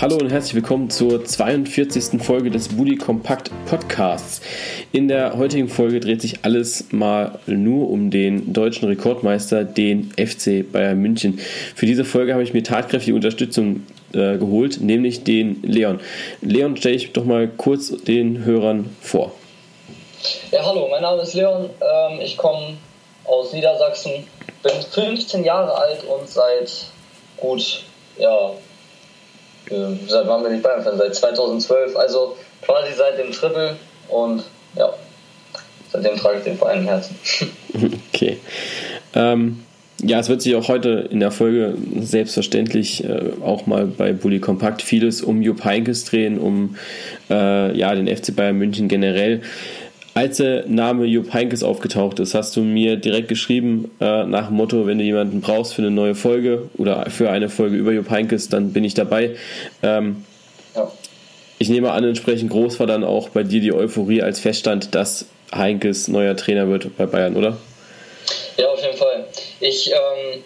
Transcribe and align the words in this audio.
hallo 0.00 0.14
und 0.14 0.30
herzlich 0.30 0.54
willkommen 0.54 0.90
zur 0.90 1.24
42. 1.24 2.22
Folge 2.22 2.50
des 2.50 2.68
Bully 2.68 2.94
Kompakt 2.94 3.50
Podcasts. 3.66 4.40
In 4.92 5.08
der 5.08 5.36
heutigen 5.36 5.68
Folge 5.68 5.98
dreht 5.98 6.22
sich 6.22 6.44
alles 6.44 6.92
mal 6.92 7.40
nur 7.46 7.90
um 7.90 8.12
den 8.12 8.52
deutschen 8.52 8.86
Rekordmeister, 8.86 9.64
den 9.64 10.12
FC 10.12 10.70
Bayern 10.70 10.98
München. 10.98 11.40
Für 11.74 11.86
diese 11.86 12.04
Folge 12.04 12.32
habe 12.32 12.44
ich 12.44 12.54
mir 12.54 12.62
tatkräftige 12.62 13.16
Unterstützung 13.16 13.86
äh, 14.12 14.38
geholt, 14.38 14.80
nämlich 14.80 15.24
den 15.24 15.62
Leon. 15.64 15.98
Leon, 16.42 16.76
stelle 16.76 16.94
ich 16.94 17.12
doch 17.12 17.24
mal 17.24 17.48
kurz 17.48 17.88
den 18.04 18.44
Hörern 18.44 18.94
vor. 19.00 19.32
Ja, 20.52 20.64
hallo, 20.64 20.86
mein 20.88 21.02
Name 21.02 21.22
ist 21.22 21.34
Leon. 21.34 21.70
Ähm, 21.80 22.20
ich 22.20 22.36
komme 22.36 22.76
aus 23.24 23.52
Niedersachsen, 23.52 24.12
bin 24.62 24.72
15 24.92 25.42
Jahre 25.42 25.76
alt 25.76 26.04
und 26.04 26.28
seit 26.28 26.86
gut 27.36 27.82
ja, 28.16 28.52
seit 30.08 30.26
wann 30.26 30.42
bin 30.42 30.54
ich 30.54 30.62
Bayern-Fan? 30.62 30.98
Seit 30.98 31.14
2012, 31.14 31.96
also 31.96 32.36
quasi 32.62 32.92
seit 32.96 33.18
dem 33.18 33.32
Triple 33.32 33.76
und 34.08 34.44
ja, 34.76 34.92
seitdem 35.92 36.16
trage 36.16 36.38
ich 36.38 36.44
den 36.44 36.58
Verein 36.58 36.80
im 36.80 36.86
Herzen. 36.86 37.16
Okay. 38.12 38.38
Ähm, 39.14 39.62
ja, 40.02 40.18
es 40.18 40.28
wird 40.28 40.42
sich 40.42 40.54
auch 40.56 40.68
heute 40.68 41.08
in 41.10 41.20
der 41.20 41.30
Folge 41.30 41.74
selbstverständlich 42.00 43.04
äh, 43.04 43.32
auch 43.44 43.66
mal 43.66 43.86
bei 43.86 44.12
Bully 44.12 44.40
Kompakt 44.40 44.82
vieles 44.82 45.22
um 45.22 45.42
Jupp 45.42 45.64
Heynckes 45.64 46.04
drehen, 46.04 46.38
um 46.38 46.76
äh, 47.30 47.76
ja, 47.76 47.94
den 47.94 48.08
FC 48.08 48.34
Bayern 48.34 48.56
München 48.56 48.88
generell. 48.88 49.42
Als 50.18 50.38
der 50.38 50.66
Name 50.66 51.04
Jupp 51.04 51.32
Heinkes 51.32 51.62
aufgetaucht 51.62 52.18
ist, 52.18 52.34
hast 52.34 52.56
du 52.56 52.62
mir 52.62 52.96
direkt 52.96 53.28
geschrieben, 53.28 53.96
äh, 54.00 54.24
nach 54.24 54.48
dem 54.48 54.56
Motto, 54.56 54.84
wenn 54.84 54.98
du 54.98 55.04
jemanden 55.04 55.40
brauchst 55.40 55.74
für 55.74 55.82
eine 55.82 55.92
neue 55.92 56.16
Folge 56.16 56.68
oder 56.76 57.08
für 57.08 57.30
eine 57.30 57.48
Folge 57.48 57.76
über 57.76 57.92
Jupp 57.92 58.10
Heinkes, 58.10 58.48
dann 58.48 58.72
bin 58.72 58.82
ich 58.82 58.94
dabei. 58.94 59.36
Ähm, 59.80 60.24
ja. 60.74 60.90
Ich 61.60 61.68
nehme 61.68 61.92
an, 61.92 62.02
entsprechend 62.02 62.50
groß 62.50 62.80
war 62.80 62.88
dann 62.88 63.04
auch 63.04 63.28
bei 63.28 63.44
dir 63.44 63.60
die 63.60 63.72
Euphorie, 63.72 64.20
als 64.20 64.40
feststand, 64.40 64.96
dass 64.96 65.26
Heinkes 65.54 66.08
neuer 66.08 66.36
Trainer 66.36 66.68
wird 66.68 66.96
bei 66.96 67.06
Bayern, 67.06 67.36
oder? 67.36 67.56
Ja, 68.56 68.70
auf 68.70 68.82
jeden 68.82 68.96
Fall. 68.96 69.24
Ich 69.60 69.88
ähm, 69.92 70.42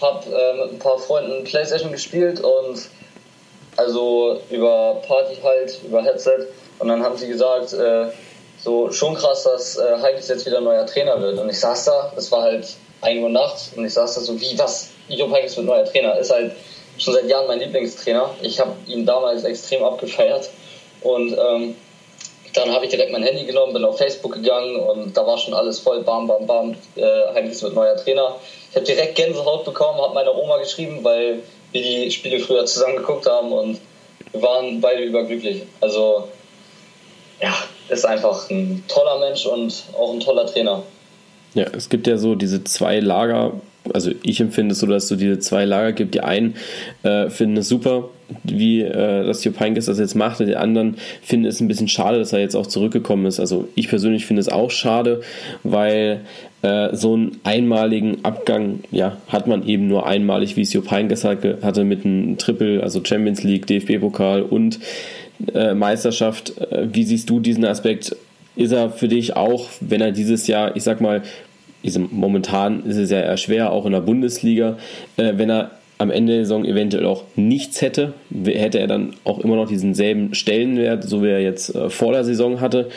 habe 0.00 0.24
äh, 0.24 0.56
mit 0.56 0.74
ein 0.74 0.78
paar 0.78 0.98
Freunden 0.98 1.42
Playstation 1.42 1.90
gespielt 1.90 2.38
und 2.38 2.78
also 3.76 4.40
über 4.52 5.02
Party 5.04 5.34
halt, 5.42 5.80
über 5.84 6.04
Headset 6.04 6.46
und 6.78 6.86
dann 6.86 7.02
haben 7.02 7.16
sie 7.16 7.26
gesagt, 7.26 7.72
äh, 7.72 8.06
so 8.66 8.90
schon 8.90 9.14
krass, 9.14 9.44
dass 9.44 9.76
äh, 9.78 9.96
Heikes 10.02 10.28
jetzt 10.28 10.44
wieder 10.44 10.60
neuer 10.60 10.84
Trainer 10.84 11.20
wird. 11.22 11.38
Und 11.38 11.48
ich 11.48 11.60
saß 11.60 11.84
da, 11.84 12.12
es 12.16 12.32
war 12.32 12.42
halt 12.42 12.66
1 13.00 13.22
Uhr 13.22 13.28
nachts 13.28 13.70
und 13.76 13.84
ich 13.84 13.94
saß 13.94 14.16
da 14.16 14.20
so, 14.20 14.38
wie, 14.40 14.58
was? 14.58 14.90
Job 15.08 15.30
Heikes 15.32 15.56
wird 15.56 15.66
neuer 15.66 15.84
Trainer. 15.84 16.18
Ist 16.18 16.32
halt 16.32 16.52
schon 16.98 17.14
seit 17.14 17.28
Jahren 17.28 17.46
mein 17.46 17.60
Lieblingstrainer. 17.60 18.28
Ich 18.42 18.58
habe 18.58 18.72
ihn 18.88 19.06
damals 19.06 19.44
extrem 19.44 19.84
abgefeiert 19.84 20.50
und 21.02 21.32
ähm, 21.32 21.76
dann 22.54 22.72
habe 22.72 22.86
ich 22.86 22.90
direkt 22.90 23.12
mein 23.12 23.22
Handy 23.22 23.44
genommen, 23.44 23.72
bin 23.72 23.84
auf 23.84 23.98
Facebook 23.98 24.32
gegangen 24.32 24.76
und 24.76 25.16
da 25.16 25.24
war 25.24 25.38
schon 25.38 25.54
alles 25.54 25.78
voll, 25.78 26.02
bam, 26.02 26.26
bam, 26.26 26.46
bam, 26.46 26.74
äh, 26.96 27.34
Heikes 27.34 27.62
wird 27.62 27.74
neuer 27.74 27.96
Trainer. 27.96 28.34
Ich 28.70 28.76
habe 28.76 28.86
direkt 28.86 29.14
Gänsehaut 29.14 29.64
bekommen, 29.64 30.00
habe 30.00 30.14
meiner 30.14 30.34
Oma 30.34 30.56
geschrieben, 30.58 31.04
weil 31.04 31.42
wir 31.70 31.82
die 31.82 32.10
Spiele 32.10 32.40
früher 32.40 32.66
zusammen 32.66 32.96
geguckt 32.96 33.26
haben 33.26 33.52
und 33.52 33.78
wir 34.32 34.42
waren 34.42 34.80
beide 34.80 35.04
überglücklich. 35.04 35.62
Also 35.80 36.28
ja, 37.40 37.54
ist 37.88 38.04
einfach 38.04 38.50
ein 38.50 38.84
toller 38.88 39.18
Mensch 39.20 39.46
und 39.46 39.84
auch 39.98 40.12
ein 40.12 40.20
toller 40.20 40.46
Trainer. 40.46 40.82
Ja, 41.54 41.64
es 41.74 41.88
gibt 41.88 42.06
ja 42.06 42.18
so 42.18 42.34
diese 42.34 42.64
zwei 42.64 43.00
Lager. 43.00 43.52
Also 43.94 44.10
ich 44.22 44.40
empfinde 44.40 44.72
es 44.72 44.80
so, 44.80 44.86
dass 44.86 45.04
es 45.04 45.08
so 45.08 45.16
diese 45.16 45.38
zwei 45.38 45.64
Lager 45.64 45.92
gibt. 45.92 46.14
Die 46.14 46.20
einen 46.20 46.56
äh, 47.02 47.30
finden 47.30 47.56
es 47.56 47.68
super, 47.68 48.10
wie 48.44 48.82
äh, 48.82 49.24
das 49.24 49.44
Jupp 49.44 49.58
Heynckes 49.60 49.86
das 49.86 49.98
jetzt 49.98 50.16
macht. 50.16 50.40
Die 50.40 50.56
anderen 50.56 50.96
finden 51.22 51.46
es 51.46 51.60
ein 51.60 51.68
bisschen 51.68 51.88
schade, 51.88 52.18
dass 52.18 52.32
er 52.32 52.40
jetzt 52.40 52.56
auch 52.56 52.66
zurückgekommen 52.66 53.26
ist. 53.26 53.40
Also 53.40 53.68
ich 53.74 53.88
persönlich 53.88 54.26
finde 54.26 54.40
es 54.40 54.48
auch 54.48 54.70
schade, 54.70 55.22
weil 55.62 56.20
äh, 56.62 56.94
so 56.94 57.14
einen 57.14 57.38
einmaligen 57.44 58.24
Abgang 58.24 58.80
ja, 58.90 59.16
hat 59.28 59.46
man 59.46 59.66
eben 59.66 59.86
nur 59.86 60.06
einmalig, 60.06 60.56
wie 60.56 60.62
es 60.62 60.72
Jupp 60.72 60.90
Heynckes 60.90 61.24
hatte 61.24 61.84
mit 61.84 62.04
einem 62.04 62.38
Triple, 62.38 62.82
also 62.82 63.00
Champions 63.02 63.44
League, 63.44 63.66
DFB-Pokal 63.66 64.42
und 64.42 64.78
äh, 65.54 65.74
Meisterschaft. 65.74 66.58
Äh, 66.58 66.88
wie 66.92 67.04
siehst 67.04 67.28
du 67.30 67.40
diesen 67.40 67.64
Aspekt? 67.64 68.16
Ist 68.56 68.72
er 68.72 68.90
für 68.90 69.08
dich 69.08 69.36
auch, 69.36 69.68
wenn 69.80 70.00
er 70.00 70.12
dieses 70.12 70.46
Jahr, 70.46 70.76
ich 70.76 70.82
sag 70.82 71.00
mal, 71.00 71.22
momentan 72.10 72.84
ist 72.84 72.96
es 72.96 73.10
ja 73.10 73.20
eher 73.20 73.36
schwer, 73.36 73.70
auch 73.70 73.86
in 73.86 73.92
der 73.92 74.00
Bundesliga, 74.00 74.76
äh, 75.16 75.34
wenn 75.36 75.50
er 75.50 75.72
am 75.98 76.10
Ende 76.10 76.34
der 76.34 76.44
Saison 76.44 76.64
eventuell 76.64 77.06
auch 77.06 77.24
nichts 77.36 77.80
hätte, 77.80 78.12
hätte 78.44 78.78
er 78.78 78.86
dann 78.86 79.14
auch 79.24 79.38
immer 79.38 79.56
noch 79.56 79.68
diesen 79.68 79.94
selben 79.94 80.34
Stellenwert, 80.34 81.04
so 81.04 81.22
wie 81.22 81.28
er 81.28 81.40
jetzt 81.40 81.72
vor 81.88 82.12
der 82.12 82.22
Saison 82.22 82.60
hatte? 82.60 82.90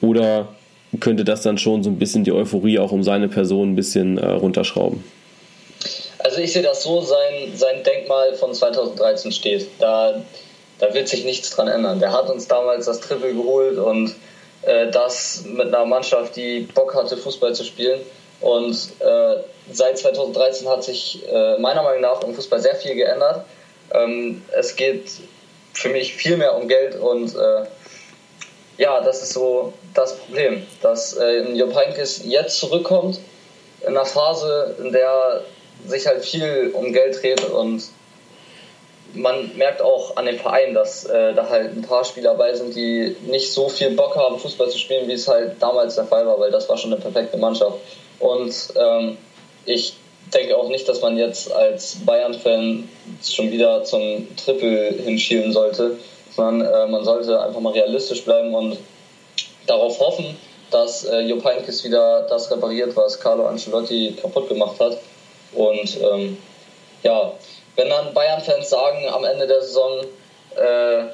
Oder 0.00 0.48
könnte 1.00 1.24
das 1.24 1.42
dann 1.42 1.58
schon 1.58 1.82
so 1.82 1.90
ein 1.90 1.98
bisschen 1.98 2.22
die 2.22 2.30
Euphorie 2.30 2.78
auch 2.78 2.92
um 2.92 3.02
seine 3.02 3.26
Person 3.26 3.72
ein 3.72 3.74
bisschen 3.74 4.18
runterschrauben? 4.18 5.02
Also 6.20 6.40
ich 6.40 6.52
sehe 6.52 6.62
das 6.62 6.82
so, 6.82 7.00
sein, 7.00 7.52
sein 7.54 7.82
Denkmal 7.84 8.34
von 8.34 8.54
2013 8.54 9.30
steht. 9.30 9.66
Da 9.78 10.22
da 10.78 10.92
wird 10.94 11.08
sich 11.08 11.24
nichts 11.24 11.50
dran 11.50 11.68
ändern. 11.68 12.00
Der 12.00 12.12
hat 12.12 12.28
uns 12.28 12.48
damals 12.48 12.86
das 12.86 13.00
Triple 13.00 13.34
geholt 13.34 13.78
und 13.78 14.14
äh, 14.62 14.90
das 14.90 15.44
mit 15.46 15.68
einer 15.68 15.84
Mannschaft, 15.84 16.36
die 16.36 16.60
Bock 16.60 16.94
hatte, 16.94 17.16
Fußball 17.16 17.54
zu 17.54 17.64
spielen. 17.64 18.00
Und 18.40 18.90
äh, 19.00 19.36
seit 19.72 19.98
2013 19.98 20.68
hat 20.68 20.84
sich 20.84 21.22
äh, 21.30 21.58
meiner 21.58 21.82
Meinung 21.82 22.02
nach 22.02 22.22
im 22.22 22.34
Fußball 22.34 22.60
sehr 22.60 22.74
viel 22.74 22.94
geändert. 22.94 23.44
Ähm, 23.92 24.42
es 24.52 24.76
geht 24.76 25.10
für 25.72 25.88
mich 25.88 26.14
viel 26.14 26.36
mehr 26.36 26.56
um 26.56 26.68
Geld 26.68 26.96
und 26.96 27.34
äh, 27.34 27.64
ja, 28.76 29.00
das 29.00 29.22
ist 29.22 29.32
so 29.32 29.72
das 29.92 30.16
Problem, 30.16 30.66
dass 30.82 31.16
äh, 31.16 31.52
Jupp 31.52 31.74
Heynckes 31.74 32.22
jetzt 32.24 32.58
zurückkommt 32.58 33.20
in 33.82 33.88
einer 33.88 34.04
Phase, 34.04 34.74
in 34.78 34.92
der 34.92 35.42
sich 35.86 36.06
halt 36.06 36.24
viel 36.24 36.70
um 36.74 36.92
Geld 36.92 37.22
dreht 37.22 37.44
und 37.50 37.84
man 39.14 39.56
merkt 39.56 39.80
auch 39.80 40.16
an 40.16 40.26
dem 40.26 40.38
Verein, 40.38 40.74
dass 40.74 41.04
äh, 41.04 41.34
da 41.34 41.48
halt 41.48 41.76
ein 41.76 41.82
paar 41.82 42.04
Spieler 42.04 42.32
dabei 42.32 42.54
sind, 42.54 42.74
die 42.74 43.16
nicht 43.26 43.52
so 43.52 43.68
viel 43.68 43.90
Bock 43.90 44.16
haben, 44.16 44.38
Fußball 44.38 44.68
zu 44.68 44.78
spielen, 44.78 45.08
wie 45.08 45.12
es 45.12 45.28
halt 45.28 45.60
damals 45.60 45.94
der 45.94 46.04
Fall 46.04 46.26
war, 46.26 46.38
weil 46.38 46.50
das 46.50 46.68
war 46.68 46.76
schon 46.76 46.92
eine 46.92 47.00
perfekte 47.00 47.36
Mannschaft. 47.36 47.78
Und 48.18 48.54
ähm, 48.76 49.16
ich 49.66 49.94
denke 50.32 50.56
auch 50.56 50.68
nicht, 50.68 50.88
dass 50.88 51.00
man 51.00 51.16
jetzt 51.16 51.52
als 51.52 51.96
Bayern-Fan 52.04 52.88
schon 53.22 53.52
wieder 53.52 53.84
zum 53.84 54.28
Triple 54.36 54.94
hinschielen 55.04 55.52
sollte, 55.52 55.98
sondern 56.34 56.66
äh, 56.66 56.86
man 56.90 57.04
sollte 57.04 57.40
einfach 57.40 57.60
mal 57.60 57.72
realistisch 57.72 58.24
bleiben 58.24 58.54
und 58.54 58.78
darauf 59.66 60.00
hoffen, 60.00 60.36
dass 60.70 61.04
äh, 61.04 61.20
Jupp 61.20 61.44
Heynckes 61.44 61.84
wieder 61.84 62.22
das 62.28 62.50
repariert, 62.50 62.96
was 62.96 63.20
Carlo 63.20 63.46
Ancelotti 63.46 64.16
kaputt 64.20 64.48
gemacht 64.48 64.80
hat. 64.80 64.98
Und 65.52 65.98
ähm, 66.00 66.36
ja, 67.04 67.32
wenn 67.76 67.88
dann 67.88 68.14
Bayern-Fans 68.14 68.68
sagen 68.70 69.08
am 69.08 69.24
Ende 69.24 69.46
der 69.46 69.60
Saison, 69.62 70.00
äh, 70.56 71.04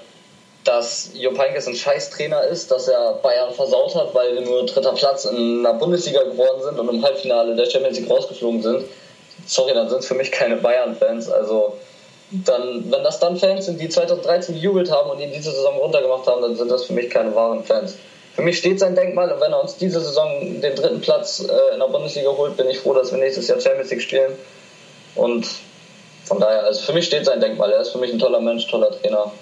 dass 0.65 1.13
Jupp 1.15 1.39
Heynckes 1.39 1.67
ein 1.67 1.75
Scheißtrainer 1.75 2.45
ist, 2.45 2.71
dass 2.71 2.89
er 2.89 3.15
Bayern 3.23 3.53
versaut 3.55 3.95
hat, 3.95 4.15
weil 4.15 4.35
wir 4.35 4.43
nur 4.43 4.67
dritter 4.67 4.93
Platz 4.93 5.25
in 5.25 5.63
der 5.63 5.73
Bundesliga 5.73 6.23
geworden 6.23 6.63
sind 6.63 6.79
und 6.79 6.89
im 6.89 7.03
Halbfinale 7.03 7.57
der 7.57 7.65
Champions 7.65 7.99
League 7.99 8.11
rausgeflogen 8.11 8.63
sind, 8.63 8.85
sorry, 9.47 9.73
dann 9.73 9.89
sind 9.89 10.01
es 10.01 10.07
für 10.07 10.15
mich 10.15 10.31
keine 10.31 10.57
Bayern-Fans. 10.57 11.31
Also 11.31 11.79
dann, 12.31 12.91
wenn 12.91 13.03
das 13.03 13.19
dann 13.19 13.37
Fans 13.37 13.67
sind, 13.67 13.81
die 13.81 13.89
2013 13.89 14.55
gejubelt 14.55 14.91
haben 14.91 15.11
und 15.11 15.21
ihn 15.21 15.33
diese 15.33 15.51
Saison 15.51 15.77
runtergemacht 15.77 16.27
haben, 16.27 16.43
dann 16.43 16.57
sind 16.57 16.71
das 16.71 16.85
für 16.85 16.93
mich 16.93 17.11
keine 17.11 17.35
wahren 17.35 17.65
Fans. 17.65 17.97
Für 18.35 18.43
mich 18.43 18.59
steht 18.59 18.79
sein 18.79 18.95
Denkmal 18.95 19.33
und 19.33 19.41
wenn 19.41 19.53
er 19.53 19.61
uns 19.61 19.77
diese 19.77 20.01
Saison 20.01 20.61
den 20.61 20.75
dritten 20.75 21.01
Platz 21.01 21.41
äh, 21.41 21.75
in 21.75 21.81
der 21.81 21.87
Bundesliga 21.89 22.31
holt, 22.31 22.57
bin 22.57 22.69
ich 22.69 22.79
froh, 22.79 22.95
dass 22.95 23.11
wir 23.11 23.19
nächstes 23.19 23.49
Jahr 23.49 23.61
Champions 23.61 23.91
League 23.91 24.03
spielen. 24.03 24.33
Und 25.17 25.49
von 26.25 26.41
daher, 26.41 26.65
also 26.65 26.81
für 26.81 26.93
mich 26.93 27.07
steht 27.07 27.25
sein 27.25 27.41
Denkmal. 27.41 27.73
Er 27.73 27.81
ist 27.81 27.91
für 27.91 27.99
mich 27.99 28.13
ein 28.13 28.19
toller 28.19 28.41
Mensch, 28.41 28.67
toller 28.67 28.91
Trainer. 28.91 29.33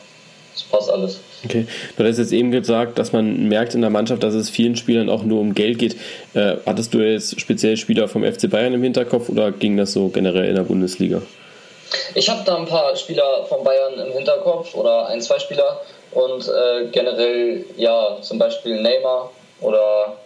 Das 0.54 0.62
passt 0.64 0.90
alles. 0.90 1.20
Okay, 1.44 1.66
du 1.96 2.04
hast 2.04 2.18
jetzt 2.18 2.32
eben 2.32 2.50
gesagt, 2.50 2.98
dass 2.98 3.12
man 3.12 3.48
merkt 3.48 3.74
in 3.74 3.80
der 3.80 3.90
Mannschaft, 3.90 4.22
dass 4.24 4.34
es 4.34 4.50
vielen 4.50 4.74
Spielern 4.74 5.08
auch 5.08 5.22
nur 5.22 5.40
um 5.40 5.54
Geld 5.54 5.78
geht. 5.78 5.96
Äh, 6.34 6.56
hattest 6.66 6.92
du 6.94 6.98
jetzt 6.98 7.40
speziell 7.40 7.76
Spieler 7.76 8.08
vom 8.08 8.24
FC 8.24 8.50
Bayern 8.50 8.74
im 8.74 8.82
Hinterkopf 8.82 9.28
oder 9.28 9.52
ging 9.52 9.76
das 9.76 9.92
so 9.92 10.08
generell 10.08 10.46
in 10.46 10.56
der 10.56 10.62
Bundesliga? 10.62 11.22
Ich 12.14 12.28
habe 12.28 12.42
da 12.44 12.56
ein 12.56 12.66
paar 12.66 12.96
Spieler 12.96 13.44
von 13.48 13.62
Bayern 13.62 14.00
im 14.06 14.12
Hinterkopf 14.12 14.74
oder 14.74 15.06
ein, 15.06 15.20
zwei 15.20 15.38
Spieler 15.38 15.80
und 16.10 16.48
äh, 16.48 16.86
generell, 16.90 17.64
ja, 17.76 18.18
zum 18.20 18.38
Beispiel 18.38 18.80
Neymar 18.82 19.30
oder 19.60 20.16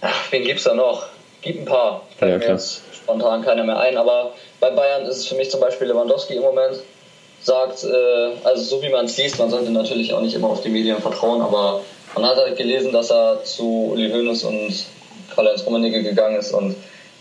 ach, 0.00 0.32
wen 0.32 0.42
gibt 0.42 0.58
es 0.58 0.64
da 0.64 0.74
noch? 0.74 1.06
Gibt 1.42 1.60
ein 1.60 1.64
paar. 1.64 2.02
Ja, 2.20 2.38
klar 2.38 2.58
spontan 3.06 3.44
keiner 3.44 3.62
mehr 3.62 3.78
ein. 3.78 3.96
Aber 3.96 4.32
bei 4.60 4.70
Bayern 4.70 5.06
ist 5.06 5.18
es 5.18 5.26
für 5.26 5.36
mich 5.36 5.50
zum 5.50 5.60
Beispiel 5.60 5.86
Lewandowski 5.86 6.34
im 6.34 6.42
Moment. 6.42 6.80
Sagt, 7.42 7.84
äh, 7.84 8.30
also 8.42 8.62
so 8.62 8.82
wie 8.82 8.88
man 8.88 9.04
es 9.04 9.16
liest, 9.16 9.38
man 9.38 9.50
sollte 9.50 9.70
natürlich 9.70 10.12
auch 10.12 10.20
nicht 10.20 10.34
immer 10.34 10.50
auf 10.50 10.62
die 10.62 10.68
Medien 10.68 11.00
vertrauen, 11.00 11.40
aber 11.40 11.82
man 12.14 12.26
hat 12.26 12.36
halt 12.36 12.56
gelesen, 12.56 12.92
dass 12.92 13.10
er 13.10 13.44
zu 13.44 13.90
Uli 13.92 14.10
Hoeneß 14.10 14.44
und 14.44 14.84
Karl-Heinz 15.32 15.64
Rummenigge 15.64 16.02
gegangen 16.02 16.36
ist 16.38 16.52
und 16.52 16.74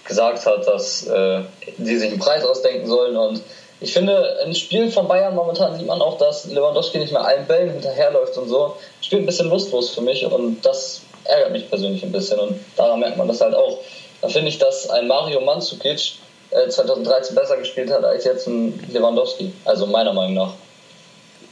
gesagt 0.04 0.46
hat, 0.46 0.66
dass 0.68 1.06
äh, 1.06 1.42
die 1.78 1.98
sich 1.98 2.10
einen 2.10 2.20
Preis 2.20 2.44
ausdenken 2.44 2.88
sollen. 2.88 3.16
Und 3.16 3.42
ich 3.82 3.94
finde, 3.94 4.40
im 4.44 4.54
Spiel 4.56 4.90
von 4.90 5.08
Bayern 5.08 5.36
momentan 5.36 5.78
sieht 5.78 5.86
man 5.86 6.02
auch, 6.02 6.18
dass 6.18 6.46
Lewandowski 6.46 6.98
nicht 6.98 7.12
mehr 7.12 7.26
allen 7.26 7.46
Bällen 7.46 7.72
hinterherläuft 7.72 8.38
und 8.38 8.50
so. 8.50 8.78
Spielt 9.02 9.24
ein 9.24 9.28
bisschen 9.28 9.50
lustlos 9.50 9.92
für 9.92 10.02
mich 10.02 10.26
und 10.26 10.66
das 10.66 11.02
ärgert 11.26 11.52
mich 11.52 11.70
persönlich 11.70 12.04
ein 12.04 12.12
bisschen. 12.12 12.40
Und 12.40 12.60
daran 12.76 13.00
merkt 13.00 13.18
man 13.18 13.28
das 13.28 13.42
halt 13.42 13.54
auch. 13.54 13.80
Da 14.26 14.32
finde 14.32 14.50
ich, 14.50 14.58
dass 14.58 14.90
ein 14.90 15.08
Mario 15.08 15.40
Mandzukic 15.42 16.14
äh, 16.50 16.68
2013 16.68 17.36
besser 17.36 17.58
gespielt 17.58 17.92
hat 17.92 18.04
als 18.04 18.26
jetzt 18.26 18.48
ein 18.48 18.80
Lewandowski. 18.92 19.52
Also 19.66 19.86
meiner 19.86 20.14
Meinung 20.14 20.34
nach. 20.34 20.54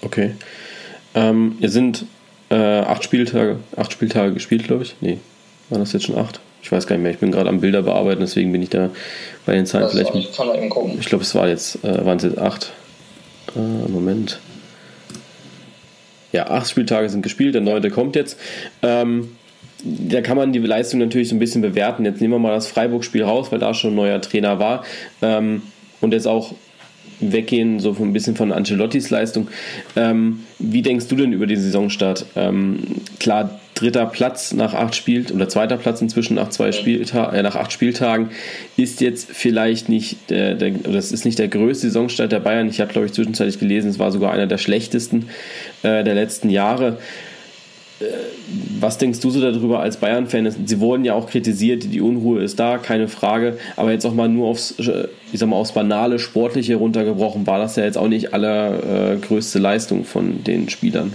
Okay. 0.02 0.34
Ähm, 1.14 1.56
ihr 1.60 1.70
sind 1.70 2.06
äh, 2.50 2.56
acht 2.56 3.04
Spieltage, 3.04 3.60
acht 3.78 3.94
Spieltage 3.94 4.34
gespielt, 4.34 4.64
glaube 4.64 4.82
ich. 4.82 4.96
Nee, 5.02 5.20
waren 5.70 5.82
das 5.82 5.94
jetzt 5.94 6.06
schon 6.06 6.18
acht? 6.18 6.40
Ich 6.64 6.72
weiß 6.72 6.88
gar 6.88 6.96
nicht 6.96 7.04
mehr. 7.04 7.12
Ich 7.12 7.20
bin 7.20 7.32
gerade 7.32 7.48
am 7.48 7.62
Bilder 7.62 7.84
bearbeiten, 7.84 8.22
deswegen 8.22 8.52
bin 8.52 8.64
ich 8.64 8.70
da 8.70 8.90
bei 9.46 9.54
den 9.54 9.68
Zahlen 9.68 9.88
vielleicht. 9.90 10.16
Ich 10.16 10.36
kann 10.36 10.48
mal 10.48 10.58
eben 10.58 10.72
gucken. 10.72 10.98
Ich 11.00 11.06
glaube, 11.06 11.24
es 11.24 11.36
war 11.36 11.48
jetzt, 11.48 11.84
äh, 11.84 12.04
waren 12.04 12.18
es 12.18 12.24
jetzt 12.24 12.40
acht. 12.40 12.72
Äh, 13.56 13.60
Moment. 13.60 14.40
Ja, 16.32 16.48
acht 16.48 16.68
Spieltage 16.68 17.08
sind 17.10 17.22
gespielt, 17.22 17.54
der 17.54 17.62
neunte 17.62 17.92
kommt 17.92 18.16
jetzt. 18.16 18.40
Ähm, 18.82 19.36
da 19.84 20.22
kann 20.22 20.38
man 20.38 20.54
die 20.54 20.60
Leistung 20.60 21.00
natürlich 21.00 21.30
so 21.30 21.36
ein 21.36 21.40
bisschen 21.40 21.62
bewerten. 21.62 22.06
Jetzt 22.06 22.22
nehmen 22.22 22.34
wir 22.34 22.40
mal 22.40 22.54
das 22.54 22.68
Freiburg-Spiel 22.68 23.24
raus, 23.24 23.52
weil 23.52 23.60
da 23.60 23.74
schon 23.74 23.92
ein 23.92 23.96
neuer 23.96 24.22
Trainer 24.22 24.60
war. 24.60 24.84
Ähm, 25.22 25.62
und 26.02 26.14
jetzt 26.14 26.28
auch 26.28 26.54
weggehen, 27.20 27.80
so 27.80 27.96
ein 28.00 28.14
bisschen 28.14 28.36
von 28.36 28.52
Ancelottis 28.52 29.10
Leistung. 29.10 29.48
Ähm, 29.96 30.42
wie 30.60 30.82
denkst 30.82 31.08
du 31.08 31.16
denn 31.16 31.34
über 31.34 31.48
den 31.48 31.60
Saisonstart? 31.60 32.26
Ähm, 32.36 32.80
klar, 33.20 33.60
dritter 33.76 34.06
Platz 34.06 34.54
nach 34.54 34.74
acht 34.74 34.96
Spielt 34.96 35.32
oder 35.32 35.50
zweiter 35.50 35.78
Platz 35.78 36.02
inzwischen 36.02 36.36
nach 36.36 36.50
zwei 36.50 36.72
Spielta 36.72 37.32
äh, 37.32 37.42
nach 37.44 37.56
acht 37.56 37.72
Spieltagen 37.72 38.30
ist 38.78 39.02
jetzt 39.02 39.30
vielleicht 39.32 39.90
nicht 39.90 40.30
der, 40.30 40.56
der 40.56 40.74
es 40.94 41.12
ist 41.12 41.26
nicht 41.26 41.40
der 41.40 41.48
größte 41.48 41.88
Saisonstart 41.88 42.32
der 42.32 42.40
Bayern. 42.40 42.68
Ich 42.68 42.82
habe 42.82 42.92
glaube 42.92 43.08
ich 43.08 43.14
zwischenzeitlich 43.14 43.60
gelesen, 43.60 43.90
es 43.90 44.00
war 44.00 44.12
sogar 44.12 44.32
einer 44.32 44.48
der 44.48 44.58
schlechtesten 44.58 45.30
äh, 45.82 46.04
der 46.04 46.14
letzten 46.14 46.50
Jahre. 46.50 46.98
Äh, 48.04 48.14
was 48.80 48.98
denkst 48.98 49.20
du 49.20 49.30
so 49.30 49.40
darüber 49.40 49.80
als 49.80 49.98
Bayern-Fan? 49.98 50.66
Sie 50.66 50.80
wurden 50.80 51.06
ja 51.06 51.14
auch 51.14 51.28
kritisiert, 51.28 51.84
die 51.86 52.02
Unruhe 52.02 52.42
ist 52.44 52.60
da, 52.60 52.78
keine 52.78 53.08
Frage. 53.08 53.58
Aber 53.76 53.92
jetzt 53.92 54.06
auch 54.06 54.14
mal 54.14 54.28
nur 54.30 54.48
aufs, 54.50 54.76
ich 54.78 55.40
sag 55.40 55.50
mal, 55.50 55.56
aufs 55.56 55.72
banale 55.72 56.20
Sportliche 56.20 56.76
runtergebrochen, 56.76 57.48
war 57.48 57.60
das 57.60 57.76
ja 57.76 57.86
jetzt 57.86 57.98
auch 57.98 58.08
nicht 58.08 58.34
allergrößte 58.34 59.60
Leistung 59.60 60.06
von 60.06 60.44
den 60.44 60.70
Spielern. 60.70 61.14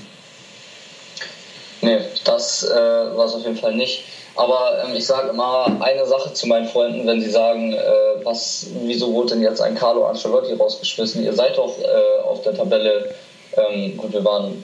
Nee, 1.81 1.99
das 2.25 2.65
äh, 2.65 2.75
war 2.75 3.27
es 3.27 3.35
auf 3.35 3.45
jeden 3.45 3.57
Fall 3.57 3.75
nicht. 3.75 4.05
Aber 4.39 4.85
ähm, 4.85 4.95
ich 4.95 5.05
sage 5.05 5.31
immer 5.31 5.67
eine 5.81 6.07
Sache 6.07 6.33
zu 6.33 6.47
meinen 6.47 6.69
Freunden, 6.69 7.07
wenn 7.07 7.21
sie 7.21 7.31
sagen, 7.31 7.73
äh, 7.73 8.25
was, 8.25 8.69
wieso 8.85 9.13
wurde 9.13 9.31
denn 9.35 9.43
jetzt 9.43 9.61
ein 9.61 9.75
Carlo 9.75 10.07
Ancelotti 10.07 10.53
rausgeschmissen? 10.53 11.25
Ihr 11.25 11.33
seid 11.33 11.57
doch 11.57 11.77
äh, 11.79 12.23
auf 12.23 12.43
der 12.43 12.55
Tabelle, 12.55 13.15
ähm, 13.57 13.97
gut, 13.97 14.13
wir 14.13 14.25
waren 14.25 14.63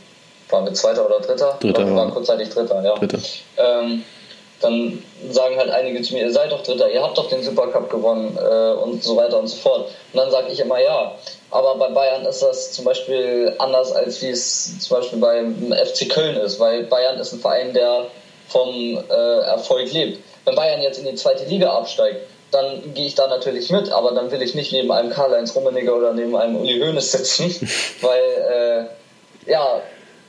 waren 0.50 0.64
wir 0.64 0.74
Zweiter 0.74 1.06
oder 1.06 1.20
Dritter? 1.20 1.56
Dritter. 1.60 1.86
Wir 1.86 1.94
waren 1.94 2.10
kurzzeitig 2.10 2.50
Dritter, 2.50 2.82
ja. 2.82 2.94
Dritter. 2.94 3.18
Ähm, 3.56 4.04
dann 4.60 5.02
sagen 5.30 5.58
halt 5.58 5.70
einige 5.70 6.00
zu 6.02 6.14
mir, 6.14 6.22
ihr 6.22 6.32
seid 6.32 6.50
doch 6.50 6.62
Dritter, 6.62 6.90
ihr 6.90 7.02
habt 7.02 7.18
doch 7.18 7.28
den 7.28 7.42
Supercup 7.42 7.90
gewonnen 7.90 8.38
äh, 8.38 8.72
und 8.72 9.02
so 9.02 9.16
weiter 9.16 9.38
und 9.38 9.48
so 9.48 9.56
fort. 9.56 9.90
Und 10.12 10.18
dann 10.18 10.30
sage 10.30 10.48
ich 10.50 10.60
immer 10.60 10.80
ja. 10.80 11.14
Aber 11.50 11.76
bei 11.76 11.88
Bayern 11.88 12.24
ist 12.24 12.42
das 12.42 12.72
zum 12.72 12.84
Beispiel 12.84 13.54
anders, 13.58 13.92
als 13.92 14.22
wie 14.22 14.30
es 14.30 14.78
zum 14.80 14.96
Beispiel 14.96 15.18
beim 15.18 15.72
FC 15.72 16.08
Köln 16.08 16.36
ist, 16.36 16.58
weil 16.58 16.84
Bayern 16.84 17.18
ist 17.18 17.32
ein 17.32 17.40
Verein, 17.40 17.74
der 17.74 18.06
vom 18.48 18.98
äh, 19.10 19.40
Erfolg 19.42 19.92
lebt. 19.92 20.20
Wenn 20.44 20.54
Bayern 20.54 20.82
jetzt 20.82 20.98
in 20.98 21.06
die 21.06 21.14
zweite 21.14 21.44
Liga 21.44 21.70
absteigt, 21.70 22.20
dann 22.50 22.94
gehe 22.94 23.06
ich 23.06 23.14
da 23.14 23.26
natürlich 23.26 23.70
mit, 23.70 23.90
aber 23.90 24.12
dann 24.12 24.30
will 24.30 24.40
ich 24.40 24.54
nicht 24.54 24.72
neben 24.72 24.92
einem 24.92 25.10
Karl-Heinz 25.10 25.54
Rummenigge 25.56 25.92
oder 25.92 26.12
neben 26.12 26.36
einem 26.36 26.56
Uli 26.56 26.78
Hoeneß 26.78 27.12
sitzen, 27.12 27.68
weil 28.00 28.88
äh, 29.46 29.50
ja, 29.50 29.80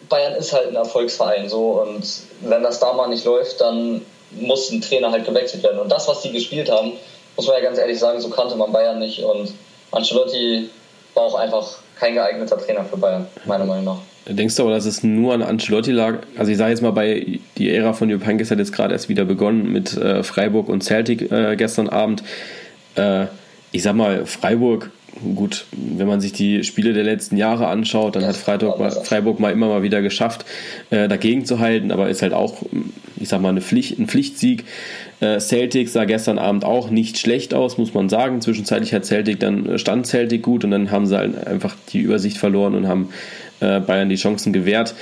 Bayern 0.10 0.34
ist 0.34 0.54
halt 0.54 0.70
ein 0.70 0.76
Erfolgsverein 0.76 1.50
so 1.50 1.82
und 1.82 2.04
wenn 2.42 2.64
das 2.64 2.80
da 2.80 2.94
mal 2.94 3.08
nicht 3.08 3.26
läuft, 3.26 3.62
dann 3.62 4.02
muss 4.32 4.72
ein 4.72 4.82
Trainer 4.82 5.12
halt 5.12 5.26
gewechselt 5.26 5.64
werden. 5.64 5.80
Und 5.80 5.92
das, 5.92 6.08
was 6.08 6.22
die 6.22 6.32
gespielt 6.32 6.70
haben, 6.70 6.94
muss 7.36 7.48
man 7.48 7.58
ja 7.58 7.64
ganz 7.64 7.78
ehrlich 7.78 8.00
sagen, 8.00 8.20
so 8.22 8.30
kannte 8.30 8.56
man 8.56 8.72
Bayern 8.72 9.00
nicht 9.00 9.24
und 9.24 9.54
Ancelotti 9.92 10.70
war 11.14 11.24
auch 11.24 11.36
einfach 11.36 11.78
kein 11.98 12.14
geeigneter 12.14 12.58
Trainer 12.58 12.84
für 12.86 12.98
Bayern, 12.98 13.28
meiner 13.46 13.66
Meinung 13.66 13.86
nach. 13.86 13.98
Denkst 14.28 14.56
du 14.56 14.64
aber, 14.64 14.72
dass 14.72 14.86
es 14.86 15.04
nur 15.04 15.34
an 15.34 15.44
Ancelotti 15.44 15.92
lag? 15.92 16.20
Also 16.38 16.52
ich 16.52 16.58
sage 16.58 16.72
jetzt 16.72 16.82
mal, 16.82 16.92
bei 16.92 17.40
die 17.58 17.74
Ära 17.74 17.94
von 17.94 18.10
Jupp 18.10 18.26
Heynckes 18.26 18.50
hat 18.50 18.58
jetzt 18.58 18.74
gerade 18.74 18.94
erst 18.94 19.08
wieder 19.08 19.24
begonnen 19.24 19.72
mit 19.72 19.96
äh, 19.96 20.24
Freiburg 20.24 20.68
und 20.68 20.84
Celtic 20.84 21.32
äh, 21.32 21.56
gestern 21.56 21.90
Abend. 21.90 22.24
Äh, 22.96 23.28
ich 23.72 23.84
sag 23.84 23.94
mal, 23.94 24.26
Freiburg 24.26 24.90
gut, 25.36 25.66
wenn 25.72 26.08
man 26.08 26.22
sich 26.22 26.34
die 26.34 26.64
Spiele 26.64 26.94
der 26.94 27.04
letzten 27.04 27.38
Jahre 27.38 27.68
anschaut, 27.68 28.16
dann 28.16 28.26
hat 28.26 28.36
Freiburg 28.36 28.80
mal, 28.80 28.92
Freiburg 28.92 29.40
mal 29.40 29.52
immer 29.52 29.68
mal 29.68 29.84
wieder 29.84 30.02
geschafft, 30.02 30.46
äh, 30.90 31.08
dagegen 31.08 31.46
zu 31.46 31.60
halten, 31.60 31.92
aber 31.92 32.10
ist 32.10 32.22
halt 32.22 32.34
auch, 32.34 32.64
ich 33.18 33.30
sag 33.30 33.42
mal, 33.42 33.50
eine 33.50 33.62
Pflicht, 33.62 33.98
ein 33.98 34.08
Pflichtsieg. 34.08 34.66
Äh, 35.22 35.40
Celtic 35.40 35.90
sah 35.90 36.06
gestern 36.06 36.38
Abend 36.38 36.66
auch 36.66 36.90
nicht 36.90 37.18
schlecht 37.18 37.54
aus, 37.54 37.78
muss 37.78 37.94
man 37.94 38.10
sagen. 38.10 38.42
Zwischenzeitlich 38.42 38.94
hat 38.94 39.06
Celtic 39.06 39.40
dann 39.40 39.68
äh, 39.68 39.80
stand 39.80 40.06
Celtic 40.06 40.42
gut 40.42 40.64
und 40.64 40.72
dann 40.72 40.92
haben 40.92 41.06
sie 41.06 41.18
halt 41.18 41.48
einfach 41.48 41.76
die 41.90 42.00
Übersicht 42.00 42.38
verloren 42.38 42.76
und 42.76 42.88
haben 42.88 43.10
äh, 43.62 43.80
Bayern 43.80 44.10
die 44.10 44.16
Chancen 44.16 44.52
gewährt. 44.52 44.96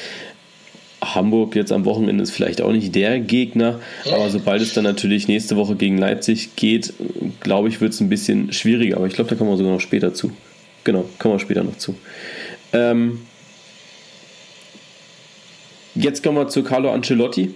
Hamburg 1.04 1.56
jetzt 1.56 1.72
am 1.72 1.86
Wochenende 1.86 2.24
ist 2.24 2.32
vielleicht 2.32 2.62
auch 2.62 2.72
nicht 2.72 2.94
der 2.96 3.20
Gegner, 3.20 3.80
aber 4.12 4.30
sobald 4.30 4.62
es 4.62 4.74
dann 4.74 4.84
natürlich 4.84 5.28
nächste 5.28 5.56
Woche 5.56 5.76
gegen 5.76 5.98
Leipzig 5.98 6.56
geht, 6.56 6.94
glaube 7.40 7.70
ich, 7.70 7.82
wird 7.82 7.94
es 7.94 8.00
ein 8.00 8.10
bisschen 8.10 8.52
schwieriger. 8.54 8.98
Aber 8.98 9.08
ich 9.08 9.14
glaube, 9.14 9.30
da 9.30 9.36
kommen 9.36 9.50
wir 9.50 9.58
sogar 9.58 9.74
noch 9.74 9.82
später 9.82 10.14
zu. 10.14 10.32
Genau, 10.84 11.06
kommen 11.20 11.36
wir 11.36 11.40
später 11.40 11.64
noch 11.64 11.78
zu. 11.78 11.96
Ähm 12.74 13.20
jetzt 15.96 16.24
kommen 16.24 16.38
wir 16.38 16.48
zu 16.48 16.64
Carlo 16.64 16.92
Ancelotti. 16.92 17.54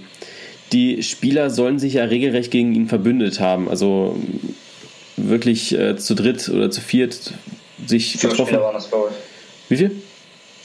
Die 0.71 1.01
Spieler 1.03 1.49
sollen 1.49 1.79
sich 1.79 1.93
ja 1.93 2.05
regelrecht 2.05 2.51
gegen 2.51 2.75
ihn 2.75 2.87
verbündet 2.87 3.39
haben. 3.39 3.69
Also 3.69 4.17
wirklich 5.15 5.77
äh, 5.77 5.97
zu 5.97 6.13
dritt 6.13 6.49
oder 6.49 6.69
zu 6.69 6.81
viert 6.81 7.33
sich 7.85 8.11
Fünf 8.17 8.31
getroffen. 8.31 8.49
Spieler 8.49 8.63
waren 8.63 8.73
das, 8.73 8.89
glaube 8.89 9.09
ich. 9.11 9.69
Wie 9.69 9.77
viel? 9.77 9.91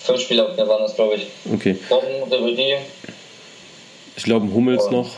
Fünf 0.04 0.20
Spieler 0.20 0.56
waren 0.56 0.82
das, 0.82 0.94
glaube 0.96 1.14
ich. 1.16 1.26
Okay. 1.52 1.76
Robben, 1.90 2.32
Ribery, 2.32 2.76
Ich 4.16 4.24
glaube, 4.24 4.52
Hummels 4.52 4.90
noch. 4.90 5.16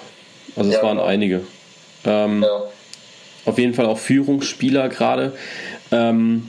Also 0.57 0.71
es 0.71 0.77
Ja, 0.77 0.83
waren 0.83 0.97
genau. 0.99 1.09
einige. 1.09 1.41
Ähm, 2.05 2.43
ja. 2.43 2.63
auf 3.47 3.59
jeden 3.59 3.75
Fall 3.75 3.87
auch 3.87 3.99
Führungsspieler 3.99 4.89
gerade, 4.89 5.33
ähm, 5.91 6.49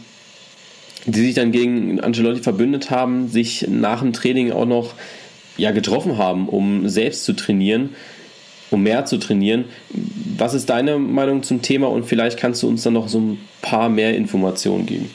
die 1.06 1.22
sich 1.22 1.34
dann 1.36 1.52
gegen 1.52 2.00
Ancelotti 2.02 2.42
verbündet 2.42 2.90
haben, 2.92 3.30
sich 3.30 3.66
nach 3.70 4.02
dem 4.02 4.12
Training 4.12 4.52
auch 4.52 4.66
noch 4.66 4.94
ja, 5.58 5.72
getroffen 5.72 6.18
haben, 6.18 6.50
um 6.50 6.90
selbst 6.90 7.24
zu 7.24 7.34
trainieren, 7.34 7.96
um 8.70 8.84
mehr 8.84 9.06
zu 9.06 9.18
trainieren. 9.18 9.66
Was 10.38 10.54
ist 10.54 10.70
deine 10.70 10.98
Meinung 11.00 11.44
zum 11.44 11.62
Thema 11.62 11.88
und 11.88 12.06
vielleicht 12.06 12.38
kannst 12.38 12.62
du 12.64 12.68
uns 12.68 12.84
dann 12.84 12.94
noch 12.94 13.08
so 13.08 13.20
ein 13.20 13.40
paar 13.62 13.88
mehr 13.88 14.16
Informationen 14.16 14.86
geben? 14.86 15.10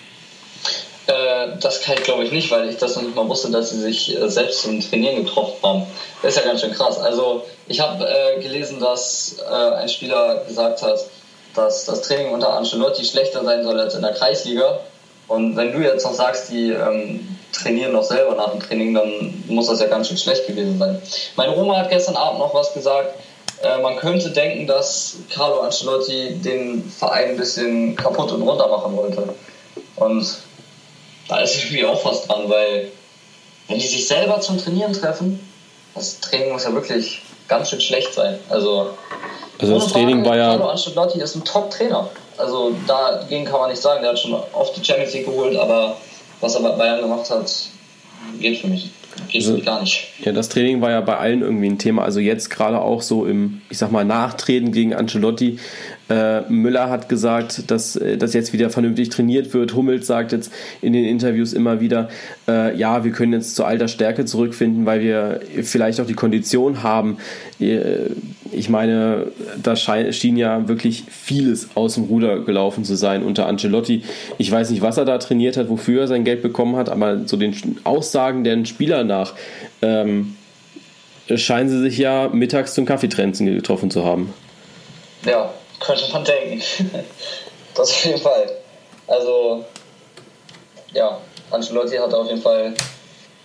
Das 1.61 1.83
kann 1.83 1.97
ich 1.97 2.05
glaube 2.05 2.25
ich 2.25 2.33
nicht, 2.33 2.51
weil 2.51 2.69
ich 2.69 2.77
das 2.77 2.97
noch 2.97 3.03
nicht 3.03 3.15
mal 3.15 3.29
wusste, 3.29 3.51
dass 3.51 3.71
sie 3.71 3.81
sich 3.81 4.17
äh, 4.17 4.29
selbst 4.29 4.63
zum 4.63 4.81
Trainieren 4.81 5.25
getroffen 5.25 5.57
haben. 5.63 5.87
Das 6.23 6.35
ist 6.35 6.43
ja 6.43 6.49
ganz 6.49 6.61
schön 6.61 6.73
krass. 6.73 6.99
Also 6.99 7.45
ich 7.69 7.81
habe 7.81 8.05
äh, 8.07 8.41
gelesen, 8.41 8.81
dass 8.81 9.37
äh, 9.39 9.75
ein 9.75 9.89
Spieler 9.89 10.45
gesagt 10.47 10.83
hat, 10.83 10.99
dass 11.55 11.85
das 11.85 12.03
Training 12.03 12.33
unter 12.33 12.53
Ancelotti 12.53 13.05
schlechter 13.05 13.45
sein 13.45 13.65
soll 13.65 13.79
als 13.79 13.95
in 13.95 14.03
der 14.03 14.13
Kreisliga. 14.13 14.81
Und 15.29 15.57
wenn 15.57 15.73
du 15.73 15.79
jetzt 15.79 16.05
noch 16.05 16.15
sagst, 16.15 16.51
die 16.51 16.71
ähm, 16.71 17.37
trainieren 17.53 17.93
noch 17.93 18.03
selber 18.03 18.35
nach 18.35 18.51
dem 18.51 18.61
Training, 18.61 18.95
dann 18.95 19.45
muss 19.49 19.67
das 19.67 19.81
ja 19.81 19.87
ganz 19.87 20.09
schön 20.09 20.17
schlecht 20.17 20.47
gewesen 20.47 20.79
sein. 20.79 21.01
Meine 21.37 21.57
Oma 21.57 21.79
hat 21.79 21.91
gestern 21.91 22.17
Abend 22.17 22.41
noch 22.41 22.55
was 22.55 22.73
gesagt. 22.75 23.15
Äh, 23.63 23.79
man 23.79 23.97
könnte 23.97 24.31
denken, 24.31 24.67
dass 24.67 25.17
Carlo 25.33 25.61
Ancelotti 25.61 26.35
den 26.43 26.91
Verein 26.91 27.31
ein 27.31 27.37
bisschen 27.37 27.95
kaputt 27.97 28.33
und 28.33 28.43
runter 28.43 28.69
machen 28.69 28.97
wollte. 28.97 29.23
Und 29.97 30.27
da 31.31 31.39
ist 31.41 31.57
irgendwie 31.57 31.85
auch 31.85 32.05
was 32.05 32.27
dran, 32.27 32.49
weil 32.49 32.89
wenn 33.69 33.79
die 33.79 33.87
sich 33.87 34.07
selber 34.07 34.41
zum 34.41 34.59
Trainieren 34.59 34.93
treffen, 34.93 35.41
das 35.95 36.21
Training 36.21 36.53
muss 36.53 36.65
ja 36.65 36.73
wirklich 36.73 37.23
ganz 37.49 37.71
schön 37.71 37.81
schlecht 37.81 38.13
sein. 38.13 38.39
Also, 38.49 38.91
Also 39.59 39.75
das 39.75 39.93
Training 39.93 40.25
war 40.25 40.37
ja- 40.37 40.49
Carlo 40.51 40.69
Ancelotti 40.69 41.21
ist 41.21 41.37
ein 41.37 41.45
Top-Trainer. 41.45 42.09
Also 42.37 42.75
dagegen 42.87 43.45
kann 43.45 43.61
man 43.61 43.71
nicht 43.71 43.83
sagen, 43.83 44.03
der 44.03 44.13
hat 44.13 44.19
schon 44.19 44.35
oft 44.53 44.77
die 44.77 44.85
Champions 44.85 45.13
League 45.13 45.27
geholt, 45.27 45.57
aber 45.57 45.97
was 46.41 46.55
er 46.55 46.63
bei 46.63 46.71
Bayern 46.71 47.01
gemacht 47.03 47.29
hat, 47.31 47.51
geht 48.41 48.59
für 48.59 48.69
mich. 48.69 48.91
geht 49.29 49.47
also, 49.47 49.61
gar 49.63 49.81
nicht. 49.81 50.09
Ja, 50.25 50.33
das 50.33 50.49
Training 50.49 50.81
war 50.81 50.91
ja 50.91 51.01
bei 51.01 51.17
allen 51.19 51.43
irgendwie 51.43 51.69
ein 51.69 51.79
Thema. 51.79 52.03
Also 52.03 52.21
jetzt 52.21 52.49
gerade 52.49 52.81
auch 52.81 53.03
so 53.03 53.27
im, 53.27 53.61
ich 53.69 53.79
sag 53.79 53.93
mal, 53.93 54.05
Nachtreten 54.05 54.73
gegen 54.73 54.95
Ancelotti. 54.95 55.59
Äh, 56.11 56.43
Müller 56.51 56.91
hat 56.91 57.09
gesagt, 57.09 57.71
dass, 57.71 57.95
äh, 57.95 58.17
dass 58.17 58.35
jetzt 58.35 58.53
wieder 58.53 58.69
vernünftig 58.69 59.11
trainiert 59.11 59.55
wird. 59.55 59.75
Hummels 59.75 60.09
sagt 60.09 60.33
jetzt 60.33 60.53
in 60.83 60.93
den 60.93 61.05
Interviews 61.05 61.53
immer 61.53 61.81
wieder, 61.81 62.09
äh, 62.49 62.77
ja, 62.77 63.05
wir 63.05 63.13
können 63.13 63.33
jetzt 63.33 63.55
zu 63.55 63.65
alter 63.65 63.87
Stärke 63.87 64.25
zurückfinden, 64.25 64.87
weil 64.87 65.01
wir 65.03 65.41
vielleicht 65.63 66.01
auch 66.01 66.07
die 66.07 66.15
Kondition 66.15 66.83
haben. 66.83 67.19
Äh, 67.61 68.11
ich 68.51 68.69
meine, 68.69 69.29
da 69.63 69.77
schien 69.77 70.37
ja 70.37 70.67
wirklich 70.67 71.05
vieles 71.09 71.69
aus 71.77 71.95
dem 71.95 72.05
Ruder 72.05 72.41
gelaufen 72.41 72.85
zu 72.85 72.97
sein 72.97 73.23
unter 73.23 73.47
Ancelotti. 73.47 74.03
Ich 74.39 74.51
weiß 74.51 74.71
nicht, 74.71 74.83
was 74.83 74.97
er 74.97 75.05
da 75.05 75.19
trainiert 75.19 75.57
hat, 75.57 75.69
wofür 75.69 76.03
er 76.03 76.09
sein 76.09 76.25
Geld 76.25 76.43
bekommen 76.43 76.75
hat, 76.75 76.89
aber 76.89 77.29
so 77.29 77.37
den 77.37 77.55
Aussagen 77.85 78.43
der 78.43 78.65
Spieler 78.65 79.05
nach 79.05 79.35
ähm, 79.81 80.35
scheinen 81.33 81.69
sie 81.69 81.79
sich 81.79 81.99
ja 81.99 82.29
mittags 82.33 82.75
zum 82.75 82.85
Kaffeetrenzen 82.87 83.47
getroffen 83.47 83.93
zu 83.93 84.05
haben. 84.05 84.35
Ja, 85.25 85.53
könnte 85.81 86.13
man 86.13 86.25
denken. 86.25 86.63
das 87.75 87.91
auf 87.91 88.05
jeden 88.05 88.21
Fall. 88.21 88.51
Also, 89.07 89.65
ja, 90.93 91.19
Ancelotti 91.51 91.97
hat 91.97 92.15
auf 92.15 92.29
jeden 92.29 92.43
Fall 92.43 92.75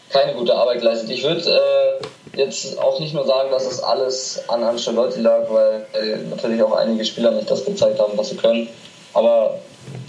keine 0.09 0.33
gute 0.33 0.53
Arbeit 0.53 0.79
geleistet. 0.79 1.09
Ich 1.09 1.23
würde 1.23 1.41
äh, 1.49 2.37
jetzt 2.37 2.77
auch 2.77 2.99
nicht 2.99 3.13
nur 3.13 3.25
sagen, 3.25 3.49
dass 3.51 3.65
es 3.65 3.81
alles 3.81 4.47
an 4.47 4.63
Ancelotti 4.63 5.21
lag, 5.21 5.49
weil 5.49 5.87
äh, 5.93 6.17
natürlich 6.29 6.61
auch 6.61 6.73
einige 6.73 7.03
Spieler 7.03 7.31
nicht 7.31 7.49
das 7.49 7.65
gezeigt 7.65 7.99
haben, 7.99 8.17
was 8.17 8.29
sie 8.29 8.37
können. 8.37 8.69
Aber 9.13 9.59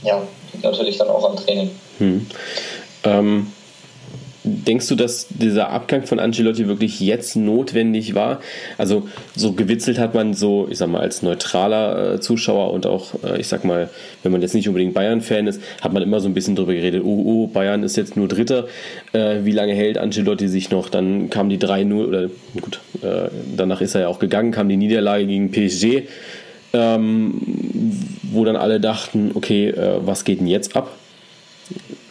ja, 0.03 0.23
natürlich 0.63 0.99
dann 0.99 1.09
auch 1.09 1.29
am 1.29 1.37
Training. 1.37 1.79
Hm. 1.99 2.27
Ähm, 3.05 3.53
Denkst 4.47 4.87
du, 4.87 4.95
dass 4.95 5.27
dieser 5.29 5.71
Abgang 5.71 6.05
von 6.05 6.21
Ancelotti 6.21 6.69
wirklich 6.69 7.01
jetzt 7.01 7.35
notwendig 7.35 8.15
war? 8.15 8.41
Also 8.79 9.09
so 9.35 9.53
gewitzelt 9.53 9.99
hat 9.99 10.15
man 10.15 10.35
so, 10.35 10.69
ich 10.71 10.79
sag 10.79 10.89
mal, 10.89 11.01
als 11.01 11.23
neutraler 11.23 12.15
äh, 12.15 12.21
Zuschauer 12.21 12.73
und 12.73 12.87
auch, 12.87 13.15
äh, 13.25 13.41
ich 13.41 13.49
sag 13.49 13.65
mal, 13.65 13.91
wenn 14.23 14.31
man 14.31 14.43
jetzt 14.43 14.55
nicht 14.55 14.69
unbedingt 14.69 14.95
Bayern-Fan 14.95 15.49
ist, 15.49 15.61
hat 15.81 15.93
man 15.93 16.03
immer 16.03 16.21
so 16.21 16.29
ein 16.29 16.35
bisschen 16.35 16.55
drüber 16.55 16.75
geredet, 16.75 17.03
oh, 17.05 17.23
oh, 17.27 17.47
Bayern 17.49 17.83
ist 17.83 17.97
jetzt 17.97 18.17
nur 18.17 18.29
Dritter, 18.29 18.69
äh, 19.13 19.39
wie 19.43 19.51
lange 19.51 19.75
hält 19.75 19.99
Ancelotti 19.99 20.47
sich 20.47 20.71
noch? 20.71 20.91
Dann 20.91 21.29
kam 21.29 21.49
die 21.49 21.59
3-0, 21.59 22.07
oder 22.07 22.31
gut, 22.61 22.81
äh, 23.03 23.29
danach 23.57 23.81
ist 23.81 23.97
er 23.97 24.03
ja 24.03 24.09
auch 24.09 24.21
gegangen, 24.21 24.53
kam 24.53 24.69
die 24.69 24.77
Niederlage 24.77 25.27
gegen 25.27 25.51
PSG, 25.51 26.03
ähm, 26.73 27.35
wo 28.23 28.45
dann 28.45 28.57
alle 28.57 28.79
dachten, 28.79 29.33
okay, 29.35 29.71
äh, 29.71 30.07
was 30.07 30.25
geht 30.25 30.39
denn 30.39 30.47
jetzt 30.47 30.77
ab? 30.77 30.91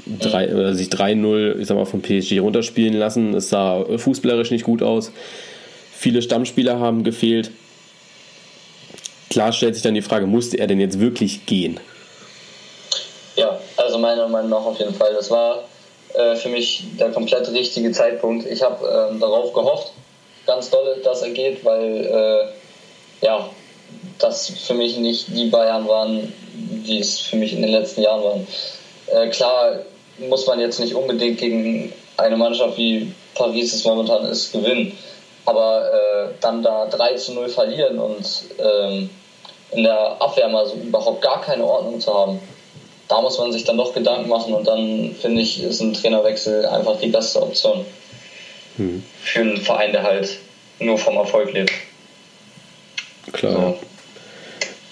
Drei, 0.05 0.53
oder 0.53 0.73
sich 0.73 0.89
3-0, 0.89 1.59
ich 1.59 1.67
sag 1.67 1.75
mal, 1.75 1.85
von 1.85 2.01
PSG 2.01 2.39
runterspielen 2.39 2.93
lassen. 2.93 3.33
Es 3.33 3.49
sah 3.49 3.83
fußballerisch 3.97 4.51
nicht 4.51 4.63
gut 4.63 4.83
aus. 4.83 5.11
Viele 5.97 6.21
Stammspieler 6.21 6.79
haben 6.79 7.03
gefehlt. 7.03 7.51
Klar 9.29 9.51
stellt 9.51 9.75
sich 9.75 9.83
dann 9.83 9.95
die 9.95 10.01
Frage, 10.01 10.27
musste 10.27 10.57
er 10.57 10.67
denn 10.67 10.79
jetzt 10.79 10.99
wirklich 10.99 11.45
gehen? 11.45 11.79
Ja, 13.35 13.59
also 13.77 13.97
meiner 13.97 14.27
Meinung 14.27 14.51
nach 14.51 14.65
auf 14.65 14.79
jeden 14.79 14.93
Fall. 14.93 15.13
Das 15.13 15.29
war 15.29 15.63
äh, 16.13 16.35
für 16.35 16.49
mich 16.49 16.83
der 16.99 17.11
komplett 17.11 17.51
richtige 17.51 17.91
Zeitpunkt. 17.91 18.45
Ich 18.45 18.61
habe 18.61 18.85
äh, 18.85 19.19
darauf 19.19 19.51
gehofft, 19.53 19.91
ganz 20.45 20.69
dolle, 20.69 20.97
dass 21.03 21.21
er 21.21 21.31
geht, 21.31 21.65
weil 21.65 22.05
äh, 22.05 23.25
ja, 23.25 23.49
das 24.19 24.49
für 24.49 24.73
mich 24.73 24.97
nicht 24.97 25.27
die 25.35 25.47
Bayern 25.47 25.87
waren, 25.87 26.31
die 26.53 26.99
es 26.99 27.19
für 27.19 27.35
mich 27.35 27.53
in 27.53 27.61
den 27.61 27.71
letzten 27.71 28.03
Jahren 28.03 28.23
waren. 28.23 28.47
Äh, 29.07 29.29
klar 29.29 29.79
muss 30.17 30.47
man 30.47 30.59
jetzt 30.59 30.79
nicht 30.79 30.95
unbedingt 30.95 31.37
gegen 31.37 31.93
eine 32.17 32.37
Mannschaft 32.37 32.77
wie 32.77 33.11
Paris 33.33 33.73
es 33.73 33.83
momentan 33.83 34.25
ist 34.25 34.51
gewinnen. 34.51 34.97
Aber 35.45 35.91
äh, 35.93 36.33
dann 36.41 36.63
da 36.63 36.87
3 36.87 37.15
zu 37.15 37.33
0 37.33 37.49
verlieren 37.49 37.99
und 37.99 38.25
ähm, 38.57 39.09
in 39.71 39.83
der 39.83 40.19
Abwehr 40.19 40.47
mal 40.47 40.65
so 40.65 40.75
überhaupt 40.75 41.21
gar 41.21 41.41
keine 41.41 41.63
Ordnung 41.63 41.99
zu 41.99 42.13
haben, 42.13 42.39
da 43.07 43.21
muss 43.21 43.37
man 43.37 43.51
sich 43.51 43.63
dann 43.63 43.77
doch 43.77 43.93
Gedanken 43.93 44.29
machen 44.29 44.53
und 44.53 44.67
dann 44.67 45.15
finde 45.21 45.41
ich, 45.41 45.61
ist 45.61 45.81
ein 45.81 45.93
Trainerwechsel 45.93 46.65
einfach 46.65 46.99
die 46.99 47.09
beste 47.09 47.41
Option. 47.41 47.85
Hm. 48.77 49.03
Für 49.21 49.39
einen 49.41 49.57
Verein, 49.57 49.91
der 49.91 50.03
halt 50.03 50.37
nur 50.79 50.97
vom 50.97 51.17
Erfolg 51.17 51.53
lebt. 51.53 51.71
Klar. 53.31 53.75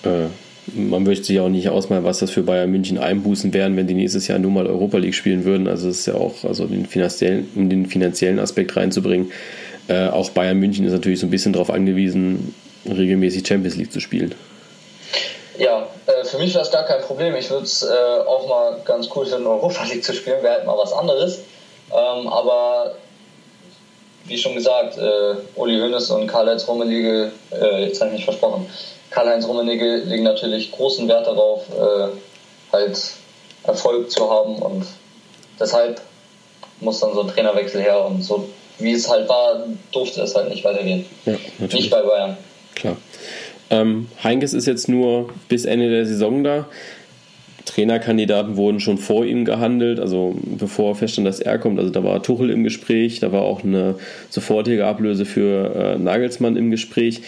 So. 0.04 0.10
Äh, 0.10 0.28
man 0.76 1.04
möchte 1.04 1.26
sich 1.26 1.40
auch 1.40 1.50
nicht 1.50 1.70
ausmalen, 1.70 2.04
was 2.04 2.20
das 2.20 2.32
für 2.32 2.44
Bayern 2.44 2.72
München 2.72 2.98
Einbußen 2.98 3.54
wären, 3.54 3.76
wenn 3.78 3.88
die 3.88 3.94
nächstes 3.94 4.28
Jahr 4.28 4.40
nur 4.40 4.52
mal 4.52 4.68
Europa 4.68 4.98
League 4.98 5.16
spielen 5.16 5.46
würden. 5.46 5.68
Also 5.68 5.90
es 5.90 6.00
ist 6.00 6.06
ja 6.08 6.16
auch, 6.16 6.44
also 6.44 6.66
den 6.66 6.86
finanziellen, 6.86 7.50
um 7.56 7.70
den 7.70 7.86
finanziellen 7.86 8.40
Aspekt 8.40 8.76
reinzubringen. 8.76 9.32
Äh, 9.88 10.08
auch 10.08 10.30
Bayern 10.32 10.58
München 10.60 10.86
ist 10.86 10.94
natürlich 10.94 11.20
so 11.20 11.28
ein 11.28 11.32
bisschen 11.32 11.54
darauf 11.54 11.70
angewiesen, 11.70 12.56
regelmäßig 12.86 13.48
Champions 13.48 13.76
League 13.76 13.92
zu 13.92 14.00
spielen. 14.00 14.34
Ja, 15.58 15.88
äh, 16.08 16.26
für 16.26 16.38
mich 16.38 16.54
wäre 16.54 16.64
es 16.64 16.72
gar 16.72 16.86
kein 16.86 17.02
Problem. 17.02 17.36
Ich 17.36 17.50
würde 17.50 17.66
es 17.66 17.84
äh, 17.84 17.88
auch 18.28 18.48
mal 18.48 18.82
ganz 18.86 19.10
cool 19.16 19.26
finden, 19.26 19.46
Europa 19.46 19.84
League 19.86 20.04
zu 20.04 20.14
spielen, 20.14 20.42
wäre 20.42 20.56
halt 20.56 20.66
mal 20.66 20.78
was 20.78 20.94
anderes. 20.94 21.40
Ähm, 21.92 22.28
aber 22.28 22.96
wie 24.26 24.38
schon 24.38 24.56
gesagt, 24.56 24.98
äh, 24.98 25.36
Uli 25.56 25.80
Hoeneß 25.80 26.10
und 26.12 26.28
Karl-Heinz 26.28 26.68
Rummenigge, 26.68 27.32
äh, 27.52 27.86
jetzt 27.86 28.00
habe 28.00 28.12
ich 28.12 28.18
mich 28.18 28.26
versprochen, 28.26 28.68
Karl-Heinz 29.14 29.48
Rummenigge 29.48 29.98
legen 29.98 30.24
natürlich 30.24 30.72
großen 30.72 31.08
Wert 31.08 31.28
darauf, 31.28 31.66
äh, 31.70 32.08
halt 32.72 33.00
Erfolg 33.64 34.12
zu 34.12 34.30
haben 34.30 34.56
und 34.56 34.86
deshalb 35.60 36.02
muss 36.80 37.00
dann 37.00 37.14
so 37.14 37.22
ein 37.22 37.28
Trainerwechsel 37.28 37.82
her 37.82 38.06
und 38.06 38.24
so 38.24 38.50
wie 38.80 38.92
es 38.92 39.10
halt 39.10 39.30
war, 39.30 39.68
durfte 39.92 40.22
es 40.22 40.36
halt 40.36 40.50
nicht 40.50 40.64
weitergehen. 40.64 41.06
Ja, 41.26 41.36
nicht 41.60 41.92
bei 41.92 42.02
Bayern. 42.02 42.38
Klar. 42.76 42.98
Ähm, 43.70 44.08
Heinkes 44.24 44.54
ist 44.54 44.66
jetzt 44.66 44.90
nur 44.90 45.30
bis 45.48 45.66
Ende 45.66 45.90
der 45.90 46.06
Saison 46.06 46.44
da. 46.44 46.68
Trainerkandidaten 47.66 48.58
wurden 48.58 48.80
schon 48.80 48.98
vor 48.98 49.26
ihm 49.26 49.46
gehandelt, 49.46 50.00
also 50.00 50.36
bevor 50.42 50.96
feststand, 50.96 51.28
dass 51.28 51.40
er 51.40 51.60
kommt. 51.60 51.80
Also 51.80 51.92
da 51.92 52.04
war 52.04 52.22
Tuchel 52.22 52.50
im 52.50 52.64
Gespräch, 52.64 53.20
da 53.20 53.32
war 53.32 53.44
auch 53.44 53.64
eine 53.64 53.96
sofortige 54.30 54.86
Ablöse 54.86 55.26
für 55.26 55.96
äh, 55.96 55.98
Nagelsmann 55.98 56.58
im 56.58 56.72
Gespräch. 56.72 57.22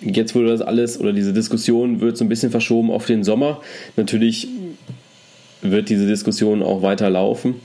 Jetzt 0.00 0.34
wurde 0.34 0.48
das 0.48 0.62
alles 0.62 0.98
oder 0.98 1.12
diese 1.12 1.32
Diskussion 1.32 2.00
wird 2.00 2.16
so 2.16 2.24
ein 2.24 2.28
bisschen 2.28 2.50
verschoben 2.50 2.90
auf 2.90 3.06
den 3.06 3.22
Sommer. 3.22 3.60
Natürlich 3.96 4.48
wird 5.62 5.88
diese 5.88 6.06
Diskussion 6.06 6.62
auch 6.62 6.82
weiter 6.82 7.10
laufen. 7.10 7.60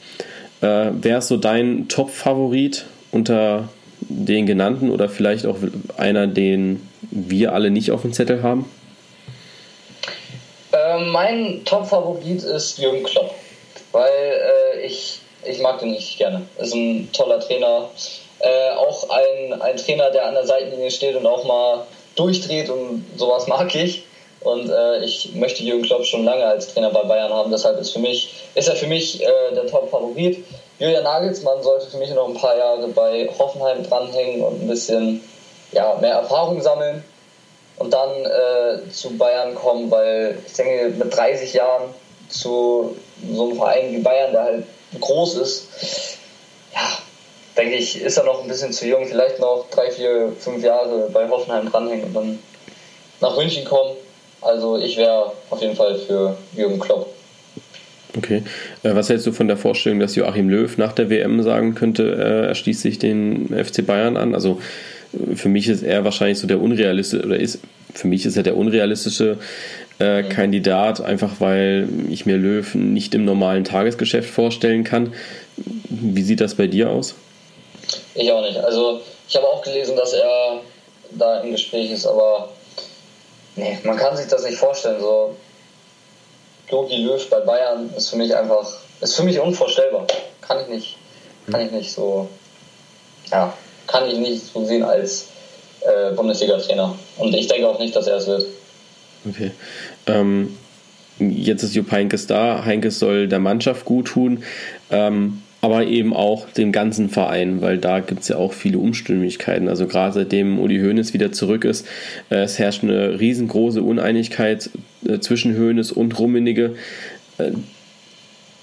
Äh, 0.61 0.91
Wer 1.01 1.19
ist 1.19 1.27
so 1.27 1.37
dein 1.37 1.87
Top-Favorit 1.87 2.85
unter 3.11 3.69
den 4.01 4.45
genannten 4.45 4.91
oder 4.91 5.09
vielleicht 5.09 5.45
auch 5.45 5.57
einer, 5.97 6.27
den 6.27 6.87
wir 7.11 7.53
alle 7.53 7.71
nicht 7.71 7.91
auf 7.91 8.01
dem 8.01 8.13
Zettel 8.13 8.43
haben? 8.43 8.69
Äh, 10.71 11.05
mein 11.05 11.63
Top-Favorit 11.63 12.43
ist 12.43 12.77
Jürgen 12.77 13.03
Klopp, 13.03 13.33
weil 13.91 14.09
äh, 14.09 14.85
ich, 14.85 15.19
ich 15.45 15.61
mag 15.61 15.79
den 15.79 15.91
nicht 15.91 16.17
gerne. 16.17 16.41
Ist 16.59 16.75
ein 16.75 17.09
toller 17.13 17.39
Trainer. 17.39 17.89
Äh, 18.39 18.71
auch 18.75 19.09
ein, 19.09 19.61
ein 19.61 19.77
Trainer, 19.77 20.11
der 20.11 20.27
an 20.27 20.33
der 20.33 20.45
Seitenlinie 20.45 20.91
steht 20.91 21.15
und 21.15 21.25
auch 21.25 21.45
mal 21.45 21.85
durchdreht 22.15 22.69
und 22.69 23.05
sowas 23.17 23.47
mag 23.47 23.73
ich. 23.75 24.05
Und 24.41 24.69
äh, 24.69 25.03
ich 25.03 25.33
möchte 25.33 25.63
Jürgen 25.63 25.83
Klopp 25.83 26.05
schon 26.05 26.23
lange 26.23 26.45
als 26.45 26.71
Trainer 26.73 26.91
bei 26.91 27.03
Bayern 27.03 27.33
haben. 27.33 27.51
Deshalb 27.51 27.79
ist, 27.79 27.91
für 27.91 27.99
mich, 27.99 28.33
ist 28.53 28.67
er 28.67 28.75
für 28.75 28.87
mich 28.87 29.21
äh, 29.23 29.55
der 29.55 29.65
Top-Favorit. 29.65 30.45
Julian 30.77 31.03
Nagelsmann 31.03 31.63
sollte 31.63 31.87
für 31.87 31.97
mich 31.97 32.11
noch 32.11 32.27
ein 32.27 32.35
paar 32.35 32.55
Jahre 32.55 32.87
bei 32.89 33.27
Hoffenheim 33.39 33.83
dranhängen 33.83 34.43
und 34.43 34.61
ein 34.61 34.67
bisschen 34.67 35.21
ja, 35.71 35.97
mehr 35.99 36.13
Erfahrung 36.13 36.61
sammeln 36.61 37.03
und 37.77 37.93
dann 37.93 38.09
äh, 38.25 38.89
zu 38.91 39.17
Bayern 39.17 39.55
kommen, 39.55 39.89
weil 39.89 40.37
ich 40.45 40.53
denke, 40.53 41.03
mit 41.03 41.15
30 41.15 41.53
Jahren 41.53 41.93
zu 42.29 42.95
so 43.33 43.43
einem 43.45 43.55
Verein 43.55 43.91
wie 43.93 43.99
Bayern, 43.99 44.31
der 44.31 44.43
halt 44.43 44.63
groß 44.99 45.35
ist, 45.35 45.67
ja, 46.73 46.97
denke 47.57 47.75
ich, 47.75 48.01
ist 48.01 48.17
er 48.17 48.25
noch 48.25 48.41
ein 48.41 48.47
bisschen 48.47 48.71
zu 48.71 48.87
jung. 48.87 49.05
Vielleicht 49.07 49.39
noch 49.39 49.67
drei, 49.71 49.91
vier, 49.91 50.33
fünf 50.39 50.63
Jahre 50.63 51.09
bei 51.13 51.27
Hoffenheim 51.29 51.69
dranhängen 51.69 52.05
und 52.05 52.13
dann 52.13 52.39
nach 53.21 53.37
München 53.37 53.65
kommen. 53.65 53.95
Also 54.41 54.77
ich 54.77 54.97
wäre 54.97 55.31
auf 55.49 55.61
jeden 55.61 55.75
Fall 55.75 55.97
für 55.97 56.37
Jürgen 56.55 56.79
Klopp. 56.79 57.07
Okay. 58.17 58.43
Äh, 58.83 58.95
was 58.95 59.09
hältst 59.09 59.27
du 59.27 59.31
von 59.31 59.47
der 59.47 59.57
Vorstellung, 59.57 59.99
dass 59.99 60.15
Joachim 60.15 60.49
Löw 60.49 60.77
nach 60.77 60.93
der 60.93 61.09
WM 61.09 61.41
sagen 61.43 61.75
könnte, 61.75 62.03
äh, 62.03 62.47
er 62.47 62.55
schließt 62.55 62.81
sich 62.81 62.99
den 62.99 63.49
FC 63.49 63.85
Bayern 63.85 64.17
an? 64.17 64.33
Also 64.33 64.59
äh, 65.13 65.35
für 65.35 65.49
mich 65.49 65.67
ist 65.67 65.83
er 65.83 66.03
wahrscheinlich 66.03 66.39
so 66.39 66.47
der 66.47 66.61
unrealistische, 66.61 67.25
oder 67.25 67.39
ist, 67.39 67.59
für 67.93 68.07
mich 68.07 68.25
ist 68.25 68.37
er 68.37 68.43
der 68.43 68.55
unrealistische 68.55 69.37
äh, 69.99 70.21
mhm. 70.21 70.29
Kandidat, 70.29 71.01
einfach 71.01 71.39
weil 71.39 71.87
ich 72.09 72.25
mir 72.25 72.37
Löw 72.37 72.75
nicht 72.75 73.15
im 73.15 73.25
normalen 73.25 73.63
Tagesgeschäft 73.63 74.29
vorstellen 74.29 74.83
kann. 74.83 75.13
Wie 75.89 76.21
sieht 76.21 76.41
das 76.41 76.55
bei 76.55 76.67
dir 76.67 76.89
aus? 76.89 77.15
Ich 78.13 78.31
auch 78.31 78.41
nicht. 78.41 78.57
Also 78.57 79.01
ich 79.27 79.35
habe 79.35 79.47
auch 79.47 79.61
gelesen, 79.61 79.95
dass 79.95 80.13
er 80.13 80.61
da 81.11 81.41
im 81.41 81.51
Gespräch 81.51 81.91
ist, 81.91 82.05
aber 82.05 82.49
nee, 83.55 83.77
man 83.83 83.97
kann 83.97 84.17
sich 84.17 84.27
das 84.27 84.43
nicht 84.43 84.57
vorstellen. 84.57 84.99
So 84.99 85.35
Jogi 86.69 86.97
Löw 86.97 87.29
bei 87.29 87.39
Bayern 87.41 87.91
ist 87.95 88.09
für 88.09 88.17
mich 88.17 88.35
einfach, 88.35 88.71
ist 89.01 89.15
für 89.15 89.23
mich 89.23 89.39
unvorstellbar. 89.39 90.07
Kann 90.41 90.61
ich 90.61 90.67
nicht, 90.67 90.97
kann 91.51 91.65
ich 91.65 91.71
nicht 91.71 91.91
so 91.91 92.27
ja, 93.31 93.53
kann 93.87 94.07
ich 94.07 94.17
nicht 94.17 94.53
so 94.53 94.65
sehen 94.65 94.83
als 94.83 95.27
äh, 95.81 96.13
Bundesliga-Trainer. 96.15 96.97
Und 97.17 97.33
ich 97.33 97.47
denke 97.47 97.67
auch 97.67 97.79
nicht, 97.79 97.95
dass 97.95 98.07
er 98.07 98.17
es 98.17 98.27
wird. 98.27 98.45
Okay. 99.27 99.51
Ähm, 100.07 100.57
jetzt 101.19 101.63
ist 101.63 101.75
Jupp 101.75 101.91
Heinkes 101.91 102.27
da. 102.27 102.63
Heinkes 102.65 102.99
soll 102.99 103.27
der 103.27 103.39
Mannschaft 103.39 103.85
gut 103.85 104.07
tun. 104.07 104.43
Ähm, 104.91 105.41
aber 105.65 105.87
eben 105.87 106.13
auch 106.13 106.47
dem 106.51 106.71
ganzen 106.71 107.09
Verein, 107.09 107.59
weil 107.59 107.79
da 107.79 107.99
gibt 107.99 108.21
es 108.21 108.27
ja 108.27 108.37
auch 108.37 108.53
viele 108.53 108.77
Umstimmigkeiten. 108.77 109.67
Also 109.67 109.87
gerade 109.87 110.13
seitdem 110.13 110.59
Uli 110.59 110.79
Hoeneß 110.79 111.15
wieder 111.15 111.31
zurück 111.31 111.65
ist, 111.65 111.87
äh, 112.29 112.43
es 112.43 112.59
herrscht 112.59 112.83
eine 112.83 113.19
riesengroße 113.19 113.81
Uneinigkeit 113.81 114.69
äh, 115.07 115.17
zwischen 115.17 115.57
Hoeneß 115.57 115.91
und 115.91 116.19
Rummenigge. 116.19 116.75
Äh, 117.39 117.53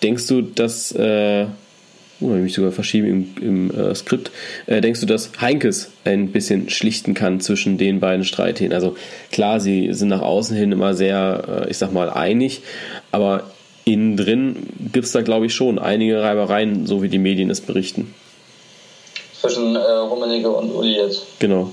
denkst 0.05 0.29
du, 0.29 0.43
dass, 0.43 0.93
äh, 0.93 1.47
oh, 2.21 2.37
ich 2.37 2.43
mich 2.43 2.55
sogar 2.55 2.71
verschieben 2.71 3.35
im, 3.41 3.71
im 3.73 3.95
Skript, 3.97 4.31
denkst 4.69 5.01
du, 5.01 5.07
dass 5.07 5.33
Heinkes 5.41 5.91
ein 6.05 6.29
bisschen 6.29 6.71
schlichten 6.71 7.15
kann 7.15 7.41
zwischen 7.41 7.79
den 7.79 7.99
beiden 7.99 8.25
Streithähnen? 8.25 8.75
Also 8.75 8.97
klar, 9.33 9.59
sie 9.59 9.93
sind 9.93 10.07
nach 10.07 10.23
außen 10.23 10.57
hin 10.57 10.71
immer 10.71 10.95
sehr, 10.95 11.67
ich 11.69 11.79
sag 11.79 11.93
mal, 11.93 12.11
einig, 12.11 12.63
aber 13.11 13.52
innen 13.85 14.17
drin 14.17 14.69
gibt 14.93 15.07
es 15.07 15.13
da, 15.13 15.23
glaube 15.23 15.47
ich, 15.47 15.55
schon 15.55 15.79
einige 15.79 16.23
Reibereien, 16.23 16.87
so 16.87 17.03
wie 17.03 17.09
die 17.09 17.19
Medien 17.19 17.51
es 17.51 17.61
berichten. 17.61 18.15
Zwischen 19.41 19.75
äh, 19.75 19.81
Rummenigge 19.81 20.51
und 20.51 20.71
Uli 20.71 20.97
jetzt. 20.97 21.23
Genau. 21.41 21.73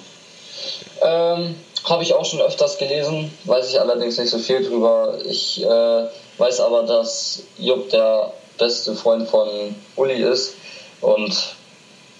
Ähm, 1.04 1.56
Habe 1.84 2.04
ich 2.04 2.14
auch 2.14 2.26
schon 2.26 2.42
öfters 2.42 2.78
gelesen, 2.78 3.32
weiß 3.46 3.70
ich 3.70 3.80
allerdings 3.80 4.18
nicht 4.18 4.30
so 4.30 4.40
viel 4.40 4.64
drüber. 4.64 5.20
Ich 5.26 5.64
äh, 5.64 6.04
weiß 6.38 6.60
aber, 6.62 6.84
dass 6.84 7.44
Jupp 7.58 7.90
der 7.90 8.34
beste 8.58 8.96
Freund 8.96 9.28
von 9.28 9.48
Uli 9.96 10.22
ist 10.22 10.56
und 11.02 11.56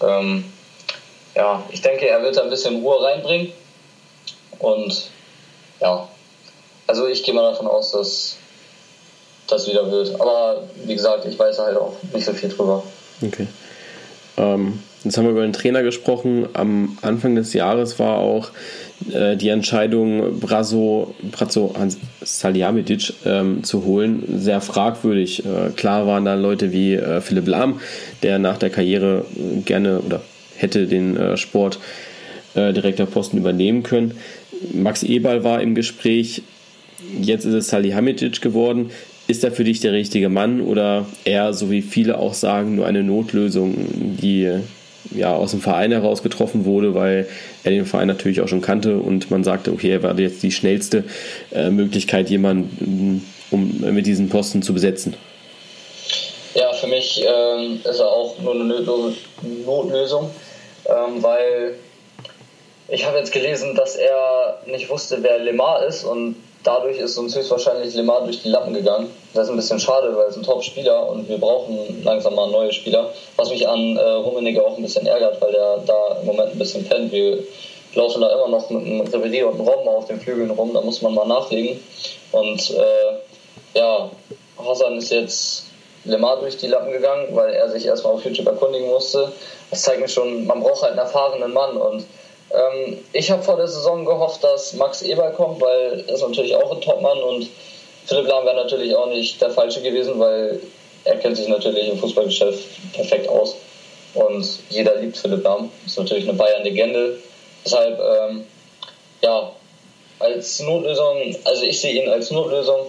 ähm, 0.02 0.46
ja, 1.36 1.64
ich 1.72 1.82
denke, 1.82 2.08
er 2.08 2.24
wird 2.24 2.38
da 2.38 2.44
ein 2.44 2.50
bisschen 2.50 2.82
Ruhe 2.82 3.04
reinbringen 3.04 3.52
und 4.60 5.10
ja, 5.82 6.08
also 6.88 7.08
ich 7.08 7.24
gehe 7.24 7.34
mal 7.34 7.50
davon 7.52 7.68
aus, 7.68 7.92
dass 7.92 8.38
das 9.50 9.68
wieder 9.68 9.90
wird. 9.92 10.20
Aber 10.20 10.64
wie 10.86 10.96
gesagt, 10.96 11.26
ich 11.26 11.38
weiß 11.38 11.60
halt 11.60 11.78
auch 11.78 11.94
nicht 12.14 12.26
so 12.26 12.34
viel 12.34 12.50
drüber. 12.50 12.84
Okay. 13.26 13.48
Ähm, 14.38 14.80
jetzt 15.04 15.18
haben 15.18 15.26
wir 15.26 15.32
über 15.32 15.42
den 15.42 15.54
Trainer 15.54 15.84
gesprochen. 15.84 16.48
Am 16.54 16.98
Anfang 17.02 17.36
des 17.36 17.54
Jahres 17.54 18.00
war 18.00 18.18
auch 18.18 18.52
äh, 19.12 19.36
die 19.36 19.50
Entscheidung, 19.50 20.40
Brazo, 20.40 21.14
Brazo 21.32 21.76
Salihamidzic 22.22 23.14
ähm, 23.26 23.64
zu 23.64 23.86
holen, 23.86 24.24
sehr 24.40 24.62
fragwürdig. 24.62 25.46
Äh, 25.46 25.72
klar 25.76 26.08
waren 26.08 26.26
da 26.26 26.36
Leute 26.36 26.72
wie 26.72 26.96
äh, 26.96 27.22
Philipp 27.22 27.48
Lahm, 27.48 27.82
der 28.24 28.40
nach 28.40 28.58
der 28.58 28.70
Karriere 28.70 29.26
gerne 29.66 30.00
oder 30.00 30.22
hätte 30.56 30.88
den 30.88 31.18
äh, 31.18 31.38
Sport 31.38 31.80
äh, 32.56 32.74
Posten 33.06 33.38
übernehmen 33.38 33.84
können. 33.84 34.18
Max 34.74 35.04
Eberl 35.04 35.44
war 35.44 35.62
im 35.62 35.76
Gespräch. 35.76 36.42
Jetzt 37.22 37.46
ist 37.46 37.54
es 37.54 37.68
Salihamidzic 37.70 38.42
geworden. 38.42 38.92
Ist 39.30 39.44
er 39.44 39.52
für 39.52 39.64
dich 39.64 39.80
der 39.80 39.92
richtige 39.92 40.28
Mann 40.28 40.60
oder 40.60 41.06
eher, 41.24 41.54
so 41.54 41.70
wie 41.70 41.84
viele 41.84 42.18
auch 42.18 42.34
sagen, 42.34 42.76
nur 42.76 42.88
eine 42.88 43.04
Notlösung, 43.04 43.76
die 44.20 44.50
ja 45.12 45.36
aus 45.36 45.52
dem 45.52 45.62
Verein 45.62 45.92
heraus 45.92 46.24
getroffen 46.24 46.66
wurde, 46.66 46.96
weil 46.96 47.28
er 47.64 47.70
den 47.70 47.86
Verein 47.86 48.08
natürlich 48.08 48.42
auch 48.42 48.48
schon 48.48 48.62
kannte 48.62 48.98
und 48.98 49.30
man 49.30 49.44
sagte, 49.44 49.72
okay, 49.72 49.92
er 49.92 50.02
war 50.02 50.18
jetzt 50.20 50.42
die 50.42 50.52
schnellste 50.52 51.04
äh, 51.52 51.70
Möglichkeit, 51.70 52.32
jemanden 52.32 53.24
um 53.52 53.80
mit 53.94 54.08
diesen 54.08 54.30
Posten 54.30 54.64
zu 54.64 54.74
besetzen. 54.74 55.16
Ja, 56.56 56.74
für 56.74 56.88
mich 56.88 57.24
ähm, 57.24 57.82
ist 57.84 58.00
er 58.00 58.08
auch 58.08 58.40
nur 58.40 58.56
eine 58.56 58.82
Notlösung, 59.64 60.32
ähm, 60.88 61.22
weil 61.22 61.76
ich 62.88 63.06
habe 63.06 63.20
jetzt 63.20 63.32
gelesen, 63.32 63.76
dass 63.76 63.96
er 63.96 64.60
nicht 64.66 64.90
wusste, 64.90 65.20
wer 65.22 65.38
Lemar 65.38 65.86
ist 65.86 66.04
und 66.04 66.36
dadurch 66.64 66.98
ist 66.98 67.18
uns 67.18 67.36
höchstwahrscheinlich 67.36 67.94
Lemar 67.96 68.24
durch 68.24 68.42
die 68.42 68.50
Lappen 68.50 68.74
gegangen. 68.74 69.12
Das 69.34 69.46
ist 69.46 69.50
ein 69.52 69.56
bisschen 69.56 69.80
schade, 69.80 70.16
weil 70.16 70.28
es 70.28 70.38
ein 70.38 70.44
Top-Spieler 70.44 71.10
und 71.10 71.30
wir 71.30 71.38
brauchen 71.38 72.04
langsam 72.04 72.36
mal 72.36 72.50
neue 72.50 72.74
Spieler. 72.74 73.14
Was 73.36 73.50
mich 73.50 73.68
an 73.68 73.98
äh, 73.98 74.02
Rummenigge 74.02 74.66
auch 74.66 74.78
ein 74.78 74.84
bisschen 74.84 75.06
ärgert, 75.06 75.42
weil 75.42 75.52
der 75.52 75.78
da 75.86 76.18
im 76.20 76.28
Moment 76.28 76.52
ein 76.52 76.60
bisschen 76.60 76.86
pennt. 76.86 77.12
Wir 77.12 77.44
laufen 77.96 78.22
da 78.22 78.30
immer 78.30 78.48
noch 78.48 78.70
mit 78.70 78.86
einem 78.86 79.02
Revedier 79.02 79.48
und 79.48 79.56
einem 79.56 79.68
Robben 79.68 79.88
auf 79.88 80.06
den 80.06 80.20
Flügeln 80.20 80.52
rum, 80.52 80.74
da 80.74 80.82
muss 80.82 81.02
man 81.02 81.14
mal 81.14 81.28
nachlegen. 81.28 81.80
Und 82.32 82.70
äh, 82.72 83.78
ja, 83.78 84.10
Hassan 84.58 84.98
ist 84.98 85.12
jetzt 85.12 85.64
Lemar 86.06 86.40
durch 86.40 86.58
die 86.58 86.68
Lappen 86.68 86.92
gegangen, 86.92 87.28
weil 87.32 87.54
er 87.54 87.70
sich 87.70 87.86
erstmal 87.86 88.14
auf 88.14 88.24
YouTube 88.24 88.48
erkundigen 88.48 88.90
musste. 88.90 89.32
Das 89.70 89.84
zeigt 89.84 90.02
mir 90.02 90.08
schon, 90.08 90.46
man 90.46 90.62
braucht 90.62 90.82
halt 90.82 90.92
einen 90.92 91.00
erfahrenen 91.00 91.54
Mann 91.54 91.78
und 91.78 92.06
ähm, 92.52 92.98
ich 93.14 93.30
habe 93.30 93.44
vor 93.44 93.58
der 93.58 93.68
Saison 93.68 94.06
gehofft, 94.06 94.44
dass 94.44 94.74
Max 94.74 95.02
Eber 95.02 95.32
kommt, 95.32 95.62
weil 95.62 96.04
er 96.08 96.14
ist 96.14 96.22
natürlich 96.22 96.56
auch 96.56 96.72
ein 96.72 96.82
Topmann 96.82 97.22
und 97.22 97.50
Philipp 98.06 98.28
Lahm 98.28 98.46
wäre 98.46 98.56
natürlich 98.56 98.96
auch 98.96 99.08
nicht 99.08 99.40
der 99.40 99.52
Falsche 99.52 99.82
gewesen, 99.82 100.20
weil 100.20 100.60
er 101.04 101.18
kennt 101.18 101.38
sich 101.38 101.48
natürlich 101.48 101.88
im 101.88 102.00
Fußballgeschäft 102.00 102.94
perfekt 102.94 103.28
aus. 103.28 103.56
Und 104.16 104.48
jeder 104.70 104.96
liebt 104.96 105.18
Philipp 105.18 105.44
Lahm. 105.44 105.70
Ist 105.86 105.98
natürlich 105.98 106.28
eine 106.28 106.38
Bayern-Legende. 106.38 107.20
Deshalb, 107.64 108.00
ähm, 108.00 108.46
ja, 109.22 109.52
als 110.18 110.60
Notlösung, 110.62 111.36
also 111.44 111.64
ich 111.64 111.80
sehe 111.80 112.02
ihn 112.04 112.10
als 112.10 112.32
Notlösung. 112.32 112.88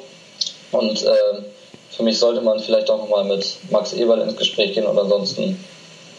Und 0.73 1.05
äh, 1.05 1.43
für 1.91 2.03
mich 2.03 2.19
sollte 2.19 2.41
man 2.41 2.59
vielleicht 2.61 2.89
auch 2.89 2.99
nochmal 2.99 3.25
mit 3.25 3.57
Max 3.71 3.93
Eberl 3.93 4.23
ins 4.23 4.37
Gespräch 4.37 4.73
gehen 4.73 4.87
und 4.87 4.99
ansonsten 4.99 5.63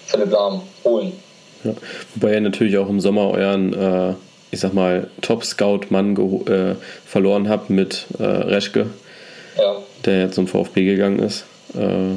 Philipp 0.06 0.32
Lahm 0.32 0.62
holen. 0.84 1.22
Ja. 1.64 1.74
Wobei 2.16 2.34
ihr 2.34 2.42
natürlich 2.42 2.78
auch 2.78 2.90
im 2.90 3.00
Sommer 3.00 3.30
euren, 3.30 3.74
äh, 3.74 4.14
ich 4.52 4.60
sag 4.60 4.74
mal, 4.74 5.08
Top-Scout-Mann 5.22 6.16
äh, 6.48 6.76
verloren 7.06 7.50
habt 7.50 7.70
mit 7.70 8.08
äh, 8.20 8.24
Reschke, 8.24 8.88
ja. 9.58 9.78
der 10.06 10.22
jetzt 10.22 10.36
zum 10.36 10.48
VfB 10.48 10.86
gegangen 10.86 11.20
ist. 11.20 11.46
Äh, 11.76 12.14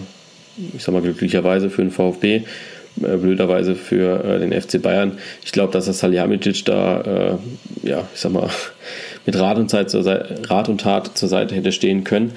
ich 0.74 0.82
sag 0.82 0.92
mal, 0.92 1.02
glücklicherweise 1.02 1.68
für 1.68 1.82
den 1.82 1.90
VfB, 1.90 2.36
äh, 2.36 3.16
blöderweise 3.16 3.74
für 3.74 4.24
äh, 4.24 4.38
den 4.38 4.52
FC 4.52 4.80
Bayern. 4.80 5.18
Ich 5.44 5.52
glaube, 5.52 5.72
dass 5.72 5.86
das 5.86 5.98
Salihamidzic 5.98 6.64
da, 6.64 7.38
ja, 7.82 8.06
ich 8.14 8.20
sag 8.20 8.32
mal, 8.32 8.48
mit 9.26 9.38
Rat 9.38 9.58
und, 9.58 9.68
Zeit 9.68 9.90
zur 9.90 10.04
Rat 10.06 10.68
und 10.68 10.80
Tat 10.80 11.16
zur 11.16 11.28
Seite 11.28 11.54
hätte 11.54 11.72
stehen 11.72 12.04
können, 12.04 12.32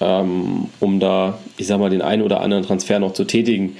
ähm, 0.00 0.68
um 0.80 1.00
da, 1.00 1.38
ich 1.56 1.66
sag 1.66 1.78
mal, 1.78 1.90
den 1.90 2.02
einen 2.02 2.22
oder 2.22 2.40
anderen 2.40 2.64
Transfer 2.64 2.98
noch 2.98 3.12
zu 3.12 3.24
tätigen. 3.24 3.76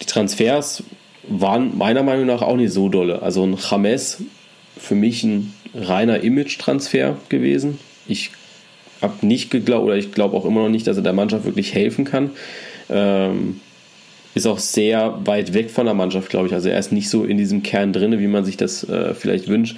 Die 0.00 0.06
Transfers 0.06 0.82
waren 1.30 1.78
meiner 1.78 2.02
Meinung 2.02 2.26
nach 2.26 2.42
auch 2.42 2.56
nicht 2.56 2.72
so 2.72 2.88
dolle. 2.88 3.22
Also 3.22 3.44
ein 3.44 3.56
James 3.56 4.22
für 4.76 4.94
mich 4.94 5.22
ein 5.24 5.54
reiner 5.74 6.22
Image-Transfer 6.22 7.16
gewesen. 7.28 7.78
Ich 8.06 8.30
habe 9.00 9.26
nicht 9.26 9.50
geglaubt, 9.50 9.86
oder 9.86 9.96
ich 9.96 10.12
glaube 10.12 10.36
auch 10.36 10.44
immer 10.44 10.62
noch 10.62 10.68
nicht, 10.68 10.86
dass 10.86 10.96
er 10.96 11.02
der 11.02 11.12
Mannschaft 11.12 11.44
wirklich 11.44 11.74
helfen 11.74 12.04
kann. 12.04 12.30
Ähm, 12.88 13.60
ist 14.34 14.46
auch 14.46 14.58
sehr 14.58 15.18
weit 15.24 15.54
weg 15.54 15.70
von 15.70 15.86
der 15.86 15.94
Mannschaft, 15.94 16.30
glaube 16.30 16.46
ich. 16.46 16.54
Also 16.54 16.68
er 16.68 16.78
ist 16.78 16.92
nicht 16.92 17.08
so 17.08 17.24
in 17.24 17.36
diesem 17.36 17.62
Kern 17.62 17.92
drin, 17.92 18.18
wie 18.18 18.26
man 18.26 18.44
sich 18.44 18.56
das 18.56 18.88
äh, 18.88 19.14
vielleicht 19.14 19.48
wünscht. 19.48 19.76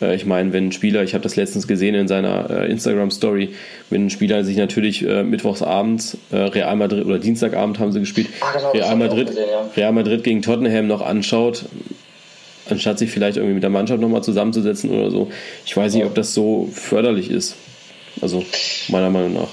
Äh, 0.00 0.14
ich 0.14 0.26
meine, 0.26 0.52
wenn 0.52 0.68
ein 0.68 0.72
Spieler, 0.72 1.02
ich 1.02 1.14
habe 1.14 1.22
das 1.22 1.36
letztens 1.36 1.66
gesehen 1.66 1.94
in 1.94 2.08
seiner 2.08 2.50
äh, 2.50 2.70
Instagram-Story, 2.70 3.54
wenn 3.90 4.06
ein 4.06 4.10
Spieler 4.10 4.44
sich 4.44 4.56
natürlich 4.56 5.06
äh, 5.06 5.22
mittwochsabends 5.22 6.18
Real 6.32 6.76
Madrid 6.76 7.04
oder 7.04 7.18
Dienstagabend 7.18 7.78
haben 7.78 7.92
sie 7.92 8.00
gespielt, 8.00 8.28
ah, 8.40 8.52
genau, 8.56 8.70
Real, 8.72 8.96
Madrid, 8.96 9.28
gesehen, 9.28 9.48
ja. 9.50 9.70
Real 9.76 9.92
Madrid 9.92 10.24
gegen 10.24 10.42
Tottenham 10.42 10.86
noch 10.86 11.00
anschaut, 11.00 11.64
anstatt 12.68 12.98
sich 12.98 13.10
vielleicht 13.10 13.36
irgendwie 13.36 13.54
mit 13.54 13.62
der 13.62 13.70
Mannschaft 13.70 14.00
nochmal 14.00 14.22
zusammenzusetzen 14.22 14.90
oder 14.90 15.10
so. 15.10 15.30
Ich 15.64 15.76
weiß 15.76 15.94
nicht, 15.94 16.04
ob 16.04 16.14
das 16.14 16.34
so 16.34 16.68
förderlich 16.72 17.30
ist. 17.30 17.54
Also 18.20 18.44
meiner 18.88 19.10
Meinung 19.10 19.34
nach. 19.34 19.48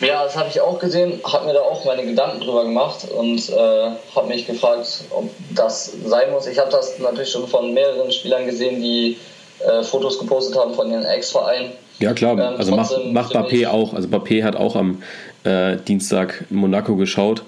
Ja, 0.00 0.24
das 0.24 0.36
habe 0.36 0.48
ich 0.50 0.60
auch 0.60 0.78
gesehen, 0.78 1.20
habe 1.24 1.46
mir 1.46 1.54
da 1.54 1.60
auch 1.60 1.84
meine 1.84 2.04
Gedanken 2.04 2.40
drüber 2.40 2.64
gemacht 2.64 3.06
und 3.10 3.48
äh, 3.48 3.90
habe 4.14 4.28
mich 4.28 4.46
gefragt, 4.46 5.04
ob 5.10 5.30
das 5.54 5.92
sein 6.04 6.30
muss. 6.32 6.46
Ich 6.46 6.58
habe 6.58 6.70
das 6.70 6.98
natürlich 6.98 7.30
schon 7.30 7.46
von 7.46 7.72
mehreren 7.72 8.12
Spielern 8.12 8.44
gesehen, 8.44 8.82
die 8.82 9.16
äh, 9.60 9.82
Fotos 9.82 10.18
gepostet 10.18 10.56
haben 10.56 10.74
von 10.74 10.90
ihren 10.90 11.04
Ex-Vereinen. 11.04 11.72
Ja 11.98 12.12
klar, 12.12 12.32
ähm, 12.32 12.58
also 12.58 12.74
macht, 12.74 12.92
macht 13.12 13.34
Bappé 13.34 13.68
auch. 13.68 13.94
Also 13.94 14.08
Bappé 14.08 14.42
hat 14.42 14.56
auch 14.56 14.76
am 14.76 15.02
äh, 15.44 15.76
Dienstag 15.76 16.44
Monaco 16.50 16.96
geschaut. 16.96 17.42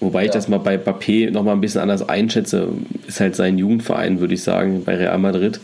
Wobei 0.00 0.20
ja. 0.20 0.26
ich 0.26 0.30
das 0.30 0.48
mal 0.48 0.58
bei 0.58 0.76
Bappé 0.76 1.30
nochmal 1.30 1.54
ein 1.54 1.60
bisschen 1.60 1.80
anders 1.80 2.08
einschätze. 2.08 2.68
Ist 3.06 3.20
halt 3.20 3.34
sein 3.34 3.58
Jugendverein, 3.58 4.20
würde 4.20 4.34
ich 4.34 4.44
sagen, 4.44 4.84
bei 4.84 4.96
Real 4.96 5.18
Madrid. 5.18 5.60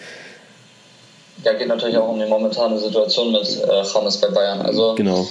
Ja, 1.44 1.52
geht 1.52 1.68
natürlich 1.68 1.96
auch 1.96 2.08
um 2.08 2.18
die 2.18 2.26
momentane 2.26 2.78
Situation 2.78 3.32
mit 3.32 3.42
äh, 3.42 3.82
James 3.82 4.16
bei 4.16 4.28
Bayern. 4.28 4.62
Also 4.62 4.94
genau. 4.94 5.26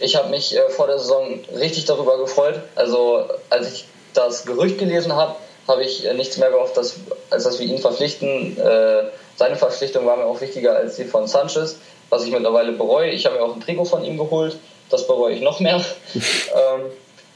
ich 0.00 0.16
habe 0.16 0.28
mich 0.30 0.56
äh, 0.56 0.68
vor 0.70 0.86
der 0.88 0.98
Saison 0.98 1.38
richtig 1.58 1.84
darüber 1.84 2.18
gefreut. 2.18 2.60
Also 2.74 3.24
als 3.48 3.72
ich 3.72 3.84
das 4.12 4.44
Gerücht 4.44 4.78
gelesen 4.78 5.14
habe, 5.14 5.36
habe 5.68 5.84
ich 5.84 6.06
äh, 6.06 6.14
nichts 6.14 6.36
mehr 6.38 6.50
gehofft, 6.50 6.76
dass, 6.76 6.96
als 7.30 7.44
dass 7.44 7.58
wir 7.58 7.66
ihn 7.66 7.78
verpflichten. 7.78 8.58
Äh, 8.58 9.04
seine 9.36 9.56
Verpflichtung 9.56 10.06
war 10.06 10.16
mir 10.16 10.26
auch 10.26 10.40
wichtiger 10.40 10.76
als 10.76 10.96
die 10.96 11.04
von 11.04 11.26
Sanchez, 11.26 11.78
was 12.10 12.24
ich 12.24 12.32
mittlerweile 12.32 12.72
bereue. 12.72 13.10
Ich 13.10 13.26
habe 13.26 13.36
mir 13.36 13.44
auch 13.44 13.54
ein 13.54 13.60
Trikot 13.60 13.84
von 13.84 14.04
ihm 14.04 14.18
geholt, 14.18 14.56
das 14.90 15.06
bereue 15.06 15.34
ich 15.34 15.40
noch 15.40 15.60
mehr. 15.60 15.76
ähm, 16.14 16.90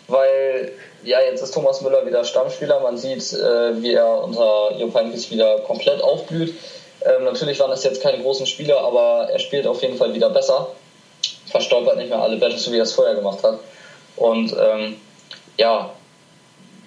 weil 0.09 0.73
ja, 1.03 1.21
jetzt 1.21 1.43
ist 1.43 1.55
Thomas 1.55 1.81
Müller 1.81 2.07
wieder 2.07 2.25
Stammspieler. 2.25 2.81
Man 2.81 2.97
sieht, 2.97 3.33
äh, 3.33 3.83
wie 3.83 3.95
er 3.95 4.25
unter 4.25 4.71
Heynckes 4.95 5.31
wieder 5.31 5.61
komplett 5.61 6.03
aufblüht. 6.03 6.55
Ähm, 7.05 7.25
natürlich 7.25 7.61
waren 7.61 7.71
das 7.71 7.85
jetzt 7.85 8.03
keine 8.03 8.23
großen 8.23 8.47
Spieler, 8.47 8.81
aber 8.81 9.29
er 9.31 9.39
spielt 9.39 9.67
auf 9.67 9.83
jeden 9.83 9.97
Fall 9.97 10.15
wieder 10.15 10.31
besser. 10.31 10.69
Verstolpert 11.51 11.97
nicht 11.97 12.11
mehr 12.11 12.21
alle 12.21 12.37
Bälle, 12.37 12.59
so 12.59 12.73
wie 12.73 12.79
er 12.79 12.83
es 12.83 12.93
vorher 12.93 13.15
gemacht 13.15 13.43
hat. 13.43 13.61
Und 14.17 14.55
ähm, 14.59 14.97
ja, 15.57 15.91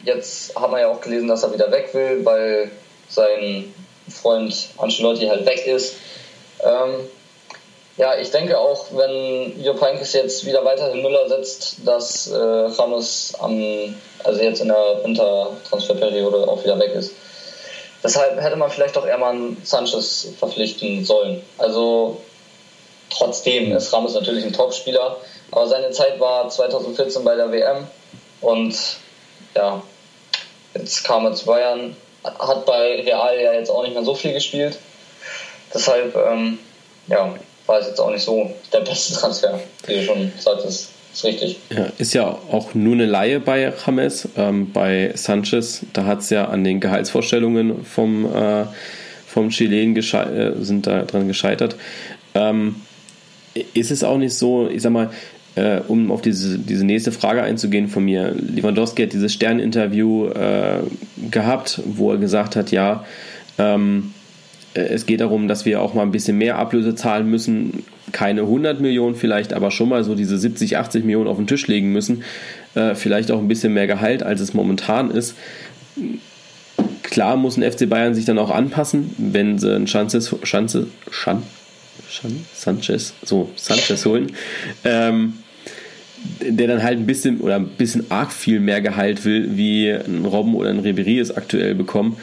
jetzt 0.03 0.55
hat 0.55 0.71
man 0.71 0.81
ja 0.81 0.88
auch 0.88 1.01
gelesen, 1.01 1.27
dass 1.27 1.43
er 1.43 1.53
wieder 1.53 1.71
weg 1.71 1.93
will, 1.93 2.25
weil 2.25 2.71
sein 3.07 3.73
Freund 4.09 4.69
Ancelotti 4.77 5.27
halt 5.27 5.45
weg 5.45 5.65
ist. 5.67 5.95
Ähm, 6.63 7.07
ja, 7.97 8.17
ich 8.17 8.31
denke 8.31 8.57
auch, 8.57 8.85
wenn 8.93 9.62
Jupp 9.62 9.81
Heynckes 9.81 10.13
jetzt 10.13 10.45
wieder 10.45 10.63
weiterhin 10.63 11.01
Müller 11.01 11.27
setzt, 11.27 11.85
dass 11.85 12.27
äh, 12.27 12.38
Ramos 12.38 13.33
am, 13.39 13.93
also 14.23 14.41
jetzt 14.41 14.62
in 14.62 14.69
der 14.69 15.03
Wintertransferperiode 15.03 16.47
auch 16.47 16.63
wieder 16.63 16.79
weg 16.79 16.93
ist. 16.93 17.12
Deshalb 18.01 18.39
hätte 18.39 18.55
man 18.55 18.69
vielleicht 18.69 18.95
doch 18.95 19.05
eher 19.05 19.17
mal 19.17 19.31
einen 19.31 19.62
Sanchez 19.65 20.29
verpflichten 20.38 21.03
sollen. 21.03 21.43
Also 21.57 22.21
trotzdem 23.09 23.75
ist 23.75 23.91
Ramos 23.91 24.13
natürlich 24.13 24.45
ein 24.45 24.53
Topspieler, 24.53 25.17
aber 25.51 25.67
seine 25.67 25.91
Zeit 25.91 26.21
war 26.21 26.47
2014 26.47 27.25
bei 27.25 27.35
der 27.35 27.51
WM 27.51 27.85
und 28.39 28.77
ja, 29.55 29.81
jetzt 30.73 31.03
kam 31.03 31.25
er 31.25 31.33
zu 31.33 31.45
Bayern, 31.45 31.95
hat 32.23 32.65
bei 32.65 33.01
Real 33.01 33.39
ja 33.39 33.53
jetzt 33.53 33.69
auch 33.69 33.83
nicht 33.83 33.93
mehr 33.93 34.03
so 34.03 34.15
viel 34.15 34.33
gespielt. 34.33 34.77
Deshalb, 35.73 36.15
ähm, 36.15 36.59
ja, 37.07 37.33
war 37.65 37.79
es 37.79 37.88
jetzt 37.88 37.99
auch 37.99 38.12
nicht 38.12 38.23
so 38.23 38.51
der 38.73 38.81
beste 38.81 39.13
Transfer, 39.19 39.59
wie 39.85 39.95
du 39.95 40.03
schon 40.03 40.31
sagtest. 40.38 40.89
Ist 41.12 41.23
richtig. 41.23 41.57
Ja, 41.69 41.88
ist 41.97 42.13
ja 42.13 42.38
auch 42.51 42.75
nur 42.75 42.93
eine 42.93 43.07
Laie 43.07 43.39
bei 43.39 43.73
James. 43.85 44.29
Ähm, 44.38 44.71
bei 44.71 45.12
Sanchez, 45.15 45.81
da 45.93 46.05
hat 46.05 46.19
es 46.19 46.29
ja 46.29 46.45
an 46.45 46.63
den 46.63 46.79
Gehaltsvorstellungen 46.79 47.83
vom, 47.83 48.25
äh, 48.25 48.65
vom 49.25 49.49
Chilen 49.49 49.95
äh, 49.95 50.63
sind 50.63 50.85
da 50.85 51.01
dran 51.03 51.27
gescheitert. 51.27 51.75
Ähm, 52.35 52.75
ist 53.73 53.89
es 53.89 54.03
auch 54.03 54.17
nicht 54.17 54.35
so, 54.35 54.69
ich 54.69 54.83
sag 54.83 54.91
mal, 54.91 55.09
äh, 55.55 55.79
um 55.88 56.12
auf 56.12 56.21
diese, 56.21 56.59
diese 56.59 56.85
nächste 56.85 57.12
Frage 57.12 57.41
einzugehen 57.41 57.88
von 57.88 58.05
mir. 58.05 58.33
Lewandowski 58.35 59.03
hat 59.03 59.13
dieses 59.13 59.33
Sterninterview 59.33 60.27
äh, 60.27 60.79
gehabt, 61.29 61.81
wo 61.85 62.12
er 62.12 62.17
gesagt 62.17 62.55
hat, 62.55 62.71
ja, 62.71 63.05
ähm, 63.57 64.13
äh, 64.73 64.81
es 64.81 65.05
geht 65.05 65.21
darum, 65.21 65.47
dass 65.47 65.65
wir 65.65 65.81
auch 65.81 65.93
mal 65.93 66.03
ein 66.03 66.12
bisschen 66.12 66.38
mehr 66.38 66.57
Ablöse 66.57 66.95
zahlen 66.95 67.29
müssen. 67.29 67.83
Keine 68.12 68.41
100 68.41 68.79
Millionen 68.79 69.15
vielleicht, 69.15 69.53
aber 69.53 69.71
schon 69.71 69.89
mal 69.89 70.03
so 70.03 70.15
diese 70.15 70.38
70, 70.38 70.77
80 70.77 71.03
Millionen 71.03 71.27
auf 71.27 71.38
den 71.38 71.47
Tisch 71.47 71.67
legen 71.67 71.91
müssen. 71.91 72.23
Äh, 72.75 72.95
vielleicht 72.95 73.31
auch 73.31 73.39
ein 73.39 73.47
bisschen 73.47 73.73
mehr 73.73 73.88
Gehalt, 73.88 74.23
als 74.23 74.41
es 74.41 74.53
momentan 74.53 75.12
ist. 75.12 75.35
Klar 77.03 77.38
muss 77.38 77.57
ein 77.57 77.69
FC 77.69 77.89
Bayern 77.89 78.13
sich 78.13 78.25
dann 78.25 78.38
auch 78.38 78.51
anpassen, 78.51 79.13
wenn 79.17 79.57
sie 79.57 79.75
ein 79.75 79.85
Chances, 79.85 80.35
Chances, 80.43 80.88
Chan, 81.12 81.43
Chan, 82.10 82.45
Sanchez, 82.54 83.13
so, 83.24 83.50
Sanchez 83.56 84.06
holen. 84.06 84.32
Ähm, 84.84 85.34
der 86.41 86.67
dann 86.67 86.84
halt 86.84 87.00
ein 87.00 87.06
bisschen 87.06 87.39
oder 87.39 87.56
ein 87.56 87.67
bisschen 87.69 88.12
arg 88.12 88.34
viel 88.34 88.60
mehr 88.60 88.82
Gehalt 88.82 89.24
will, 89.24 89.56
wie 89.56 89.89
ein 89.89 90.26
Robben 90.26 90.54
oder 90.54 90.69
ein 90.69 90.80
Ribery 90.80 91.19
es 91.19 91.32
aktuell 91.32 91.76
bekommen 91.76 92.17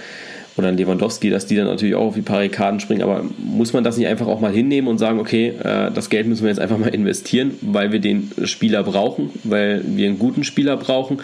oder 0.56 0.68
ein 0.68 0.76
Lewandowski, 0.76 1.30
dass 1.30 1.46
die 1.46 1.56
dann 1.56 1.66
natürlich 1.66 1.94
auch 1.94 2.06
auf 2.06 2.14
die 2.14 2.22
Barrikaden 2.22 2.80
springen. 2.80 3.02
Aber 3.02 3.24
muss 3.38 3.72
man 3.72 3.84
das 3.84 3.96
nicht 3.96 4.06
einfach 4.06 4.26
auch 4.26 4.40
mal 4.40 4.52
hinnehmen 4.52 4.88
und 4.88 4.98
sagen, 4.98 5.18
okay, 5.18 5.52
äh, 5.62 5.90
das 5.92 6.08
Geld 6.08 6.26
müssen 6.26 6.42
wir 6.42 6.48
jetzt 6.48 6.60
einfach 6.60 6.78
mal 6.78 6.94
investieren, 6.94 7.52
weil 7.60 7.92
wir 7.92 8.00
den 8.00 8.30
Spieler 8.44 8.82
brauchen, 8.82 9.30
weil 9.44 9.82
wir 9.84 10.08
einen 10.08 10.18
guten 10.18 10.44
Spieler 10.44 10.76
brauchen? 10.76 11.18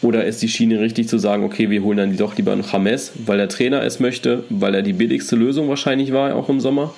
Oder 0.00 0.24
ist 0.24 0.42
die 0.42 0.48
Schiene 0.48 0.80
richtig 0.80 1.08
zu 1.08 1.18
sagen, 1.18 1.44
okay, 1.44 1.70
wir 1.70 1.82
holen 1.84 1.98
dann 1.98 2.16
doch 2.16 2.36
lieber 2.36 2.52
einen 2.52 2.64
James, 2.70 3.12
weil 3.24 3.38
der 3.38 3.48
Trainer 3.48 3.82
es 3.82 4.00
möchte, 4.00 4.44
weil 4.48 4.74
er 4.74 4.82
die 4.82 4.92
billigste 4.92 5.36
Lösung 5.36 5.68
wahrscheinlich 5.68 6.12
war, 6.12 6.34
auch 6.34 6.48
im 6.48 6.58
Sommer, 6.58 6.92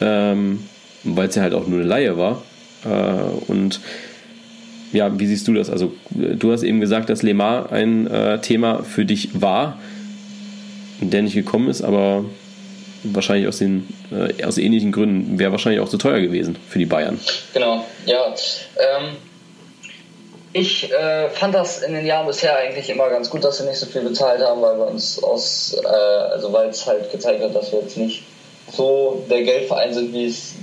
ähm, 0.00 0.64
weil 1.04 1.28
es 1.28 1.34
ja 1.34 1.42
halt 1.42 1.54
auch 1.54 1.66
nur 1.66 1.80
eine 1.80 1.88
Laie 1.88 2.16
war. 2.18 2.42
Äh, 2.84 3.50
und 3.50 3.80
ja, 4.92 5.18
wie 5.18 5.26
siehst 5.26 5.46
du 5.46 5.54
das? 5.54 5.70
Also, 5.70 5.92
du 6.10 6.52
hast 6.52 6.62
eben 6.62 6.80
gesagt, 6.80 7.10
dass 7.10 7.22
Lemar 7.22 7.70
ein 7.72 8.06
äh, 8.08 8.40
Thema 8.40 8.82
für 8.82 9.04
dich 9.04 9.40
war 9.40 9.78
der 11.00 11.22
nicht 11.22 11.34
gekommen 11.34 11.68
ist, 11.68 11.82
aber 11.82 12.24
wahrscheinlich 13.02 13.48
aus 13.48 13.58
den 13.58 13.88
äh, 14.12 14.44
aus 14.44 14.58
ähnlichen 14.58 14.92
Gründen 14.92 15.38
wäre 15.38 15.52
wahrscheinlich 15.52 15.80
auch 15.80 15.88
zu 15.88 15.96
teuer 15.96 16.20
gewesen 16.20 16.56
für 16.68 16.78
die 16.78 16.86
Bayern. 16.86 17.18
Genau, 17.54 17.84
ja. 18.06 18.26
Ähm, 18.26 19.16
ich 20.52 20.92
äh, 20.92 21.28
fand 21.30 21.54
das 21.54 21.80
in 21.82 21.94
den 21.94 22.04
Jahren 22.04 22.26
bisher 22.26 22.56
eigentlich 22.56 22.90
immer 22.90 23.08
ganz 23.08 23.30
gut, 23.30 23.44
dass 23.44 23.60
wir 23.60 23.70
nicht 23.70 23.78
so 23.78 23.86
viel 23.86 24.02
bezahlt 24.02 24.42
haben, 24.42 24.60
weil 24.60 24.76
wir 24.76 24.88
uns 24.88 25.22
aus, 25.22 25.76
äh, 25.82 25.86
also 25.86 26.52
weil 26.52 26.68
es 26.68 26.86
halt 26.86 27.10
gezeigt 27.10 27.42
hat, 27.42 27.54
dass 27.54 27.72
wir 27.72 27.80
jetzt 27.80 27.96
nicht 27.96 28.24
so 28.76 29.24
der 29.28 29.42
Geldverein 29.42 29.92
sind, 29.92 30.12
wie 30.12 30.26
es 30.26 30.54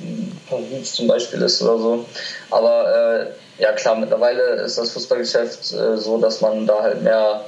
Paris 0.50 0.93
zum 0.93 1.08
Beispiel 1.08 1.41
ist 1.41 1.62
oder 1.62 1.78
so. 1.78 2.06
Aber 2.52 3.28
äh, 3.60 3.62
ja 3.62 3.72
klar, 3.74 3.96
mittlerweile 3.96 4.62
ist 4.62 4.78
das 4.78 4.91
Fußballgeschäft 4.91 5.74
äh, 5.74 5.98
so, 5.98 6.17
dass 6.17 6.41
man 6.41 6.65
da 6.65 6.82
halt 6.82 7.02
mehr 7.04 7.46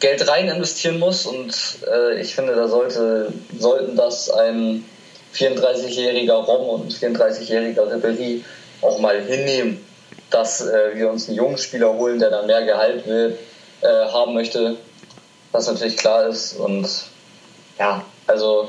Geld 0.00 0.28
rein 0.28 0.48
investieren 0.48 0.98
muss 0.98 1.24
und 1.24 1.54
äh, 1.90 2.20
ich 2.20 2.34
finde, 2.34 2.54
da 2.54 2.68
sollte, 2.68 3.32
sollten 3.58 3.96
das 3.96 4.28
ein 4.28 4.84
34-jähriger 5.34 6.34
Rom 6.34 6.80
und 6.80 7.02
ein 7.02 7.14
34-jähriger 7.14 7.90
Ribéry 7.92 8.42
auch 8.82 8.98
mal 8.98 9.20
hinnehmen, 9.22 9.82
dass 10.30 10.60
äh, 10.60 10.94
wir 10.94 11.10
uns 11.10 11.28
einen 11.28 11.38
jungen 11.38 11.56
Spieler 11.56 11.94
holen, 11.94 12.18
der 12.18 12.30
dann 12.30 12.46
mehr 12.46 12.64
Gehalt 12.64 13.06
will, 13.06 13.38
äh, 13.80 13.86
haben 13.86 14.34
möchte, 14.34 14.76
was 15.52 15.66
natürlich 15.66 15.96
klar 15.96 16.26
ist 16.26 16.58
und 16.58 16.86
ja, 17.78 18.04
also 18.26 18.68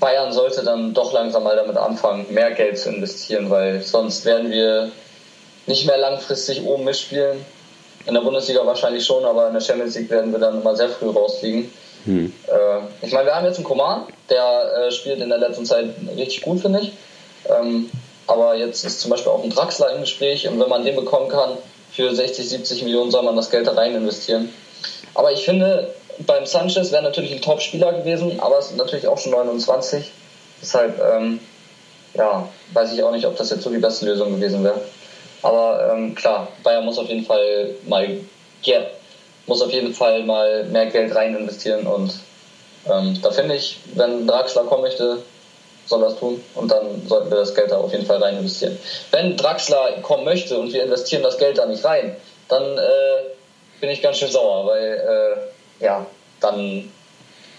Bayern 0.00 0.32
sollte 0.32 0.64
dann 0.64 0.94
doch 0.94 1.12
langsam 1.12 1.44
mal 1.44 1.56
damit 1.56 1.76
anfangen, 1.76 2.26
mehr 2.30 2.50
Geld 2.52 2.78
zu 2.78 2.90
investieren, 2.90 3.50
weil 3.50 3.82
sonst 3.82 4.24
werden 4.24 4.50
wir 4.50 4.90
nicht 5.66 5.86
mehr 5.86 5.98
langfristig 5.98 6.64
oben 6.64 6.84
mitspielen 6.84 7.44
in 8.06 8.14
der 8.14 8.20
Bundesliga 8.20 8.64
wahrscheinlich 8.66 9.04
schon, 9.04 9.24
aber 9.24 9.48
in 9.48 9.54
der 9.54 9.60
Champions 9.60 9.96
League 9.96 10.10
werden 10.10 10.32
wir 10.32 10.38
dann 10.38 10.60
immer 10.60 10.76
sehr 10.76 10.90
früh 10.90 11.08
rausfliegen. 11.08 11.70
Hm. 12.04 12.32
Äh, 12.46 13.06
ich 13.06 13.12
meine, 13.12 13.26
wir 13.26 13.34
haben 13.34 13.46
jetzt 13.46 13.56
einen 13.56 13.64
Koman, 13.64 14.02
der 14.28 14.86
äh, 14.86 14.90
spielt 14.90 15.20
in 15.20 15.30
der 15.30 15.38
letzten 15.38 15.64
Zeit 15.64 15.86
richtig 16.16 16.42
gut, 16.42 16.60
finde 16.60 16.80
ich. 16.80 16.92
Ähm, 17.48 17.90
aber 18.26 18.56
jetzt 18.56 18.84
ist 18.84 19.00
zum 19.00 19.10
Beispiel 19.10 19.32
auch 19.32 19.42
ein 19.42 19.50
Draxler 19.50 19.94
im 19.94 20.02
Gespräch 20.02 20.46
und 20.48 20.60
wenn 20.60 20.68
man 20.68 20.84
den 20.84 20.96
bekommen 20.96 21.28
kann, 21.28 21.56
für 21.92 22.14
60, 22.14 22.48
70 22.48 22.82
Millionen 22.82 23.10
soll 23.10 23.22
man 23.22 23.36
das 23.36 23.50
Geld 23.50 23.66
da 23.66 23.72
rein 23.72 23.94
investieren. 23.94 24.52
Aber 25.14 25.32
ich 25.32 25.44
finde, 25.44 25.94
beim 26.18 26.46
Sanchez 26.46 26.92
wäre 26.92 27.02
natürlich 27.02 27.32
ein 27.32 27.42
Top-Spieler 27.42 27.92
gewesen, 27.92 28.40
aber 28.40 28.58
es 28.58 28.70
ist 28.70 28.76
natürlich 28.76 29.06
auch 29.08 29.18
schon 29.18 29.32
29. 29.32 30.10
Deshalb, 30.60 31.00
ähm, 31.00 31.40
ja, 32.14 32.48
weiß 32.72 32.92
ich 32.92 33.02
auch 33.02 33.12
nicht, 33.12 33.26
ob 33.26 33.36
das 33.36 33.50
jetzt 33.50 33.62
so 33.62 33.70
die 33.70 33.78
beste 33.78 34.06
Lösung 34.06 34.36
gewesen 34.36 34.64
wäre. 34.64 34.80
Aber 35.42 35.92
ähm, 35.92 36.14
klar, 36.14 36.48
Bayern 36.62 36.84
muss 36.84 36.98
auf 36.98 37.08
jeden 37.08 37.24
Fall 37.24 37.70
mal 37.86 38.18
yeah, 38.66 38.86
muss 39.46 39.62
auf 39.62 39.72
jeden 39.72 39.92
Fall 39.92 40.22
mal 40.22 40.64
mehr 40.64 40.86
Geld 40.86 41.14
rein 41.14 41.36
investieren 41.36 41.86
und 41.86 42.14
ähm, 42.90 43.18
da 43.22 43.30
finde 43.30 43.56
ich, 43.56 43.78
wenn 43.94 44.26
Draxler 44.26 44.64
kommen 44.64 44.82
möchte, 44.82 45.22
soll 45.86 46.00
das 46.00 46.16
tun 46.18 46.42
und 46.54 46.70
dann 46.70 47.06
sollten 47.06 47.30
wir 47.30 47.38
das 47.38 47.54
Geld 47.54 47.70
da 47.70 47.76
auf 47.76 47.92
jeden 47.92 48.06
Fall 48.06 48.22
rein 48.22 48.38
investieren. 48.38 48.78
Wenn 49.10 49.36
Draxler 49.36 50.00
kommen 50.02 50.24
möchte 50.24 50.58
und 50.58 50.72
wir 50.72 50.84
investieren 50.84 51.22
das 51.22 51.38
Geld 51.38 51.58
da 51.58 51.66
nicht 51.66 51.84
rein, 51.84 52.16
dann 52.48 52.78
äh, 52.78 53.22
bin 53.80 53.90
ich 53.90 54.00
ganz 54.00 54.18
schön 54.18 54.30
sauer, 54.30 54.66
weil 54.66 54.82
äh, 54.82 55.53
ja, 55.80 56.06
dann 56.40 56.84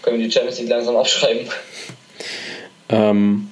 können 0.02 0.18
wir 0.18 0.26
die 0.26 0.32
Champions 0.32 0.58
League 0.58 0.70
langsam 0.70 0.96
abschreiben. 0.96 1.48
Ähm, 2.88 3.50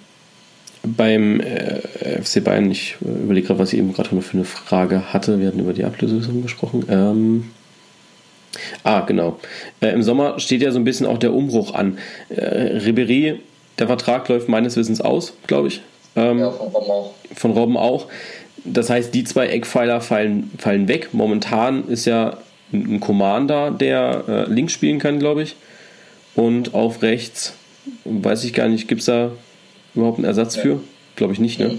beim 0.85 1.41
äh, 1.41 2.23
FC 2.23 2.45
Bayern, 2.45 2.71
ich 2.71 2.97
überlege 3.01 3.49
gerade, 3.49 3.61
was 3.61 3.73
ich 3.73 3.79
eben 3.79 3.93
gerade 3.93 4.15
noch 4.15 4.23
für 4.23 4.35
eine 4.37 4.45
Frage 4.45 5.13
hatte. 5.13 5.41
Wir 5.41 5.49
hatten 5.49 5.61
über 5.61 5.73
die 5.73 5.85
Ablösung 5.85 6.43
gesprochen. 6.43 6.85
Ähm, 6.89 7.51
ah, 8.83 9.01
genau. 9.01 9.39
Äh, 9.81 9.89
Im 9.89 10.03
Sommer 10.03 10.39
steht 10.39 10.63
ja 10.63 10.71
so 10.71 10.79
ein 10.79 10.85
bisschen 10.85 11.07
auch 11.07 11.19
der 11.19 11.33
Umbruch 11.33 11.75
an. 11.75 11.99
Äh, 12.29 12.79
Ribéry, 12.79 13.39
der 13.79 13.87
Vertrag 13.87 14.29
läuft 14.29 14.49
meines 14.49 14.77
Wissens 14.77 15.01
aus, 15.01 15.35
glaube 15.47 15.69
ich. 15.69 15.81
Ähm, 16.17 16.39
ja, 16.39 16.51
von 16.51 16.71
Robben 16.71 16.91
auch. 16.91 17.15
Von 17.35 17.51
Robben 17.53 17.77
auch. 17.77 18.07
Das 18.65 18.89
heißt, 18.89 19.15
die 19.15 19.25
zwei 19.25 19.49
Eckpfeiler 19.49 20.01
fallen, 20.01 20.51
fallen 20.59 20.89
weg. 20.89 21.09
Momentan 21.13 21.89
ist 21.89 22.05
ja 22.05 22.39
ein 22.75 23.01
Commander, 23.01 23.71
der 23.71 24.25
äh, 24.29 24.51
links 24.51 24.73
spielen 24.73 24.99
kann, 24.99 25.19
glaube 25.19 25.43
ich. 25.43 25.57
Und 26.35 26.75
auf 26.75 27.03
rechts, 27.03 27.55
weiß 28.05 28.45
ich 28.45 28.53
gar 28.53 28.69
nicht, 28.69 28.89
gibt 28.89 29.01
es 29.01 29.07
da 29.07 29.31
überhaupt 29.95 30.19
einen 30.19 30.27
Ersatz 30.27 30.57
ja. 30.57 30.63
für? 30.63 30.81
Glaube 31.17 31.33
ich 31.33 31.39
nicht, 31.39 31.61
ne? 31.61 31.79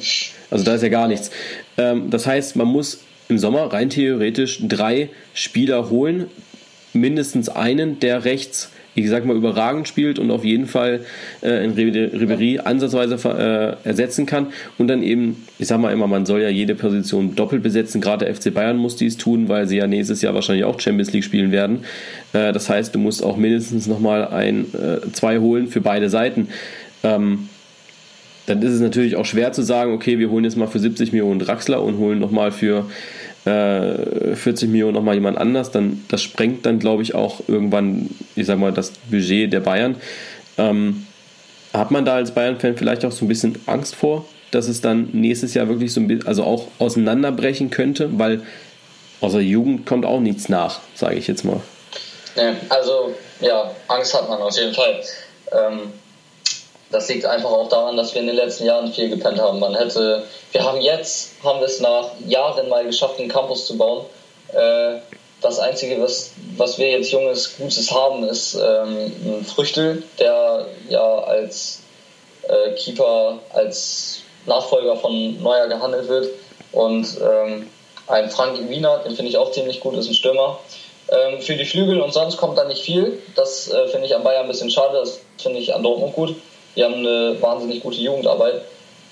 Also 0.50 0.64
da 0.64 0.76
ist 0.76 0.82
ja 0.82 0.90
gar 0.90 1.08
nichts. 1.08 1.32
Ähm, 1.78 2.10
das 2.10 2.26
heißt, 2.26 2.56
man 2.56 2.68
muss 2.68 3.02
im 3.28 3.38
Sommer 3.38 3.74
rein 3.74 3.90
theoretisch 3.90 4.60
drei 4.66 5.10
Spieler 5.34 5.90
holen, 5.90 6.28
mindestens 6.94 7.50
einen, 7.50 8.00
der 8.00 8.24
rechts 8.24 8.72
ich 8.96 9.10
sag 9.10 9.26
mal, 9.26 9.36
überragend 9.36 9.88
spielt 9.88 10.20
und 10.20 10.32
auf 10.32 10.46
jeden 10.46 10.68
Fall 10.68 11.02
äh, 11.42 11.64
in 11.66 11.72
Ribery 11.72 12.60
ansatzweise 12.64 13.16
äh, 13.30 13.88
ersetzen 13.88 14.26
kann. 14.26 14.48
Und 14.78 14.88
dann 14.88 15.04
eben, 15.04 15.46
ich 15.60 15.68
sag 15.68 15.80
mal 15.80 15.92
immer, 15.92 16.08
man 16.08 16.26
soll 16.26 16.42
ja 16.42 16.50
jede 16.50 16.76
Position 16.76 17.36
doppelt 17.36 17.62
besetzen. 17.62 18.00
Gerade 18.00 18.26
der 18.26 18.36
FC 18.36 18.54
Bayern 18.54 18.78
muss 18.78 18.96
dies 18.96 19.18
tun, 19.18 19.50
weil 19.50 19.68
sie 19.68 19.78
ja 19.78 19.88
nächstes 19.88 20.22
Jahr 20.22 20.34
wahrscheinlich 20.34 20.66
auch 20.66 20.80
Champions 20.80 21.12
League 21.12 21.26
spielen 21.26 21.52
werden. 21.52 21.80
Äh, 22.34 22.54
das 22.54 22.70
heißt, 22.70 22.96
du 22.96 23.00
musst 23.00 23.24
auch 23.24 23.36
mindestens 23.38 23.88
nochmal 23.88 24.30
ein, 24.30 24.66
äh, 24.74 25.12
zwei 25.12 25.40
holen 25.40 25.68
für 25.68 25.82
beide 25.82 26.10
Seiten. 26.10 26.48
Ähm, 27.04 27.50
dann 28.46 28.62
ist 28.62 28.74
es 28.74 28.80
natürlich 28.80 29.16
auch 29.16 29.26
schwer 29.26 29.52
zu 29.52 29.64
sagen, 29.64 29.92
okay, 29.94 30.20
wir 30.20 30.30
holen 30.30 30.44
jetzt 30.44 30.56
mal 30.56 30.68
für 30.68 30.80
70 30.80 31.12
Millionen 31.12 31.40
Draxler 31.40 31.82
und 31.82 31.98
holen 31.98 32.20
nochmal 32.20 32.52
für 32.52 32.86
äh, 33.46 34.36
40 34.36 34.70
Millionen 34.70 34.94
nochmal 34.94 35.16
jemand 35.16 35.38
anders. 35.38 35.72
Dann, 35.72 36.04
das 36.10 36.22
sprengt 36.22 36.66
dann, 36.66 36.80
glaube 36.80 37.04
ich, 37.04 37.16
auch 37.16 37.42
irgendwann, 37.48 38.10
ich 38.36 38.46
sag 38.46 38.60
mal, 38.60 38.72
das 38.72 38.92
Budget 39.10 39.54
der 39.54 39.60
Bayern. 39.60 39.96
Ähm, 40.58 41.06
hat 41.74 41.92
man 41.92 42.06
da 42.06 42.16
als 42.16 42.32
Bayern-Fan 42.32 42.78
vielleicht 42.78 43.06
auch 43.06 43.12
so 43.12 43.26
ein 43.26 43.28
bisschen 43.28 43.58
Angst 43.66 43.96
vor, 43.96 44.26
dass 44.52 44.68
es 44.68 44.82
dann 44.82 45.10
nächstes 45.12 45.54
Jahr 45.54 45.68
wirklich 45.68 45.94
so 45.94 46.00
ein 46.00 46.08
bisschen, 46.08 46.28
also 46.28 46.44
auch 46.44 46.68
auseinanderbrechen 46.80 47.70
könnte, 47.70 48.18
weil 48.18 48.44
außer 49.22 49.40
Jugend 49.40 49.86
kommt 49.86 50.06
auch 50.06 50.20
nichts 50.20 50.50
nach, 50.50 50.80
sage 50.94 51.16
ich 51.16 51.28
jetzt 51.28 51.44
mal. 51.44 51.62
Nee, 52.36 52.54
also 52.70 53.14
ja, 53.42 53.72
Angst 53.88 54.14
hat 54.14 54.30
man 54.30 54.42
auf 54.42 54.56
jeden 54.58 54.74
Fall. 54.74 55.02
Ähm, 55.52 55.80
das 56.92 57.10
liegt 57.10 57.26
einfach 57.26 57.52
auch 57.52 57.70
daran, 57.70 57.98
dass 57.98 58.14
wir 58.14 58.22
in 58.22 58.28
den 58.28 58.36
letzten 58.36 58.66
Jahren 58.66 58.92
viel 58.92 59.10
gepennt 59.10 59.40
haben. 59.40 59.60
Man 59.60 59.76
hätte, 59.76 60.24
wir 60.52 60.64
haben 60.64 60.82
jetzt, 60.82 61.32
haben 61.44 61.60
wir 61.60 61.66
es 61.66 61.80
nach 61.80 62.12
Jahren 62.28 62.70
mal 62.70 62.86
geschafft, 62.86 63.20
einen 63.20 63.30
Campus 63.30 63.66
zu 63.66 63.78
bauen. 63.78 64.06
Äh, 64.54 65.00
das 65.42 65.60
Einzige, 65.60 66.02
was, 66.02 66.32
was 66.58 66.78
wir 66.78 66.90
jetzt 66.90 67.12
Junges, 67.12 67.58
Gutes 67.58 67.92
haben, 67.92 68.24
ist 68.24 68.56
ähm, 68.56 69.12
ein 69.26 69.46
Früchtel, 69.46 70.04
der 70.20 70.68
ja 70.90 71.20
als 71.20 71.82
äh, 72.44 72.72
Keeper, 72.76 73.40
als 73.54 74.22
Nachfolger 74.46 74.96
von 74.96 75.42
Neuer 75.42 75.68
gehandelt 75.68 76.08
wird. 76.08 76.30
Und 76.72 77.08
ähm, 77.22 77.70
ein 78.08 78.30
Frank 78.30 78.70
Wiener, 78.70 79.00
den 79.00 79.16
finde 79.16 79.30
ich 79.30 79.38
auch 79.38 79.52
ziemlich 79.52 79.80
gut, 79.80 79.96
ist 79.96 80.08
ein 80.08 80.14
Stürmer. 80.14 80.60
Ähm, 81.10 81.42
für 81.42 81.56
die 81.56 81.66
Flügel 81.66 82.02
und 82.02 82.14
sonst 82.14 82.38
kommt 82.38 82.58
da 82.58 82.64
nicht 82.64 82.82
viel. 82.82 83.22
Das 83.36 83.72
äh, 83.72 83.88
finde 83.88 84.08
ich 84.08 84.16
an 84.16 84.24
Bayern 84.24 84.44
ein 84.44 84.48
bisschen 84.48 84.72
schade, 84.72 84.98
das 85.00 85.20
finde 85.38 85.60
ich 85.60 85.74
an 85.74 85.84
Dortmund 85.84 86.14
gut. 86.16 86.36
Die 86.76 86.84
haben 86.84 86.96
eine 86.96 87.42
wahnsinnig 87.42 87.82
gute 87.82 87.98
Jugendarbeit. 87.98 88.62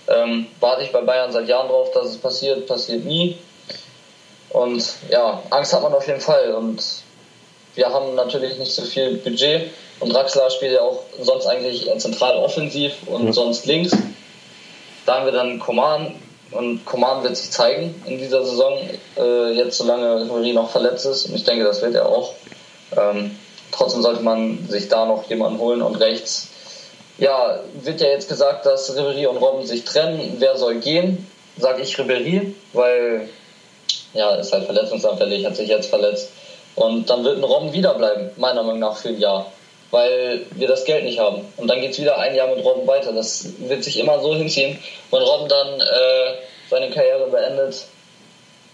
Ähm, 0.07 0.47
warte 0.59 0.83
ich 0.83 0.91
bei 0.91 1.01
Bayern 1.01 1.31
seit 1.31 1.47
Jahren 1.47 1.69
drauf, 1.69 1.91
dass 1.91 2.07
es 2.07 2.17
passiert, 2.17 2.67
passiert 2.67 3.05
nie. 3.05 3.37
Und 4.49 4.83
ja, 5.09 5.41
Angst 5.49 5.73
hat 5.73 5.81
man 5.81 5.93
auf 5.93 6.05
jeden 6.07 6.19
Fall. 6.19 6.53
Und 6.53 6.83
wir 7.75 7.89
haben 7.89 8.15
natürlich 8.15 8.57
nicht 8.59 8.73
so 8.73 8.83
viel 8.83 9.15
Budget. 9.15 9.71
Und 9.99 10.13
Draxler 10.13 10.49
spielt 10.49 10.73
ja 10.73 10.81
auch 10.81 11.03
sonst 11.21 11.47
eigentlich 11.47 11.89
zentral 11.97 12.35
offensiv 12.37 12.93
und 13.07 13.25
mhm. 13.25 13.33
sonst 13.33 13.65
links. 13.65 13.95
Da 15.05 15.15
haben 15.15 15.25
wir 15.25 15.31
dann 15.31 15.59
Coman. 15.59 16.15
Und 16.51 16.85
Coman 16.85 17.23
wird 17.23 17.35
sich 17.35 17.49
zeigen 17.49 17.95
in 18.05 18.19
dieser 18.19 18.45
Saison, 18.45 18.77
äh, 19.17 19.53
jetzt 19.53 19.77
solange 19.77 20.27
Henry 20.29 20.53
noch 20.53 20.69
verletzt 20.69 21.05
ist. 21.05 21.25
Und 21.25 21.35
ich 21.35 21.43
denke, 21.45 21.63
das 21.63 21.81
wird 21.81 21.95
er 21.95 22.07
auch. 22.07 22.33
Ähm, 22.95 23.35
trotzdem 23.71 24.03
sollte 24.03 24.21
man 24.21 24.67
sich 24.69 24.87
da 24.87 25.05
noch 25.05 25.27
jemanden 25.29 25.57
holen 25.59 25.81
und 25.81 25.95
rechts 25.95 26.49
ja, 27.17 27.59
wird 27.81 28.01
ja 28.01 28.07
jetzt 28.07 28.29
gesagt, 28.29 28.65
dass 28.65 28.95
Ribery 28.95 29.27
und 29.27 29.37
Robben 29.37 29.65
sich 29.65 29.83
trennen. 29.83 30.37
Wer 30.39 30.57
soll 30.57 30.75
gehen? 30.75 31.27
Sage 31.57 31.81
ich 31.83 31.97
Ribery, 31.99 32.55
weil 32.73 33.29
ja, 34.13 34.35
ist 34.35 34.53
halt 34.53 34.65
verletzungsanfällig, 34.65 35.45
hat 35.45 35.55
sich 35.55 35.69
jetzt 35.69 35.89
verletzt. 35.89 36.29
Und 36.75 37.09
dann 37.09 37.23
wird 37.23 37.37
ein 37.37 37.43
Robben 37.43 37.73
wiederbleiben, 37.73 38.31
meiner 38.37 38.63
Meinung 38.63 38.79
nach, 38.79 38.97
für 38.97 39.09
ein 39.09 39.19
Jahr. 39.19 39.51
Weil 39.91 40.47
wir 40.55 40.67
das 40.67 40.85
Geld 40.85 41.03
nicht 41.03 41.19
haben. 41.19 41.41
Und 41.57 41.67
dann 41.67 41.81
geht 41.81 41.91
es 41.91 41.99
wieder 41.99 42.17
ein 42.17 42.35
Jahr 42.35 42.47
mit 42.47 42.65
Robben 42.65 42.87
weiter. 42.87 43.11
Das 43.11 43.47
wird 43.59 43.83
sich 43.83 43.99
immer 43.99 44.19
so 44.21 44.33
hinziehen. 44.33 44.79
Wenn 45.11 45.21
Robben 45.21 45.47
dann 45.47 45.79
äh, 45.81 46.35
seine 46.69 46.89
Karriere 46.89 47.27
beendet, 47.29 47.85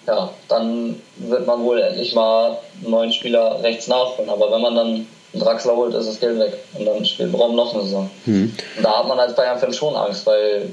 ja, 0.08 0.30
dann 0.47 1.02
wird 1.17 1.45
man 1.45 1.63
wohl 1.63 1.82
endlich 1.82 2.15
mal 2.15 2.58
einen 2.82 2.91
neuen 2.91 3.12
Spieler 3.12 3.62
rechts 3.62 3.88
nachholen. 3.88 4.30
Aber 4.30 4.49
wenn 4.49 4.62
man 4.62 4.75
dann 4.75 5.08
einen 5.33 5.43
Draxler 5.43 5.75
holt, 5.75 5.93
ist 5.93 6.07
das 6.07 6.19
Geld 6.19 6.39
weg. 6.39 6.53
Und 6.77 6.85
dann 6.85 7.05
spielt 7.05 7.31
Braun 7.31 7.55
noch 7.55 7.73
eine 7.73 7.83
Saison. 7.83 8.09
Mhm. 8.25 8.51
Und 8.77 8.83
da 8.83 8.99
hat 8.99 9.07
man 9.07 9.19
als 9.19 9.35
Bayern-Fan 9.35 9.73
schon 9.73 9.95
Angst, 9.95 10.25
weil 10.25 10.69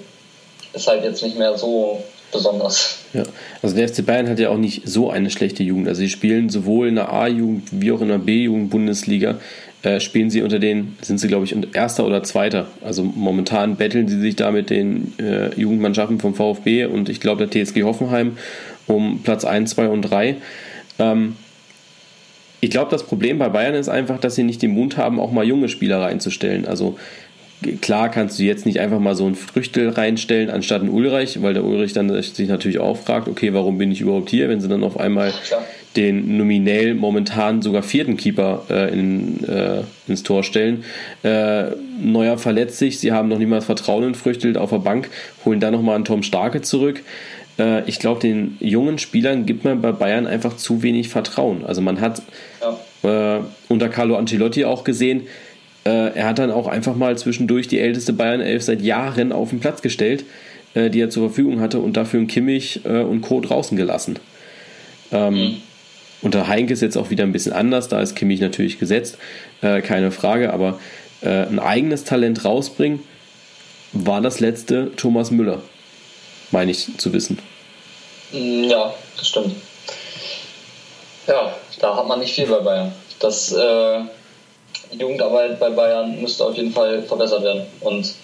es 0.72 0.86
halt 0.86 1.04
jetzt 1.04 1.22
nicht 1.22 1.38
mehr 1.38 1.56
so 1.56 2.02
besonders. 2.32 2.98
Ja, 3.12 3.22
also 3.62 3.76
der 3.76 3.88
FC 3.88 4.04
Bayern 4.04 4.28
hat 4.28 4.38
ja 4.38 4.50
auch 4.50 4.56
nicht 4.56 4.82
so 4.88 5.10
eine 5.10 5.30
schlechte 5.30 5.62
Jugend. 5.62 5.88
Also 5.88 6.00
sie 6.00 6.08
spielen 6.08 6.48
sowohl 6.48 6.88
in 6.88 6.96
der 6.96 7.12
A-Jugend 7.12 7.68
wie 7.70 7.92
auch 7.92 8.00
in 8.00 8.08
der 8.08 8.18
B-Jugend-Bundesliga, 8.18 9.36
äh, 9.82 10.00
spielen 10.00 10.30
sie 10.30 10.42
unter 10.42 10.58
den, 10.58 10.96
sind 11.00 11.18
sie 11.18 11.28
glaube 11.28 11.44
ich 11.44 11.54
erster 11.74 12.06
oder 12.06 12.22
zweiter. 12.22 12.66
Also 12.82 13.02
momentan 13.04 13.76
betteln 13.76 14.08
sie 14.08 14.20
sich 14.20 14.36
da 14.36 14.50
mit 14.50 14.70
den 14.70 15.14
äh, 15.18 15.54
Jugendmannschaften 15.58 16.18
vom 16.18 16.34
VfB 16.34 16.86
und 16.86 17.08
ich 17.08 17.20
glaube 17.20 17.46
der 17.46 17.64
TSG 17.64 17.84
Hoffenheim 17.84 18.36
um 18.86 19.22
Platz 19.22 19.44
1, 19.44 19.70
2 19.70 19.88
und 19.88 20.02
3. 20.02 20.36
Ähm, 20.98 21.36
ich 22.66 22.70
glaube, 22.72 22.90
das 22.90 23.04
Problem 23.04 23.38
bei 23.38 23.48
Bayern 23.48 23.76
ist 23.76 23.88
einfach, 23.88 24.18
dass 24.18 24.34
sie 24.34 24.42
nicht 24.42 24.60
den 24.60 24.72
Mut 24.72 24.96
haben, 24.96 25.20
auch 25.20 25.30
mal 25.30 25.44
junge 25.44 25.68
Spieler 25.68 26.00
reinzustellen. 26.00 26.66
Also 26.66 26.98
klar 27.80 28.10
kannst 28.10 28.40
du 28.40 28.42
jetzt 28.42 28.66
nicht 28.66 28.80
einfach 28.80 28.98
mal 28.98 29.14
so 29.14 29.24
einen 29.24 29.36
Früchtel 29.36 29.90
reinstellen 29.90 30.50
anstatt 30.50 30.80
einen 30.80 30.90
Ulreich, 30.90 31.40
weil 31.42 31.54
der 31.54 31.62
Ulrich 31.62 31.92
dann 31.92 32.10
sich 32.20 32.48
natürlich 32.48 32.80
auch 32.80 32.96
fragt, 32.96 33.28
okay, 33.28 33.54
warum 33.54 33.78
bin 33.78 33.92
ich 33.92 34.00
überhaupt 34.00 34.30
hier, 34.30 34.48
wenn 34.48 34.60
sie 34.60 34.66
dann 34.66 34.82
auf 34.82 34.98
einmal 34.98 35.32
Klar. 35.46 35.64
den 35.94 36.36
nominell 36.36 36.96
momentan 36.96 37.62
sogar 37.62 37.84
vierten 37.84 38.16
Keeper 38.16 38.64
äh, 38.68 38.92
in, 38.92 39.44
äh, 39.44 39.82
ins 40.08 40.24
Tor 40.24 40.42
stellen. 40.42 40.82
Äh, 41.22 41.66
Neuer 42.02 42.38
verletzt 42.38 42.78
sich, 42.78 42.98
sie 42.98 43.12
haben 43.12 43.28
noch 43.28 43.38
niemals 43.38 43.64
Vertrauen 43.64 44.08
in 44.08 44.14
Früchtel 44.16 44.56
auf 44.56 44.70
der 44.70 44.78
Bank, 44.78 45.08
holen 45.44 45.60
dann 45.60 45.72
nochmal 45.72 45.94
einen 45.94 46.04
Tom 46.04 46.24
Starke 46.24 46.62
zurück. 46.62 47.04
Äh, 47.58 47.88
ich 47.88 47.98
glaube, 47.98 48.20
den 48.20 48.56
jungen 48.60 48.98
Spielern 48.98 49.46
gibt 49.46 49.64
man 49.64 49.80
bei 49.80 49.92
Bayern 49.92 50.26
einfach 50.26 50.56
zu 50.56 50.82
wenig 50.82 51.08
Vertrauen. 51.08 51.64
Also 51.64 51.80
man 51.80 52.00
hat 52.00 52.22
ja. 53.02 53.38
äh, 53.38 53.40
unter 53.68 53.88
Carlo 53.88 54.16
Ancelotti 54.16 54.64
auch 54.64 54.84
gesehen, 54.84 55.22
äh, 55.86 56.16
er 56.16 56.26
hat 56.26 56.40
dann 56.40 56.50
auch 56.50 56.66
einfach 56.66 56.96
mal 56.96 57.16
zwischendurch 57.16 57.68
die 57.68 57.78
älteste 57.78 58.12
Bayern-Elf 58.12 58.64
seit 58.64 58.82
Jahren 58.82 59.30
auf 59.30 59.50
den 59.50 59.60
Platz 59.60 59.82
gestellt, 59.82 60.24
äh, 60.74 60.90
die 60.90 61.00
er 61.00 61.10
zur 61.10 61.28
Verfügung 61.28 61.60
hatte 61.60 61.78
und 61.78 61.96
dafür 61.96 62.18
einen 62.18 62.26
Kimmich 62.26 62.80
äh, 62.84 63.02
und 63.02 63.20
Co. 63.20 63.40
draußen 63.40 63.76
gelassen. 63.76 64.18
Ähm, 65.12 65.34
mhm. 65.34 65.56
Unter 66.22 66.48
Heinke 66.48 66.72
ist 66.72 66.82
jetzt 66.82 66.96
auch 66.96 67.10
wieder 67.10 67.22
ein 67.22 67.30
bisschen 67.30 67.52
anders, 67.52 67.86
da 67.86 68.00
ist 68.00 68.16
Kimmich 68.16 68.40
natürlich 68.40 68.80
gesetzt, 68.80 69.16
äh, 69.62 69.80
keine 69.80 70.10
Frage, 70.10 70.52
aber 70.52 70.78
ein 71.22 71.58
eigenes 71.58 72.04
Talent 72.04 72.44
rausbringen, 72.44 73.00
war 73.92 74.20
das 74.20 74.38
letzte 74.38 74.94
Thomas 74.96 75.30
Müller 75.30 75.62
meine 76.50 76.70
ich 76.70 76.96
zu 76.98 77.12
wissen. 77.12 77.38
Mm, 78.32 78.64
ja, 78.64 78.94
das 79.16 79.28
stimmt. 79.28 79.54
Ja, 81.26 81.54
da 81.80 81.96
hat 81.96 82.06
man 82.06 82.20
nicht 82.20 82.34
viel 82.34 82.46
bei 82.46 82.60
Bayern. 82.60 82.92
Das 83.18 83.52
äh, 83.52 84.00
Jugendarbeit 84.92 85.58
bei 85.58 85.70
Bayern 85.70 86.20
müsste 86.20 86.44
auf 86.44 86.56
jeden 86.56 86.72
Fall 86.72 87.02
verbessert 87.02 87.42
werden. 87.42 87.66
Und 87.80 88.14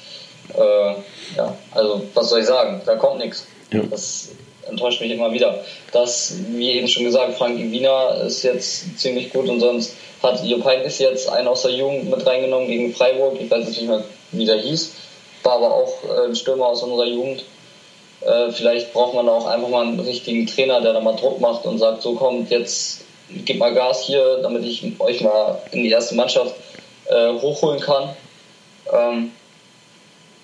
äh, 0.54 0.94
ja, 1.37 1.56
also 1.72 2.02
was 2.14 2.30
soll 2.30 2.40
ich 2.40 2.46
sagen? 2.46 2.80
Da 2.85 2.96
kommt 2.96 3.18
nichts. 3.18 3.46
Ja. 3.72 3.82
Das 3.90 4.30
enttäuscht 4.68 5.00
mich 5.00 5.11
immer 5.11 5.32
wieder. 5.32 5.64
Das, 5.92 6.35
wie 6.48 6.72
eben 6.72 6.88
schon 6.88 7.04
gesagt, 7.04 7.37
Frankie 7.37 7.70
Wiener 7.70 8.22
ist 8.26 8.42
jetzt 8.42 8.98
ziemlich 8.98 9.32
gut 9.32 9.48
und 9.48 9.61
sonst 9.61 9.94
hat 10.22 10.44
Jupp 10.44 10.64
Heynckes 10.64 10.98
jetzt 10.98 11.28
einen 11.28 11.48
aus 11.48 11.62
der 11.62 11.72
Jugend 11.72 12.11
mit 12.11 12.24
reingenommen 12.24 12.68
gegen 12.68 12.94
Freiburg. 12.94 13.37
Ich 13.40 13.50
weiß 13.50 13.66
jetzt 13.66 13.78
nicht 13.78 13.88
mehr, 13.88 14.04
wie 14.30 14.46
der 14.46 14.58
hieß. 14.58 14.92
War 15.42 15.54
aber 15.54 15.74
auch 15.74 15.92
äh, 16.04 16.28
ein 16.28 16.37
Stürmer 16.37 16.66
aus 16.66 16.82
unserer 16.82 17.06
Jugend. 17.06 17.44
Äh, 18.26 18.52
vielleicht 18.52 18.92
braucht 18.92 19.14
man 19.14 19.28
auch 19.28 19.46
einfach 19.46 19.68
mal 19.68 19.87
einen 19.87 20.00
richtigen 20.00 20.46
Trainer, 20.46 20.80
der 20.80 20.92
da 20.92 21.00
mal 21.00 21.16
Druck 21.16 21.40
macht 21.40 21.64
und 21.64 21.78
sagt, 21.78 22.02
so 22.02 22.14
kommt, 22.14 22.50
jetzt 22.50 23.04
gib 23.44 23.58
mal 23.58 23.74
Gas 23.74 24.02
hier, 24.02 24.38
damit 24.42 24.64
ich 24.64 24.85
euch 24.98 25.20
mal 25.22 25.61
in 25.72 25.82
die 25.82 25.90
erste 25.90 26.14
Mannschaft 26.14 26.54
äh, 27.06 27.32
hochholen 27.32 27.80
kann. 27.80 28.11
Ähm, 28.92 29.30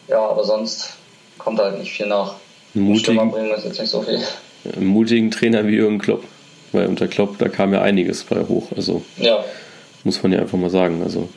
ja, 0.09 0.21
aber 0.21 0.45
sonst 0.45 0.95
kommt 1.39 1.61
halt 1.61 1.79
nicht 1.79 1.93
viel 1.93 2.07
nach. 2.07 2.35
Mutigen, 2.75 3.31
bringen 3.31 3.51
ist 3.53 3.65
jetzt 3.65 3.81
nicht 3.81 3.91
so 3.91 4.03
viel. 4.03 4.21
Mutigen 4.79 5.31
Trainer 5.31 5.67
wie 5.67 5.75
Jürgen 5.75 5.99
Klopp. 5.99 6.25
Weil 6.73 6.87
unter 6.87 7.09
Klopp, 7.09 7.39
da 7.39 7.49
kam 7.49 7.73
ja 7.73 7.81
einiges 7.81 8.25
bei 8.25 8.43
hoch. 8.47 8.69
Also 8.77 9.03
ja. 9.17 9.43
muss 10.05 10.23
man 10.23 10.33
ja 10.33 10.41
einfach 10.41 10.59
mal 10.59 10.71
sagen. 10.71 11.03
Also 11.03 11.29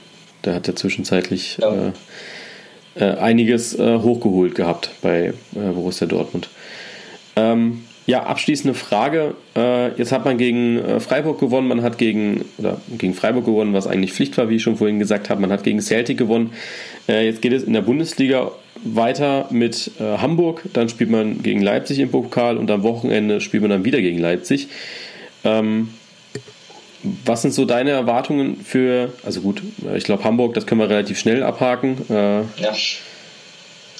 der 0.43 0.55
hat 0.55 0.67
ja 0.67 0.75
zwischenzeitlich 0.75 1.57
ja. 1.57 1.73
Äh, 1.73 1.91
äh, 2.95 3.05
einiges 3.05 3.77
äh, 3.77 3.99
hochgeholt 3.99 4.55
gehabt 4.55 4.91
bei 5.01 5.27
äh, 5.27 5.33
Borussia 5.73 6.07
Dortmund. 6.07 6.49
Ähm, 7.35 7.83
ja, 8.05 8.23
abschließende 8.23 8.73
Frage. 8.73 9.35
Äh, 9.55 9.89
jetzt 9.97 10.11
hat 10.11 10.25
man 10.25 10.37
gegen 10.37 10.99
Freiburg 10.99 11.39
gewonnen, 11.39 11.67
man 11.67 11.83
hat 11.83 11.97
gegen, 11.97 12.43
oder 12.57 12.81
gegen 12.97 13.13
Freiburg 13.13 13.45
gewonnen, 13.45 13.73
was 13.73 13.87
eigentlich 13.87 14.11
Pflicht 14.11 14.37
war, 14.37 14.49
wie 14.49 14.55
ich 14.55 14.63
schon 14.63 14.75
vorhin 14.75 14.99
gesagt 14.99 15.29
habe. 15.29 15.39
Man 15.39 15.51
hat 15.51 15.63
gegen 15.63 15.79
Celtic 15.79 16.17
gewonnen. 16.17 16.51
Jetzt 17.07 17.41
geht 17.41 17.53
es 17.53 17.63
in 17.63 17.73
der 17.73 17.81
Bundesliga 17.81 18.51
weiter 18.83 19.47
mit 19.51 19.91
Hamburg. 19.99 20.63
Dann 20.73 20.89
spielt 20.89 21.09
man 21.09 21.41
gegen 21.43 21.61
Leipzig 21.61 21.99
im 21.99 22.09
Pokal 22.09 22.57
und 22.57 22.71
am 22.71 22.83
Wochenende 22.83 23.39
spielt 23.39 23.61
man 23.61 23.69
dann 23.69 23.85
wieder 23.85 24.01
gegen 24.01 24.17
Leipzig. 24.17 24.67
Ähm, 25.43 25.89
was 27.25 27.41
sind 27.41 27.53
so 27.53 27.65
deine 27.65 27.91
Erwartungen 27.91 28.63
für, 28.63 29.11
also 29.25 29.41
gut, 29.41 29.61
ich 29.95 30.03
glaube 30.03 30.23
Hamburg, 30.23 30.53
das 30.53 30.65
können 30.65 30.81
wir 30.81 30.89
relativ 30.89 31.19
schnell 31.19 31.43
abhaken. 31.43 32.05
Äh, 32.09 32.41
ja, 32.61 32.73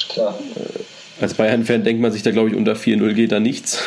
klar. 0.10 0.38
Äh, 0.56 1.24
als 1.24 1.34
Bayern-Fan 1.36 1.84
denkt 1.84 2.02
man 2.02 2.12
sich 2.12 2.24
da, 2.24 2.32
glaube 2.32 2.50
ich, 2.50 2.56
unter 2.56 2.74
4-0 2.74 3.14
geht 3.14 3.32
da 3.32 3.40
nichts. 3.40 3.80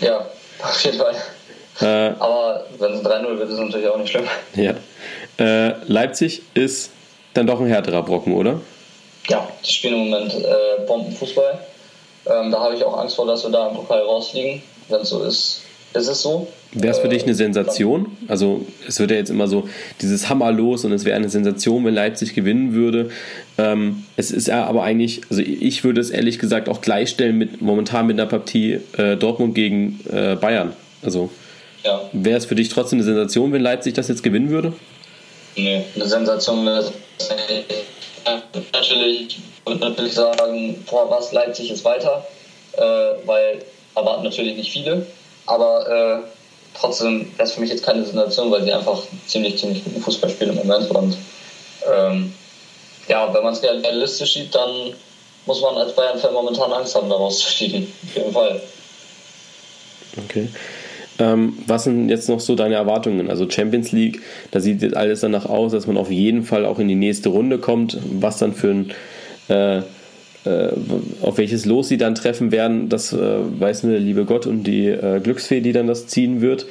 Ja, 0.00 0.26
auf 0.62 0.84
jeden 0.84 0.98
Fall. 0.98 1.14
Äh, 1.80 2.14
Aber 2.18 2.66
wenn 2.78 2.92
es 2.92 3.02
3-0 3.02 3.38
wird, 3.38 3.48
ist 3.48 3.54
es 3.54 3.58
natürlich 3.58 3.88
auch 3.88 3.98
nicht 3.98 4.10
schlimm. 4.10 4.24
Ja. 4.54 4.74
Äh, 5.38 5.74
Leipzig 5.86 6.42
ist 6.54 6.90
dann 7.34 7.46
doch 7.46 7.60
ein 7.60 7.66
härterer 7.66 8.02
Brocken, 8.02 8.34
oder? 8.34 8.60
Ja, 9.28 9.48
die 9.64 9.72
spielen 9.72 9.94
im 9.94 10.10
Moment 10.10 10.34
äh, 10.34 10.86
Bombenfußball. 10.86 11.58
Ähm, 12.26 12.50
da 12.50 12.60
habe 12.60 12.74
ich 12.74 12.84
auch 12.84 12.98
Angst 12.98 13.16
vor, 13.16 13.26
dass 13.26 13.42
wir 13.44 13.50
da 13.50 13.68
im 13.68 13.76
Pokal 13.76 14.00
rausfliegen. 14.00 14.62
Wenn 14.88 15.00
es 15.02 15.08
so 15.08 15.22
ist, 15.22 15.62
ist 15.94 16.08
es 16.08 16.22
so. 16.22 16.46
Wäre 16.72 16.94
es 16.94 17.00
für 17.00 17.08
dich 17.08 17.24
eine 17.24 17.34
Sensation? 17.34 18.16
Also 18.28 18.64
es 18.86 19.00
wird 19.00 19.10
ja 19.10 19.16
jetzt 19.16 19.30
immer 19.30 19.48
so 19.48 19.68
dieses 20.00 20.28
Hammer 20.28 20.52
los 20.52 20.84
und 20.84 20.92
es 20.92 21.04
wäre 21.04 21.16
eine 21.16 21.28
Sensation, 21.28 21.84
wenn 21.84 21.94
Leipzig 21.94 22.34
gewinnen 22.34 22.74
würde. 22.74 23.10
Ähm, 23.58 24.04
es 24.16 24.30
ist 24.30 24.46
ja 24.48 24.64
aber 24.64 24.84
eigentlich, 24.84 25.22
also 25.30 25.42
ich 25.42 25.82
würde 25.82 26.00
es 26.00 26.10
ehrlich 26.10 26.38
gesagt 26.38 26.68
auch 26.68 26.80
gleichstellen 26.80 27.36
mit 27.38 27.60
momentan 27.60 28.06
mit 28.06 28.20
einer 28.20 28.28
Partie 28.28 28.80
äh, 28.96 29.16
Dortmund 29.16 29.54
gegen 29.56 30.00
äh, 30.12 30.36
Bayern. 30.36 30.74
Also 31.02 31.30
ja. 31.84 32.08
wäre 32.12 32.38
es 32.38 32.44
für 32.44 32.54
dich 32.54 32.68
trotzdem 32.68 32.98
eine 32.98 33.04
Sensation, 33.04 33.52
wenn 33.52 33.62
Leipzig 33.62 33.94
das 33.94 34.06
jetzt 34.06 34.22
gewinnen 34.22 34.50
würde? 34.50 34.72
Nee, 35.56 35.84
eine 35.96 36.06
Sensation 36.06 36.64
wäre 36.64 36.78
es 36.78 36.92
natürlich, 38.72 39.38
würde 39.66 39.80
natürlich 39.80 40.12
sagen, 40.12 40.84
boah, 40.88 41.10
was, 41.10 41.32
Leipzig 41.32 41.70
ist 41.70 41.84
weiter, 41.84 42.24
äh, 42.76 42.80
weil 43.26 43.58
erwarten 43.96 44.24
natürlich 44.24 44.56
nicht 44.56 44.70
viele, 44.70 45.06
aber 45.50 46.22
äh, 46.22 46.26
trotzdem 46.78 47.26
wäre 47.36 47.48
es 47.48 47.52
für 47.52 47.60
mich 47.60 47.70
jetzt 47.70 47.84
keine 47.84 48.04
Sensation, 48.04 48.50
weil 48.50 48.62
sie 48.62 48.72
einfach 48.72 49.02
ziemlich, 49.26 49.58
ziemlich 49.58 49.84
guten 49.84 50.00
Fußball 50.00 50.30
spielen 50.30 50.50
im 50.50 50.56
Moment. 50.56 50.90
Und 50.90 51.16
ähm, 51.92 52.32
ja, 53.08 53.32
wenn 53.34 53.42
man 53.42 53.52
es 53.52 53.62
realistisch 53.62 54.34
sieht, 54.34 54.54
dann 54.54 54.94
muss 55.46 55.60
man 55.60 55.76
als 55.76 55.94
Bayern-Fan 55.94 56.32
momentan 56.32 56.72
Angst 56.72 56.94
haben, 56.94 57.08
daraus 57.08 57.38
zu 57.38 57.48
fliegen. 57.48 57.92
Auf 58.06 58.16
jeden 58.16 58.32
Fall. 58.32 58.60
Okay. 60.24 60.48
Ähm, 61.18 61.58
was 61.66 61.84
sind 61.84 62.08
jetzt 62.08 62.28
noch 62.28 62.40
so 62.40 62.54
deine 62.54 62.76
Erwartungen? 62.76 63.28
Also 63.28 63.48
Champions 63.50 63.92
League, 63.92 64.22
da 64.52 64.60
sieht 64.60 64.82
jetzt 64.82 64.96
alles 64.96 65.20
danach 65.20 65.46
aus, 65.46 65.72
dass 65.72 65.86
man 65.86 65.96
auf 65.96 66.10
jeden 66.10 66.44
Fall 66.44 66.64
auch 66.64 66.78
in 66.78 66.88
die 66.88 66.94
nächste 66.94 67.28
Runde 67.28 67.58
kommt. 67.58 67.98
Was 68.04 68.38
dann 68.38 68.54
für 68.54 68.70
ein 68.70 68.94
äh, 69.48 69.82
auf 70.44 71.36
welches 71.36 71.66
Los 71.66 71.88
sie 71.88 71.98
dann 71.98 72.14
treffen 72.14 72.50
werden, 72.50 72.88
das 72.88 73.12
äh, 73.12 73.18
weiß 73.18 73.82
nur 73.82 73.92
der 73.92 74.00
liebe 74.00 74.24
Gott 74.24 74.46
und 74.46 74.64
die 74.64 74.86
äh, 74.86 75.20
Glücksfee, 75.20 75.60
die 75.60 75.72
dann 75.72 75.86
das 75.86 76.06
ziehen 76.06 76.40
wird. 76.40 76.66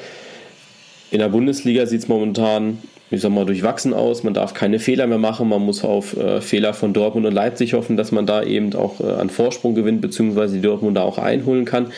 In 1.12 1.20
der 1.20 1.30
Bundesliga 1.30 1.86
sieht 1.86 2.02
es 2.02 2.08
momentan, 2.08 2.80
ich 3.12 3.22
sag 3.22 3.32
mal, 3.32 3.46
durchwachsen 3.46 3.94
aus. 3.94 4.24
Man 4.24 4.34
darf 4.34 4.54
keine 4.54 4.80
Fehler 4.80 5.06
mehr 5.08 5.18
machen. 5.18 5.50
Man 5.50 5.62
muss 5.64 5.84
auf 5.84 6.18
äh, 6.18 6.42
Fehler 6.42 6.74
von 6.74 6.94
Dortmund 6.94 7.28
und 7.28 7.34
Leipzig 7.34 7.74
hoffen, 7.74 7.96
dass 7.96 8.12
man 8.12 8.26
da 8.26 8.44
eben 8.44 8.74
auch 8.74 9.00
äh, 9.02 9.04
an 9.04 9.30
Vorsprung 9.30 9.76
gewinnt, 9.76 10.02
beziehungsweise 10.02 10.56
die 10.56 10.62
Dortmund 10.62 10.98
da 10.98 11.04
auch 11.04 11.20
einholen 11.20 11.66
kann, 11.66 11.92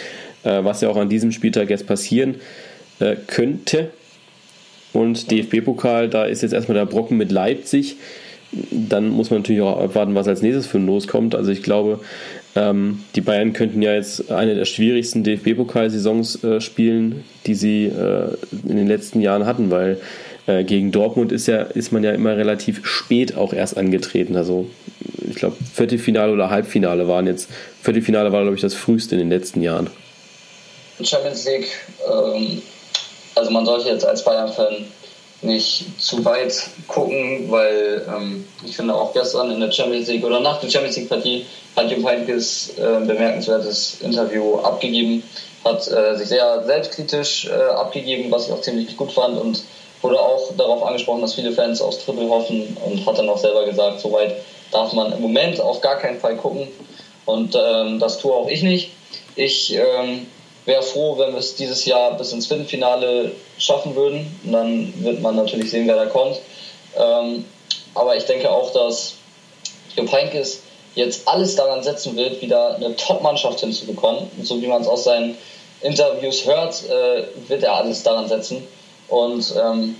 äh, 0.44 0.64
was 0.64 0.82
ja 0.82 0.90
auch 0.90 0.98
an 0.98 1.10
diesem 1.10 1.32
Spieltag 1.32 1.70
jetzt 1.70 1.88
passieren 1.88 2.36
könnte. 3.26 3.90
Und 4.94 5.32
DFB-Pokal, 5.32 6.08
da 6.08 6.26
ist 6.26 6.44
jetzt 6.44 6.54
erstmal 6.54 6.78
der 6.78 6.86
Brocken 6.86 7.18
mit 7.18 7.32
Leipzig 7.32 7.96
dann 8.52 9.10
muss 9.10 9.30
man 9.30 9.40
natürlich 9.40 9.62
auch 9.62 9.80
abwarten, 9.80 10.16
was 10.16 10.28
als 10.28 10.42
nächstes 10.42 10.68
für 10.68 10.78
ein 10.78 10.86
Los 10.86 11.08
kommt. 11.08 11.36
Also 11.36 11.52
ich 11.52 11.64
glaube, 11.64 12.00
ähm, 12.56 13.04
die 13.16 13.22
Bayern 13.22 13.54
könnten 13.54 13.82
ja 13.82 13.94
jetzt 13.94 14.32
eine 14.32 14.56
der 14.56 14.66
schwierigsten 14.66 15.24
DFB-Pokalsaisons 15.24 16.44
äh, 16.44 16.62
spielen, 16.62 17.24
die 17.46 17.56
sie 17.56 17.86
äh, 17.86 18.36
in 18.68 18.76
den 18.76 18.88
letzten 18.88 19.22
Jahren 19.22 19.46
hatten, 19.46 19.72
weil 19.72 20.02
äh, 20.48 20.64
gegen 20.64 20.92
Dortmund 20.92 21.32
ist 21.32 21.48
ja 21.48 21.62
ist 21.62 21.94
man 21.94 22.04
ja 22.04 22.12
immer 22.12 22.36
relativ 22.36 22.86
spät 22.86 23.38
auch 23.38 23.54
erst 23.54 23.78
angetreten. 23.78 24.36
Also 24.36 24.68
ich 25.30 25.36
glaube 25.36 25.56
Viertelfinale 25.74 26.34
oder 26.34 26.50
Halbfinale 26.50 27.08
waren 27.08 27.28
jetzt 27.28 27.50
Viertelfinale 27.82 28.34
war 28.34 28.42
glaube 28.42 28.56
ich 28.56 28.62
das 28.62 28.74
früheste 28.74 29.16
in 29.16 29.20
den 29.20 29.30
letzten 29.30 29.62
Jahren. 29.62 29.90
Champions 31.02 31.46
League. 31.46 31.68
Ähm, 32.06 32.62
also 33.36 33.50
man 33.52 33.66
sollte 33.66 33.88
jetzt 33.88 34.06
als 34.06 34.24
Bayern-Fan 34.26 34.86
nicht 35.42 36.00
zu 36.00 36.24
weit 36.24 36.56
gucken, 36.88 37.50
weil 37.50 38.06
ähm, 38.08 38.48
ich 38.64 38.76
finde 38.76 38.94
auch 38.94 39.14
gestern 39.14 39.52
in 39.52 39.60
der 39.60 39.72
Champions 39.72 40.08
League 40.08 40.24
oder 40.24 40.40
nach 40.40 40.60
der 40.60 40.70
Champions 40.70 40.98
League 40.98 41.10
Partie 41.10 41.46
hat 41.76 41.90
Jupp 41.90 42.06
Heynckes 42.06 42.78
äh, 42.78 42.98
ein 42.98 43.08
bemerkenswertes 43.08 44.02
Interview 44.02 44.58
abgegeben, 44.58 45.24
hat 45.64 45.88
äh, 45.88 46.16
sich 46.16 46.28
sehr 46.28 46.64
selbstkritisch 46.66 47.48
äh, 47.48 47.54
abgegeben, 47.54 48.32
was 48.32 48.48
ich 48.48 48.54
auch 48.54 48.62
ziemlich 48.62 48.96
gut 48.96 49.12
fand 49.12 49.40
und 49.40 49.64
wurde 50.02 50.20
auch 50.20 50.56
darauf 50.58 50.84
angesprochen, 50.84 51.22
dass 51.22 51.36
viele 51.36 51.52
Fans 51.52 51.82
aufs 51.82 52.04
Triple 52.06 52.30
hoffen 52.30 52.78
und 52.86 53.06
hat 53.06 53.18
dann 53.18 53.30
auch 53.30 53.38
selber 53.38 53.66
gesagt, 53.66 54.00
so 54.00 54.12
weit 54.12 54.36
darf 54.72 54.94
man 54.94 55.12
im 55.12 55.22
Moment 55.22 55.60
auf 55.60 55.82
gar 55.82 55.98
keinen 55.98 56.20
Fall 56.20 56.38
gucken 56.38 56.68
und 57.26 57.56
ähm, 57.56 58.00
das 58.00 58.20
tue 58.20 58.34
auch 58.34 58.48
ich 58.48 58.64
nicht. 58.64 58.92
Ich 59.36 59.74
ähm, 59.74 60.28
wäre 60.72 60.82
froh, 60.82 61.18
wenn 61.18 61.34
wir 61.34 61.40
es 61.40 61.56
dieses 61.56 61.84
Jahr 61.84 62.18
bis 62.18 62.32
ins 62.32 62.48
Viertelfinale 62.48 63.34
schaffen 63.58 63.94
würden. 63.94 64.40
Und 64.46 64.54
dann 64.54 65.04
wird 65.04 65.20
man 65.22 65.36
natürlich 65.36 65.70
sehen, 65.70 65.86
wer 65.86 65.98
da 65.98 66.06
kommt. 66.06 66.40
Ähm, 66.98 67.46
aber 67.94 68.16
ich 68.16 68.24
denke 68.24 68.50
auch, 68.50 68.72
dass 68.72 69.16
Jupp 69.98 70.10
Heynckes 70.12 70.62
jetzt 70.96 71.28
alles 71.28 71.58
daran 71.58 71.84
setzen 71.84 72.16
wird, 72.16 72.42
wieder 72.42 72.76
eine 72.76 72.96
Top-Mannschaft 72.96 73.60
hinzubekommen. 73.60 74.32
Und 74.38 74.48
so 74.48 74.62
wie 74.62 74.68
man 74.68 74.82
es 74.82 74.88
aus 74.88 75.04
seinen 75.04 75.38
Interviews 75.82 76.46
hört, 76.46 76.84
äh, 76.90 77.26
wird 77.50 77.64
er 77.64 77.76
alles 77.76 78.04
daran 78.04 78.30
setzen. 78.30 78.66
Und 79.10 79.54
ähm, 79.62 79.98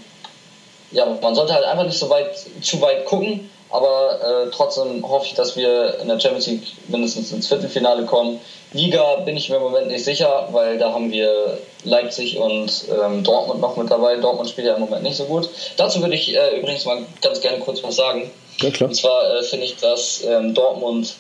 ja, 0.92 1.06
man 1.22 1.36
sollte 1.36 1.54
halt 1.54 1.66
einfach 1.66 1.86
nicht 1.86 2.00
so 2.00 2.10
weit, 2.10 2.34
zu 2.62 2.80
weit 2.80 3.06
gucken, 3.06 3.50
aber 3.72 4.20
äh, 4.22 4.52
trotzdem 4.52 5.08
hoffe 5.08 5.28
ich, 5.28 5.34
dass 5.34 5.56
wir 5.56 6.00
in 6.00 6.08
der 6.08 6.20
Champions 6.20 6.48
League 6.48 6.64
mindestens 6.88 7.32
ins 7.32 7.48
Viertelfinale 7.48 8.06
kommen. 8.06 8.40
Liga 8.74 9.16
bin 9.26 9.36
ich 9.36 9.50
mir 9.50 9.58
im 9.58 9.64
Moment 9.64 9.88
nicht 9.88 10.04
sicher, 10.04 10.48
weil 10.52 10.78
da 10.78 10.94
haben 10.94 11.12
wir 11.12 11.58
Leipzig 11.84 12.38
und 12.38 12.86
ähm, 12.90 13.24
Dortmund 13.24 13.60
noch 13.60 13.76
mit 13.76 13.92
dabei. 13.92 14.18
Dortmund 14.18 14.50
spielt 14.50 14.68
ja 14.68 14.76
im 14.76 14.82
Moment 14.82 15.04
nicht 15.04 15.18
so 15.18 15.26
gut. 15.26 15.50
Dazu 15.78 16.02
würde 16.02 16.16
ich 16.16 16.36
äh, 16.36 16.60
übrigens 16.60 16.86
mal 16.86 17.06
ganz 17.22 17.42
gerne 17.42 17.60
kurz 17.60 17.84
was 17.84 17.96
sagen. 17.96 18.32
Ja, 18.60 18.70
klar. 18.70 18.90
Und 18.90 18.96
zwar 18.96 19.36
äh, 19.36 19.44
finde 19.44 19.66
ich, 19.66 19.78
dass 19.78 20.24
ähm, 20.24 20.54
Dortmund 20.54 21.16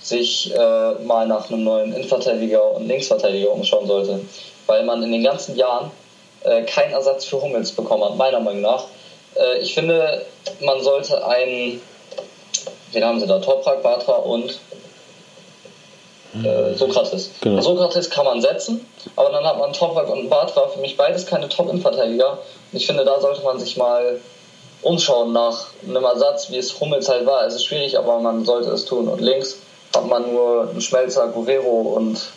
sich 0.00 0.52
äh, 0.54 0.92
mal 1.04 1.26
nach 1.26 1.50
einem 1.50 1.64
neuen 1.64 1.92
Innenverteidiger 1.92 2.76
und 2.76 2.88
Linksverteidiger 2.88 3.50
umschauen 3.52 3.86
sollte, 3.86 4.20
weil 4.66 4.84
man 4.84 5.02
in 5.02 5.12
den 5.12 5.24
ganzen 5.24 5.56
Jahren 5.56 5.90
äh, 6.44 6.62
keinen 6.62 6.92
Ersatz 6.92 7.24
für 7.24 7.40
Hummels 7.40 7.72
bekommen 7.72 8.04
hat, 8.04 8.16
meiner 8.16 8.40
Meinung 8.40 8.62
nach. 8.62 8.84
Äh, 9.36 9.58
ich 9.58 9.74
finde, 9.74 10.24
man 10.60 10.82
sollte 10.82 11.24
einen, 11.26 11.80
wen 12.92 13.04
haben 13.04 13.20
sie 13.20 13.26
da, 13.26 13.38
Toprak, 13.38 13.82
Batra 13.82 14.16
und 14.16 14.58
äh, 16.44 16.74
Sokrates. 16.74 17.30
Genau. 17.40 17.62
Sokrates 17.62 18.10
kann 18.10 18.24
man 18.24 18.40
setzen, 18.40 18.86
aber 19.16 19.30
dann 19.30 19.44
hat 19.44 19.58
man 19.58 19.72
Toprak 19.72 20.08
und 20.08 20.28
Bartra, 20.28 20.68
für 20.68 20.80
mich 20.80 20.96
beides 20.96 21.26
keine 21.26 21.48
Top-In-Verteidiger. 21.48 22.38
Ich 22.72 22.86
finde, 22.86 23.04
da 23.04 23.20
sollte 23.20 23.42
man 23.42 23.58
sich 23.58 23.76
mal 23.76 24.20
umschauen 24.82 25.32
nach 25.32 25.68
einem 25.86 26.04
Ersatz, 26.04 26.50
wie 26.50 26.58
es 26.58 26.78
Hummels 26.78 27.08
halt 27.08 27.26
war. 27.26 27.46
Es 27.46 27.54
ist 27.54 27.64
schwierig, 27.64 27.98
aber 27.98 28.20
man 28.20 28.44
sollte 28.44 28.70
es 28.70 28.84
tun. 28.84 29.08
Und 29.08 29.20
links 29.20 29.58
hat 29.94 30.06
man 30.06 30.30
nur 30.32 30.68
einen 30.68 30.80
Schmelzer, 30.80 31.28
Guerrero 31.28 31.94
und 31.96 32.28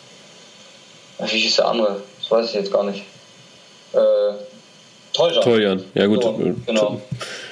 wie 1.18 1.38
hieß 1.38 1.56
der 1.56 1.68
andere? 1.68 2.02
Das 2.20 2.30
weiß 2.30 2.46
ich 2.46 2.54
jetzt 2.54 2.72
gar 2.72 2.84
nicht. 2.84 3.04
Äh, 3.92 4.32
Teujan. 5.12 5.42
Teujan, 5.42 5.84
ja 5.94 6.06
gut. 6.06 6.22
So, 6.22 6.34
genau. 6.66 7.00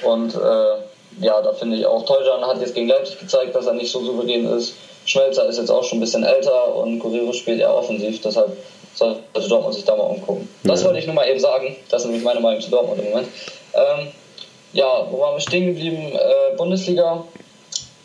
Und 0.03 0.35
äh, 0.35 1.25
ja, 1.25 1.41
da 1.41 1.53
finde 1.53 1.77
ich 1.77 1.85
auch, 1.85 2.05
Teujan 2.05 2.45
hat 2.45 2.59
jetzt 2.59 2.73
gegen 2.73 2.87
Leipzig 2.87 3.19
gezeigt, 3.19 3.55
dass 3.55 3.65
er 3.67 3.73
nicht 3.73 3.91
so 3.91 4.03
souverän 4.03 4.45
ist. 4.57 4.73
Schmelzer 5.05 5.47
ist 5.47 5.57
jetzt 5.57 5.69
auch 5.69 5.83
schon 5.83 5.97
ein 5.97 6.01
bisschen 6.01 6.23
älter 6.23 6.75
und 6.75 6.99
Guerrero 6.99 7.33
spielt 7.33 7.59
eher 7.59 7.75
offensiv, 7.75 8.21
deshalb 8.21 8.55
sollte 8.93 9.49
Dortmund 9.49 9.73
sich 9.73 9.85
da 9.85 9.95
mal 9.95 10.03
umgucken. 10.03 10.47
Das 10.63 10.81
ja. 10.81 10.87
wollte 10.87 10.99
ich 10.99 11.05
nur 11.05 11.15
mal 11.15 11.27
eben 11.27 11.39
sagen. 11.39 11.75
Das 11.89 12.01
ist 12.01 12.07
nämlich 12.07 12.23
meine 12.23 12.39
Meinung 12.39 12.61
zu 12.61 12.69
Dortmund 12.69 12.99
im 12.99 13.09
Moment. 13.09 13.27
Ähm, 13.73 14.07
ja, 14.73 15.07
wo 15.09 15.19
waren 15.19 15.35
wir 15.35 15.41
stehen 15.41 15.67
geblieben? 15.67 16.13
Äh, 16.13 16.55
Bundesliga 16.55 17.23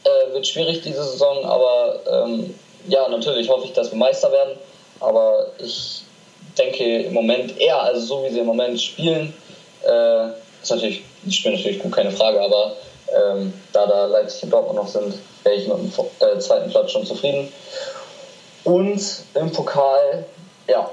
äh, 0.05 0.33
wird 0.33 0.47
schwierig 0.47 0.83
diese 0.83 1.03
Saison, 1.03 1.45
aber 1.45 2.01
ähm, 2.11 2.55
ja, 2.89 3.09
natürlich 3.09 3.49
hoffe 3.49 3.67
ich, 3.67 3.73
dass 3.73 3.91
wir 3.91 3.99
Meister 3.99 4.31
werden. 4.33 4.59
Aber 5.01 5.49
ich 5.59 6.03
denke 6.57 7.03
im 7.03 7.13
Moment 7.13 7.59
eher, 7.61 7.83
also 7.83 8.01
so 8.01 8.25
wie 8.25 8.33
sie 8.33 8.41
im 8.41 8.47
Moment 8.47 8.81
spielen, 8.81 9.35
äh, 9.85 10.29
ist 10.63 10.71
natürlich, 10.71 11.05
die 11.23 11.33
spielen 11.33 11.55
natürlich 11.55 11.81
gut, 11.81 11.93
keine 11.93 12.11
Frage, 12.11 12.41
aber 12.41 12.77
ähm, 13.09 13.53
da 13.73 13.87
da 13.87 14.07
Leipzig 14.07 14.45
und 14.45 14.51
Dortmund 14.51 14.77
noch 14.77 14.89
sind, 14.89 15.15
wäre 15.45 15.57
ich 15.57 15.69
mit 15.69 15.77
dem 15.77 15.93
äh, 16.21 16.39
zweiten 16.39 16.71
Platz 16.71 16.91
schon 16.91 17.07
zufrieden. 17.07 17.53
Und 18.65 19.01
im 19.35 19.53
Pokal, 19.53 20.25
ja, 20.69 20.91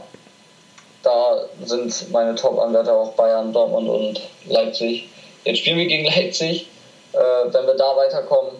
da 1.01 1.45
sind 1.65 2.11
meine 2.11 2.35
Top-Anwärter 2.35 2.93
auch 2.93 3.13
Bayern, 3.13 3.51
Dortmund 3.51 3.89
und 3.89 4.21
Leipzig. 4.45 5.09
Jetzt 5.43 5.59
spielen 5.59 5.77
wir 5.77 5.87
gegen 5.87 6.05
Leipzig. 6.05 6.67
Äh, 7.13 7.17
wenn 7.17 7.65
wir 7.65 7.75
da 7.75 7.95
weiterkommen, 7.95 8.51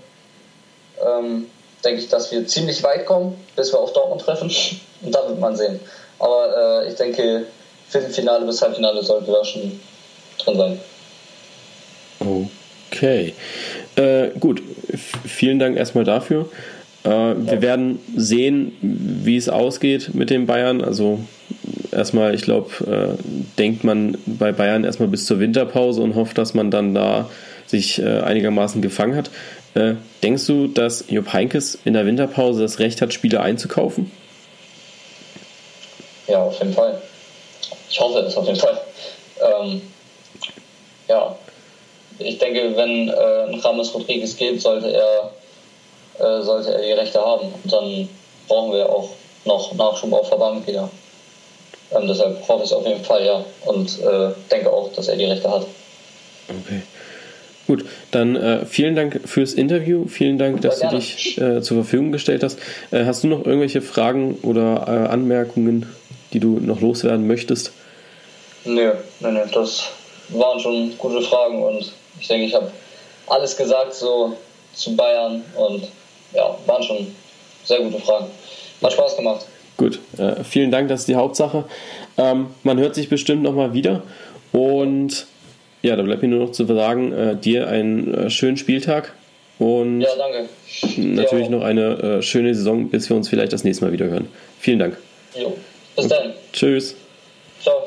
ähm, 1.06 1.50
denke 1.84 2.02
ich, 2.02 2.10
dass 2.10 2.32
wir 2.32 2.46
ziemlich 2.48 2.84
weit 2.84 3.06
kommen, 3.06 3.44
bis 3.56 3.72
wir 3.72 3.80
auf 3.80 3.94
Dortmund 3.94 4.22
treffen. 4.22 4.52
Und 5.02 5.14
dann 5.14 5.28
wird 5.28 5.40
man 5.40 5.56
sehen. 5.56 5.80
Aber 6.20 6.84
äh, 6.84 6.90
ich 6.90 6.96
denke, 6.96 7.46
Viertelfinale 7.90 8.46
bis 8.46 8.62
Halbfinale 8.62 9.04
sollten 9.04 9.28
wir 9.28 9.36
da 9.36 9.46
schon 9.46 9.80
drin 10.46 10.58
sein. 10.58 10.80
Okay. 12.92 13.34
Äh, 13.96 14.30
gut, 14.40 14.62
vielen 15.26 15.60
Dank 15.60 15.78
erstmal 15.78 16.04
dafür. 16.04 16.50
Äh, 17.04 17.10
wir 17.10 17.62
werden 17.62 18.00
sehen, 18.16 18.72
wie 18.82 19.38
es 19.38 19.50
ausgeht 19.50 20.14
mit 20.14 20.30
den 20.30 20.46
Bayern. 20.46 20.82
Also 20.82 21.20
erstmal, 21.92 22.34
ich 22.34 22.44
glaube, 22.44 23.18
äh, 23.20 23.24
denkt 23.58 23.84
man 23.84 24.18
bei 24.26 24.52
Bayern 24.52 24.84
erstmal 24.84 25.10
bis 25.10 25.26
zur 25.26 25.40
Winterpause 25.40 26.02
und 26.02 26.16
hofft, 26.16 26.38
dass 26.38 26.54
man 26.54 26.72
dann 26.72 26.94
da 26.94 27.30
sich 27.66 28.02
äh, 28.02 28.20
einigermaßen 28.20 28.82
gefangen 28.82 29.16
hat. 29.16 29.32
Äh, 29.76 29.96
denkst 30.22 30.46
du, 30.46 30.68
dass 30.68 31.06
Jupp 31.10 31.34
Heinkes 31.34 31.78
in 31.84 31.94
der 31.94 32.06
Winterpause 32.06 32.62
das 32.62 32.80
Recht 32.80 33.02
hat, 33.02 33.14
Spieler 33.14 33.42
einzukaufen? 33.42 34.12
Ja, 36.28 36.44
auf 36.44 36.58
jeden 36.60 36.74
Fall. 36.74 37.02
Ich 37.90 38.00
hoffe 38.00 38.20
es 38.20 38.38
auf 38.38 38.46
jeden 38.46 38.60
Fall. 38.60 38.80
Ähm, 39.42 39.82
ja, 41.14 41.36
ich 42.20 42.38
denke, 42.38 42.76
wenn 42.76 43.10
äh, 43.10 43.54
ein 43.54 43.60
Rames 43.60 43.94
Rodriguez 43.94 44.36
geht, 44.36 44.62
sollte 44.62 44.92
er, 44.92 45.32
äh, 46.20 46.42
sollte 46.42 46.74
er 46.74 46.82
die 46.82 46.92
Rechte 46.92 47.20
haben. 47.22 47.54
Und 47.64 47.74
dann 47.74 48.10
brauchen 48.48 48.74
wir 48.74 48.90
auch 48.90 49.10
noch 49.46 49.74
Nachschub 49.74 50.14
auf 50.14 50.30
der 50.30 50.38
Bank 50.38 50.68
wieder. 50.68 50.90
Ähm, 51.92 52.08
deshalb 52.08 52.48
hoffe 52.48 52.64
ich 52.64 52.72
es 52.72 52.74
auf 52.74 52.86
jeden 52.86 53.04
Fall, 53.04 53.26
ja. 53.26 53.44
Und 53.66 54.00
äh, 54.00 54.30
denke 54.52 54.72
auch, 54.72 54.92
dass 54.94 55.08
er 55.08 55.16
die 55.16 55.26
Rechte 55.26 55.50
hat. 55.50 55.66
Okay. 56.48 56.82
Gut, 57.66 57.86
dann 58.12 58.36
äh, 58.36 58.66
vielen 58.66 58.96
Dank 58.96 59.22
fürs 59.26 59.54
Interview. 59.54 60.08
Vielen 60.08 60.38
Dank, 60.38 60.62
dass 60.62 60.80
du 60.80 60.90
dich 60.90 61.38
äh, 61.38 61.62
zur 61.62 61.78
Verfügung 61.78 62.12
gestellt 62.12 62.44
hast. 62.44 62.60
Äh, 62.92 63.06
hast 63.06 63.24
du 63.24 63.28
noch 63.28 63.46
irgendwelche 63.46 63.82
Fragen 63.82 64.38
oder 64.42 64.86
äh, 64.88 65.12
Anmerkungen, 65.12 65.86
die 66.34 66.40
du 66.40 66.60
noch 66.60 66.82
loswerden 66.82 67.26
möchtest? 67.26 67.72
Nö, 68.66 68.92
nö, 69.22 69.32
nö, 69.32 69.40
das 69.54 69.92
waren 70.30 70.60
schon 70.60 70.98
gute 70.98 71.22
Fragen 71.22 71.64
und 71.64 71.92
ich 72.20 72.28
denke, 72.28 72.46
ich 72.46 72.54
habe 72.54 72.72
alles 73.28 73.56
gesagt 73.58 73.94
so 73.94 74.36
zu 74.74 74.96
Bayern 74.96 75.44
und 75.56 75.88
ja, 76.34 76.58
waren 76.66 76.84
schon 76.84 77.08
sehr 77.64 77.80
gute 77.80 78.00
Fragen. 78.00 78.28
Hat 78.82 78.94
Spaß 78.94 79.16
gemacht. 79.16 79.46
Gut, 79.78 80.00
äh, 80.18 80.44
vielen 80.44 80.72
Dank, 80.72 80.90
das 80.90 81.02
ist 81.02 81.10
die 81.10 81.16
Hauptsache. 81.16 81.66
Ähm, 82.18 82.48
man 82.64 82.80
hört 82.80 82.96
sich 82.96 83.10
bestimmt 83.10 83.44
nochmal 83.44 83.74
wieder 83.74 84.04
und 84.52 85.26
ja, 85.82 85.96
da 85.96 86.04
bleibt 86.04 86.22
mir 86.22 86.30
nur 86.30 86.46
noch 86.46 86.52
zu 86.52 86.66
sagen, 86.66 87.12
äh, 87.12 87.36
dir 87.36 87.68
einen 87.68 88.14
äh, 88.14 88.30
schönen 88.30 88.58
Spieltag 88.58 89.14
und 89.60 90.02
ja, 90.02 90.10
natürlich 90.98 91.50
noch 91.50 91.64
eine 91.64 92.18
äh, 92.18 92.22
schöne 92.22 92.54
Saison, 92.54 92.90
bis 92.90 93.10
wir 93.10 93.16
uns 93.16 93.30
vielleicht 93.30 93.54
das 93.54 93.64
nächste 93.64 93.86
Mal 93.86 93.92
wieder 93.92 94.06
hören. 94.06 94.28
Vielen 94.60 94.80
Dank. 94.80 94.98
Jo. 95.36 95.56
Bis 95.96 96.08
dann. 96.08 96.34
Tschüss. 96.52 96.96
Ciao. 97.62 97.84